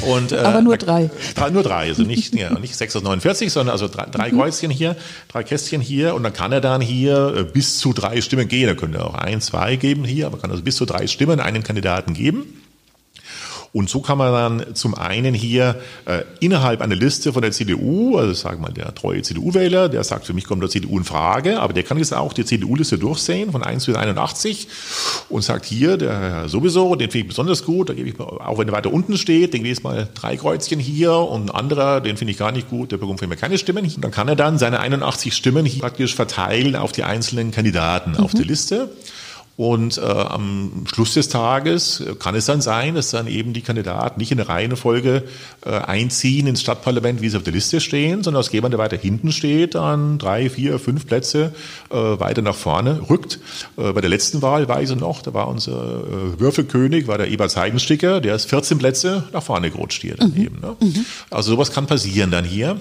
Und, 0.08 0.32
äh, 0.32 0.38
Aber 0.38 0.62
nur 0.62 0.78
drei. 0.78 1.10
drei. 1.36 1.50
Nur 1.58 1.64
drei, 1.64 1.88
also 1.88 2.04
nicht, 2.04 2.36
ja, 2.36 2.58
nicht 2.60 2.76
6 2.76 2.98
aus 2.98 3.04
49, 3.04 3.52
sondern 3.52 3.74
also 3.74 3.88
drei, 3.88 4.06
drei 4.06 4.32
mhm. 4.32 4.38
Kreuzchen 4.38 4.72
hier, 4.72 4.96
drei 5.28 5.44
Kästchen 5.44 5.82
hier 5.82 6.14
und 6.14 6.24
dann 6.24 6.34
kann 6.34 6.52
er 6.52 6.62
dann 6.62 6.82
hier 6.82 7.34
äh, 7.36 7.44
bis 7.44 7.80
zu 7.80 7.94
drei 7.94 8.22
Stimmen 8.22 8.48
gehen. 8.48 8.68
Er 8.68 8.76
könnte 8.76 9.04
auch 9.04 9.14
ein, 9.14 9.40
zwei 9.42 9.76
geben 9.76 10.04
hier, 10.04 10.28
aber 10.28 10.38
kann 10.38 10.52
also 10.52 10.64
bis 10.64 10.76
zu 10.76 10.86
drei 10.86 11.08
Stimmen 11.08 11.40
einen 11.40 11.64
Kandidaten 11.64 12.14
geben. 12.14 12.62
Und 13.78 13.92
so 13.92 14.02
kann 14.02 14.18
man 14.18 14.34
dann 14.34 14.76
zum 14.76 14.96
einen 14.96 15.36
hier 15.36 15.76
äh, 16.06 16.24
innerhalb 16.40 16.82
einer 16.82 16.96
Liste 16.96 17.32
von 17.32 17.44
der 17.44 17.52
CDU, 17.52 18.18
also 18.18 18.34
sagen 18.34 18.58
wir 18.58 18.70
mal 18.70 18.74
der 18.74 18.96
treue 18.96 19.22
CDU-Wähler, 19.22 19.88
der 19.88 20.04
sagt, 20.04 20.26
für 20.26 20.34
mich 20.34 20.46
kommt 20.46 20.64
der 20.64 20.70
CDU 20.72 20.98
in 20.98 21.04
Frage, 21.04 21.60
aber 21.60 21.74
der 21.74 21.84
kann 21.84 22.00
jetzt 22.00 22.12
auch 22.12 22.34
die 22.34 22.44
CDU-Liste 22.44 22.98
durchsehen 22.98 23.52
von 23.52 23.62
1 23.62 23.86
bis 23.86 23.96
81 23.96 24.68
und 25.30 25.44
sagt 25.44 25.66
hier, 25.66 25.98
der 25.98 26.50
sowieso, 26.50 26.96
den 26.96 27.12
finde 27.12 27.26
ich 27.26 27.28
besonders 27.28 27.66
gut, 27.66 27.90
da 27.90 27.94
gebe 27.94 28.10
ich 28.10 28.18
mal, 28.18 28.26
auch 28.26 28.58
wenn 28.58 28.68
er 28.68 28.74
weiter 28.74 28.92
unten 28.92 29.16
steht, 29.16 29.54
den 29.54 29.62
gebe 29.62 29.74
ich 29.74 29.84
mal 29.84 30.10
drei 30.16 30.38
Kreuzchen 30.38 30.80
hier 30.80 31.14
und 31.14 31.52
ein 31.52 31.56
anderer, 31.56 32.02
den 32.02 32.18
finde 32.18 32.32
ich 32.32 32.40
gar 32.40 32.52
nicht 32.52 32.72
gut, 32.72 32.92
der 32.92 32.98
bekommt 32.98 33.20
für 33.20 33.28
mich 33.28 33.40
keine 33.40 33.60
Stimmen. 33.60 33.86
Und 33.86 34.04
dann 34.04 34.10
kann 34.10 34.28
er 34.28 34.36
dann 34.36 34.58
seine 34.58 34.80
81 34.80 35.36
Stimmen 35.36 35.68
hier 35.68 35.82
praktisch 35.82 36.16
verteilen 36.16 36.76
auf 36.76 36.94
die 36.94 37.04
einzelnen 37.04 37.52
Kandidaten 37.52 38.14
mhm. 38.14 38.18
auf 38.18 38.34
der 38.34 38.46
Liste. 38.46 38.90
Und 39.58 39.98
äh, 39.98 40.02
am 40.02 40.86
Schluss 40.86 41.16
des 41.16 41.30
Tages 41.30 42.04
kann 42.20 42.36
es 42.36 42.46
dann 42.46 42.62
sein, 42.62 42.94
dass 42.94 43.10
dann 43.10 43.26
eben 43.26 43.54
die 43.54 43.62
Kandidaten 43.62 44.20
nicht 44.20 44.32
in 44.32 44.38
der 44.38 44.50
Reihenfolge 44.50 45.24
äh, 45.66 45.72
einziehen 45.72 46.46
ins 46.46 46.62
Stadtparlament, 46.62 47.24
wie 47.24 47.30
sie 47.30 47.38
auf 47.38 47.44
der 47.44 47.54
Liste 47.54 47.82
stehen, 47.82 48.24
sondern 48.24 48.44
dass 48.44 48.52
jemand, 48.52 48.74
der 48.74 48.80
weiter 48.80 48.98
hinten 48.98 49.32
steht, 49.32 49.74
dann 49.74 50.20
drei, 50.20 50.52
vier, 50.52 50.78
fünf 50.78 51.08
Plätze 51.08 51.56
äh, 51.90 51.96
weiter 51.96 52.44
nach 52.44 52.56
vorne 52.56 53.10
rückt. 53.10 53.40
Äh, 53.78 53.94
bei 53.94 54.02
der 54.02 54.12
letzten 54.12 54.44
Wahl 54.44 54.68
weiß 54.68 54.92
ich 54.92 55.00
noch, 55.00 55.24
da 55.24 55.34
war 55.34 55.48
unser 55.48 56.04
äh, 56.04 56.40
Würfelkönig, 56.40 57.08
war 57.08 57.18
der 57.18 57.30
Ebert 57.30 57.50
Seidensticker, 57.50 58.22
der 58.22 58.36
ist 58.36 58.48
14 58.50 58.78
Plätze 58.78 59.24
nach 59.34 59.42
vorne 59.42 59.72
gerutscht 59.72 60.04
hier 60.04 60.18
dann 60.18 60.36
mhm. 60.36 60.44
eben. 60.44 60.60
Ne? 60.62 60.76
Mhm. 60.80 61.06
Also 61.32 61.54
sowas 61.54 61.72
kann 61.72 61.88
passieren 61.88 62.30
dann 62.30 62.46
hier. 62.46 62.80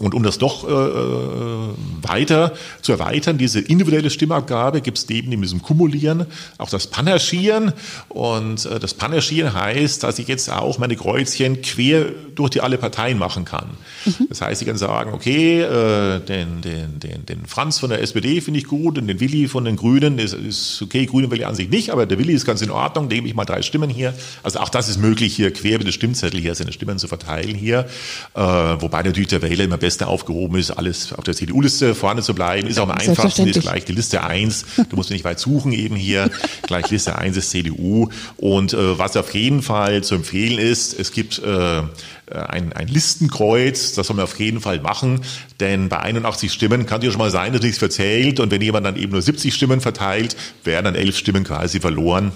Und 0.00 0.14
um 0.14 0.22
das 0.22 0.38
doch 0.38 0.68
äh, 0.68 0.70
äh, 0.70 1.74
weiter 2.02 2.52
zu 2.82 2.92
erweitern, 2.92 3.38
diese 3.38 3.60
individuelle 3.60 4.10
Stimmabgabe 4.10 4.80
gibt 4.80 4.98
es 4.98 5.08
neben 5.08 5.42
diesem 5.42 5.62
Kumulieren 5.62 6.26
auch 6.58 6.70
das 6.70 6.86
Panaschieren. 6.86 7.72
Und 8.08 8.64
äh, 8.66 8.78
das 8.78 8.94
Panaschieren 8.94 9.52
heißt, 9.52 10.04
dass 10.04 10.18
ich 10.18 10.28
jetzt 10.28 10.50
auch 10.50 10.78
meine 10.78 10.96
Kreuzchen 10.96 11.62
quer 11.62 12.06
durch 12.34 12.50
die 12.50 12.60
alle 12.60 12.78
Parteien 12.78 13.18
machen 13.18 13.44
kann. 13.44 13.70
Mhm. 14.04 14.28
Das 14.28 14.40
heißt, 14.40 14.62
ich 14.62 14.68
kann 14.68 14.76
sagen, 14.76 15.12
okay, 15.12 15.62
äh, 15.62 16.20
den, 16.20 16.60
den, 16.60 17.00
den, 17.00 17.26
den 17.26 17.46
Franz 17.46 17.80
von 17.80 17.90
der 17.90 18.00
SPD 18.00 18.40
finde 18.40 18.60
ich 18.60 18.66
gut 18.66 18.98
und 18.98 19.08
den 19.08 19.18
Willi 19.18 19.48
von 19.48 19.64
den 19.64 19.74
Grünen 19.74 20.18
ist, 20.18 20.34
ist 20.34 20.80
okay, 20.80 21.06
Grüne 21.06 21.30
will 21.30 21.38
ich 21.38 21.46
an 21.46 21.56
sich 21.56 21.68
nicht, 21.68 21.90
aber 21.90 22.06
der 22.06 22.18
Willi 22.18 22.32
ist 22.32 22.44
ganz 22.44 22.62
in 22.62 22.70
Ordnung, 22.70 23.08
dem 23.08 23.26
ich 23.26 23.34
mal 23.34 23.44
drei 23.44 23.62
Stimmen 23.62 23.90
hier. 23.90 24.14
Also 24.44 24.60
auch 24.60 24.68
das 24.68 24.88
ist 24.88 24.98
möglich, 24.98 25.34
hier 25.34 25.52
quer 25.52 25.76
über 25.76 25.84
den 25.84 25.92
Stimmzettel 25.92 26.40
hier 26.40 26.54
seine 26.54 26.72
Stimmen 26.72 26.98
zu 26.98 27.08
verteilen 27.08 27.56
hier. 27.56 27.88
Äh, 28.34 28.40
wobei 28.40 29.02
natürlich 29.02 29.28
der 29.28 29.42
Wähler 29.42 29.64
immer 29.64 29.77
besser 29.78 29.98
Beste 29.98 30.06
aufgehoben 30.06 30.58
ist, 30.58 30.70
alles 30.70 31.14
auf 31.14 31.24
der 31.24 31.34
CDU-Liste 31.34 31.94
vorne 31.94 32.22
zu 32.22 32.34
bleiben. 32.34 32.68
Ist 32.68 32.78
auch 32.78 32.88
am 32.88 32.90
einfachsten, 32.90 33.48
ist 33.48 33.62
gleich 33.62 33.86
die 33.86 33.92
Liste 33.92 34.22
1. 34.22 34.66
Du 34.90 34.96
musst 34.96 35.10
nicht 35.10 35.24
weit 35.24 35.40
suchen 35.40 35.72
eben 35.72 35.96
hier. 35.96 36.30
gleich 36.66 36.90
Liste 36.90 37.16
1 37.16 37.36
ist 37.38 37.50
CDU. 37.50 38.10
Und 38.36 38.74
äh, 38.74 38.98
was 38.98 39.16
auf 39.16 39.32
jeden 39.34 39.62
Fall 39.62 40.04
zu 40.04 40.14
empfehlen 40.14 40.58
ist, 40.58 40.98
es 41.00 41.10
gibt 41.10 41.38
äh, 41.38 41.82
ein, 42.30 42.72
ein 42.74 42.86
Listenkreuz, 42.86 43.94
das 43.94 44.06
soll 44.06 44.16
man 44.16 44.24
auf 44.24 44.38
jeden 44.38 44.60
Fall 44.60 44.80
machen, 44.80 45.22
denn 45.58 45.88
bei 45.88 46.00
81 46.00 46.52
Stimmen 46.52 46.84
kann 46.84 47.00
es 47.00 47.06
ja 47.06 47.10
schon 47.10 47.20
mal 47.20 47.30
sein, 47.30 47.54
dass 47.54 47.62
nichts 47.62 47.78
verzählt 47.78 48.38
und 48.38 48.50
wenn 48.50 48.60
jemand 48.60 48.84
dann 48.84 48.96
eben 48.96 49.12
nur 49.12 49.22
70 49.22 49.54
Stimmen 49.54 49.80
verteilt, 49.80 50.36
werden 50.64 50.84
dann 50.84 50.94
elf 50.94 51.16
Stimmen 51.16 51.44
quasi 51.44 51.80
verloren. 51.80 52.32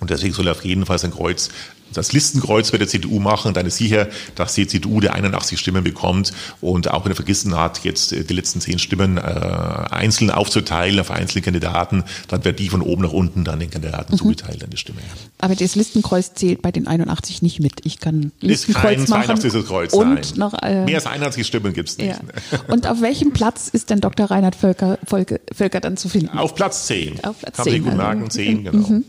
Und 0.00 0.10
deswegen 0.10 0.34
soll 0.34 0.46
er 0.46 0.52
auf 0.52 0.64
jeden 0.64 0.86
Fall 0.86 0.98
sein 0.98 1.10
Kreuz 1.10 1.50
das 1.96 2.12
Listenkreuz 2.12 2.70
bei 2.70 2.78
der 2.78 2.88
CDU 2.88 3.20
machen, 3.20 3.54
dann 3.54 3.66
ist 3.66 3.76
sicher, 3.76 4.08
dass 4.34 4.54
die 4.54 4.66
CDU 4.66 5.00
die 5.00 5.10
81 5.10 5.58
Stimmen 5.58 5.84
bekommt 5.84 6.32
und 6.60 6.90
auch 6.90 7.04
wenn 7.04 7.12
er 7.12 7.16
vergessen 7.16 7.56
hat, 7.56 7.84
jetzt 7.84 8.12
äh, 8.12 8.24
die 8.24 8.34
letzten 8.34 8.60
zehn 8.60 8.78
Stimmen 8.78 9.18
äh, 9.18 9.20
einzeln 9.20 10.30
aufzuteilen 10.30 11.00
auf 11.00 11.10
einzelne 11.10 11.42
Kandidaten, 11.42 12.04
dann 12.28 12.44
wird 12.44 12.58
die 12.58 12.68
von 12.68 12.82
oben 12.82 13.02
nach 13.02 13.12
unten 13.12 13.44
dann 13.44 13.60
den 13.60 13.70
Kandidaten 13.70 14.12
mhm. 14.12 14.18
zugeteilt, 14.18 14.64
eine 14.64 14.76
Stimme. 14.76 15.00
Aber 15.38 15.54
das 15.54 15.74
Listenkreuz 15.74 16.34
zählt 16.34 16.62
bei 16.62 16.72
den 16.72 16.86
81 16.86 17.42
nicht 17.42 17.60
mit. 17.60 17.84
Ich 17.84 18.00
kann 18.00 18.32
Listenkreuz 18.40 19.02
ist 19.02 19.10
kein 19.10 19.26
machen. 19.26 19.66
Kreuz, 19.66 19.92
und 19.92 20.14
nein. 20.14 20.24
noch, 20.36 20.54
äh, 20.62 20.84
Mehr 20.84 20.96
als 20.96 21.06
81 21.06 21.46
Stimmen 21.46 21.72
gibt 21.72 21.88
es 21.88 21.98
nicht. 21.98 22.08
Ja. 22.08 22.58
Und 22.68 22.86
auf 22.86 23.00
welchem 23.00 23.32
Platz 23.32 23.68
ist 23.68 23.90
denn 23.90 24.00
Dr. 24.00 24.30
Reinhard 24.30 24.54
Völker, 24.54 24.98
Völker, 25.04 25.38
Völker 25.52 25.80
dann 25.80 25.96
zu 25.96 26.08
finden? 26.08 26.36
Auf 26.36 26.54
Platz 26.54 26.86
10. 26.86 27.24
Auf 27.24 27.40
Platz 27.40 27.56
Kann 27.56 27.64
10. 27.64 27.74
Kann 27.74 27.84
gut 27.84 27.96
merken, 27.96 28.30
10, 28.30 28.64
genau. 28.64 28.88
Mhm. 28.88 29.04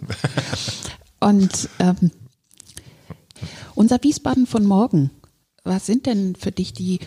Und 1.20 1.70
ähm, 1.80 2.12
unser 3.76 4.02
Wiesbaden 4.04 4.48
von 4.48 4.66
morgen, 4.66 5.12
was 5.64 5.86
sind 5.86 6.06
denn 6.06 6.36
für 6.36 6.52
dich 6.52 6.74
die, 6.74 7.00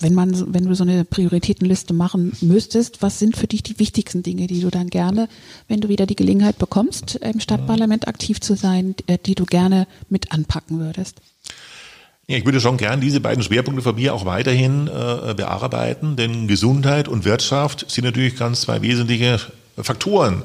wenn 0.00 0.14
man, 0.14 0.52
wenn 0.52 0.66
du 0.66 0.74
so 0.74 0.84
eine 0.84 1.04
Prioritätenliste 1.04 1.94
machen 1.94 2.36
müsstest, 2.40 3.02
was 3.02 3.18
sind 3.18 3.36
für 3.36 3.46
dich 3.46 3.62
die 3.62 3.78
wichtigsten 3.78 4.22
Dinge, 4.22 4.46
die 4.46 4.60
du 4.60 4.70
dann 4.70 4.90
gerne, 4.90 5.28
wenn 5.68 5.80
du 5.80 5.88
wieder 5.88 6.06
die 6.06 6.16
Gelegenheit 6.16 6.58
bekommst, 6.58 7.16
im 7.16 7.40
Stadtparlament 7.40 8.08
aktiv 8.08 8.40
zu 8.40 8.56
sein, 8.56 8.94
äh, 9.06 9.18
die 9.24 9.34
du 9.34 9.44
gerne 9.44 9.86
mit 10.08 10.32
anpacken 10.32 10.80
würdest? 10.80 11.20
Ja, 12.26 12.38
ich 12.38 12.44
würde 12.46 12.60
schon 12.60 12.78
gern 12.78 13.02
diese 13.02 13.20
beiden 13.20 13.44
Schwerpunkte 13.44 13.82
von 13.82 13.96
mir 13.96 14.14
auch 14.14 14.24
weiterhin 14.24 14.88
äh, 14.88 15.34
bearbeiten, 15.34 16.16
denn 16.16 16.48
Gesundheit 16.48 17.06
und 17.06 17.24
Wirtschaft 17.26 17.90
sind 17.90 18.04
natürlich 18.04 18.36
ganz 18.36 18.62
zwei 18.62 18.80
wesentliche 18.80 19.38
Faktoren, 19.76 20.42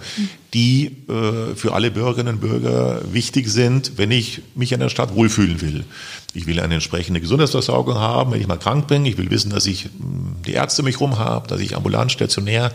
die 0.54 0.98
äh, 1.08 1.56
für 1.56 1.74
alle 1.74 1.92
Bürgerinnen 1.92 2.36
und 2.36 2.42
Bürger 2.42 3.02
wichtig 3.12 3.50
sind, 3.50 3.94
wenn 3.98 4.12
ich 4.12 4.42
mich 4.56 4.72
in 4.72 4.80
der 4.80 4.90
Stadt 4.90 5.14
wohlfühlen 5.14 5.62
will. 5.62 5.86
Ich 6.34 6.46
will 6.46 6.60
eine 6.60 6.76
entsprechende 6.76 7.22
Gesundheitsversorgung 7.22 7.96
haben, 7.96 8.32
wenn 8.32 8.42
ich 8.42 8.48
mal 8.48 8.58
krank 8.58 8.88
bin. 8.88 9.06
Ich 9.06 9.18
will 9.18 9.32
wissen, 9.32 9.50
dass 9.52 9.66
ich 9.66 9.86
hm, 9.86 10.36
die 10.46 10.54
Ärzte 10.54 10.84
mich 10.84 11.00
rum 11.00 11.18
habe, 11.18 11.48
dass 11.48 11.60
ich 11.60 11.76
ambulant, 11.76 12.12
stationär 12.12 12.72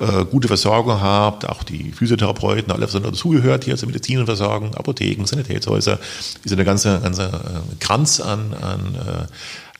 äh, 0.00 0.24
gute 0.24 0.48
Versorgung 0.48 1.00
habe, 1.00 1.50
auch 1.50 1.62
die 1.62 1.92
Physiotherapeuten, 1.92 2.72
alles, 2.72 2.94
was 2.94 3.02
dazugehört 3.02 3.64
hier 3.64 3.76
zur 3.76 3.88
Medizinversorgung, 3.88 4.74
Apotheken, 4.74 5.26
Sanitätshäuser, 5.26 5.98
ist 6.44 6.52
eine 6.52 6.64
ganze, 6.64 7.00
ganze 7.00 7.24
äh, 7.24 7.76
Kranz 7.80 8.20
an, 8.20 8.54
an 8.54 8.94
äh, 8.94 9.26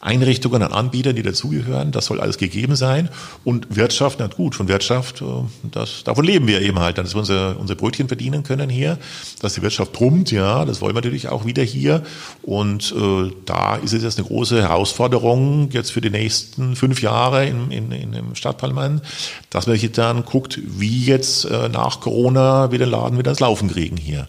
Einrichtungen, 0.04 0.62
an 0.62 0.72
Anbietern, 0.72 1.16
die 1.16 1.22
dazugehören. 1.22 1.92
Das 1.92 2.06
soll 2.06 2.20
alles 2.20 2.38
gegeben 2.38 2.76
sein. 2.76 3.08
Und 3.42 3.76
Wirtschaft, 3.76 4.18
na 4.20 4.26
gut, 4.26 4.54
von 4.54 4.68
Wirtschaft, 4.68 5.22
äh, 5.22 5.24
das, 5.70 6.04
davon 6.04 6.24
leben 6.24 6.46
wir 6.46 6.60
eben 6.60 6.78
halt, 6.78 6.98
dass 6.98 7.14
wir 7.14 7.20
unser, 7.20 7.58
unser 7.58 7.74
Brötchen 7.74 8.08
verdienen 8.08 8.42
können 8.42 8.68
hier, 8.68 8.98
dass 9.40 9.54
die 9.54 9.62
Wirtschaft 9.62 9.92
brummt, 9.92 10.30
ja, 10.30 10.64
das 10.64 10.80
wollen 10.80 10.94
wir 10.94 11.00
natürlich 11.00 11.28
auch 11.28 11.46
wieder 11.46 11.62
hier. 11.62 12.02
Und 12.42 12.94
äh, 12.96 13.30
da 13.46 13.76
ist 13.76 13.92
es 13.92 14.02
jetzt 14.02 14.18
eine 14.18 14.26
große 14.26 14.60
Herausforderung 14.60 15.70
jetzt 15.70 15.92
für 15.92 16.00
die 16.00 16.10
nächsten 16.10 16.76
fünf 16.76 17.00
Jahre 17.02 17.46
in, 17.46 17.70
in, 17.70 17.90
in 17.92 18.12
im 18.12 18.34
Stadtparlament, 18.34 19.02
dass 19.50 19.66
man 19.66 19.78
sich 19.78 19.92
dann 19.92 20.24
guckt, 20.24 20.60
wie 20.64 21.04
jetzt 21.04 21.44
äh, 21.44 21.68
nach 21.68 22.00
Corona 22.00 22.70
wir 22.70 22.78
den 22.78 22.90
Laden 22.90 23.18
wieder 23.18 23.30
ins 23.30 23.40
Laufen 23.40 23.70
kriegen 23.70 23.96
hier. 23.96 24.26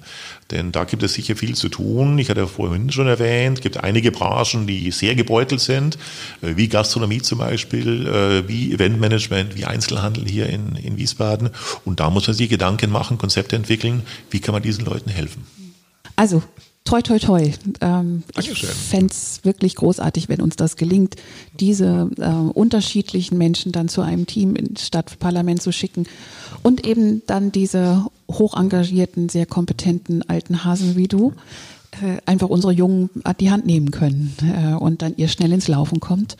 Denn 0.51 0.71
da 0.71 0.83
gibt 0.83 1.01
es 1.01 1.13
sicher 1.13 1.35
viel 1.35 1.55
zu 1.55 1.69
tun. 1.69 2.19
Ich 2.19 2.29
hatte 2.29 2.45
vorhin 2.45 2.91
schon 2.91 3.07
erwähnt, 3.07 3.57
es 3.57 3.63
gibt 3.63 3.83
einige 3.83 4.11
Branchen, 4.11 4.67
die 4.67 4.91
sehr 4.91 5.15
gebeutelt 5.15 5.59
sind, 5.65 5.97
äh, 6.41 6.55
wie 6.55 6.67
Gastronomie 6.67 7.21
zum 7.21 7.39
Beispiel, 7.39 8.07
äh, 8.07 8.47
wie 8.47 8.73
Eventmanagement, 8.73 9.55
wie 9.55 9.65
Einzelhandel 9.65 10.25
hier 10.25 10.47
in, 10.47 10.75
in 10.75 10.97
Wiesbaden. 10.97 11.49
Und 11.83 11.99
da 11.99 12.09
muss 12.09 12.27
man 12.27 12.35
sich 12.35 12.49
Gedanken 12.49 12.91
machen, 12.91 13.17
Konzepte 13.17 13.55
entwickeln, 13.55 14.03
wie 14.29 14.39
kann 14.39 14.53
man 14.53 14.61
diesen 14.61 14.85
Leuten 14.85 15.09
helfen. 15.09 15.45
Also 16.15 16.41
toi, 16.85 17.01
toi, 17.01 17.19
toi. 17.19 17.51
Ähm, 17.81 18.23
ich 18.39 18.65
fände 18.65 19.11
es 19.11 19.43
wirklich 19.43 19.75
großartig, 19.75 20.29
wenn 20.29 20.39
uns 20.39 20.55
das 20.55 20.77
gelingt, 20.77 21.15
diese 21.59 22.09
äh, 22.17 22.29
unterschiedlichen 22.29 23.37
Menschen 23.37 23.71
dann 23.71 23.89
zu 23.89 24.01
einem 24.01 24.27
Team 24.27 24.55
ins 24.55 24.85
Stadtparlament 24.87 25.61
zu 25.61 25.71
schicken 25.71 26.05
und 26.61 26.85
eben 26.85 27.23
dann 27.25 27.51
diese 27.51 28.05
hoch 28.31 28.55
engagierten, 28.55 29.29
sehr 29.29 29.45
kompetenten 29.45 30.27
alten 30.29 30.63
Hasen 30.63 30.95
wie 30.95 31.07
du 31.07 31.33
einfach 32.25 32.49
unsere 32.49 32.73
Jungen 32.73 33.09
an 33.23 33.35
die 33.39 33.51
Hand 33.51 33.65
nehmen 33.65 33.91
können 33.91 34.35
äh, 34.41 34.75
und 34.75 35.01
dann 35.01 35.15
ihr 35.17 35.27
schnell 35.27 35.51
ins 35.51 35.67
Laufen 35.67 35.99
kommt. 35.99 36.37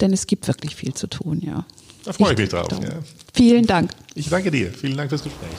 Denn 0.00 0.12
es 0.12 0.26
gibt 0.26 0.46
wirklich 0.46 0.76
viel 0.76 0.94
zu 0.94 1.06
tun, 1.08 1.40
ja. 1.44 1.64
Da 2.04 2.12
freue 2.12 2.28
ich, 2.28 2.38
ich 2.38 2.38
mich 2.38 2.48
drauf. 2.48 2.68
Ja. 2.70 3.00
Vielen 3.34 3.66
Dank. 3.66 3.90
Ich 4.14 4.28
danke 4.28 4.50
dir. 4.50 4.70
Vielen 4.70 4.96
Dank 4.96 5.10
fürs 5.10 5.24
Gespräch. 5.24 5.50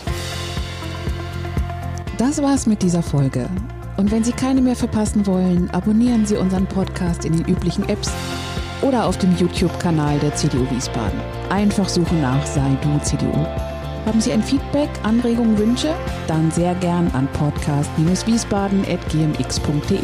Das 2.17 2.41
war's 2.41 2.65
mit 2.65 2.81
dieser 2.81 3.03
Folge. 3.03 3.49
Und 3.97 4.11
wenn 4.11 4.23
Sie 4.23 4.31
keine 4.31 4.61
mehr 4.61 4.75
verpassen 4.75 5.25
wollen, 5.25 5.69
abonnieren 5.71 6.25
Sie 6.25 6.37
unseren 6.37 6.65
Podcast 6.67 7.25
in 7.25 7.33
den 7.33 7.45
üblichen 7.45 7.87
Apps 7.89 8.11
oder 8.81 9.05
auf 9.05 9.17
dem 9.17 9.35
YouTube-Kanal 9.37 10.19
der 10.19 10.35
CDU 10.35 10.69
Wiesbaden. 10.71 11.19
Einfach 11.49 11.89
suchen 11.89 12.21
nach 12.21 12.45
Sei 12.45 12.77
du 12.81 12.99
CDU. 13.03 13.45
Haben 14.09 14.21
Sie 14.21 14.31
ein 14.31 14.41
Feedback, 14.41 14.89
Anregungen, 15.03 15.59
Wünsche? 15.59 15.93
Dann 16.25 16.49
sehr 16.49 16.73
gern 16.73 17.11
an 17.13 17.27
podcast-wiesbaden.gmx.de. 17.33 19.99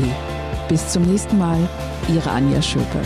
Bis 0.70 0.90
zum 0.90 1.12
nächsten 1.12 1.40
Mal, 1.40 1.68
Ihre 2.14 2.30
Anja 2.30 2.62
Schöpe. 2.62 3.02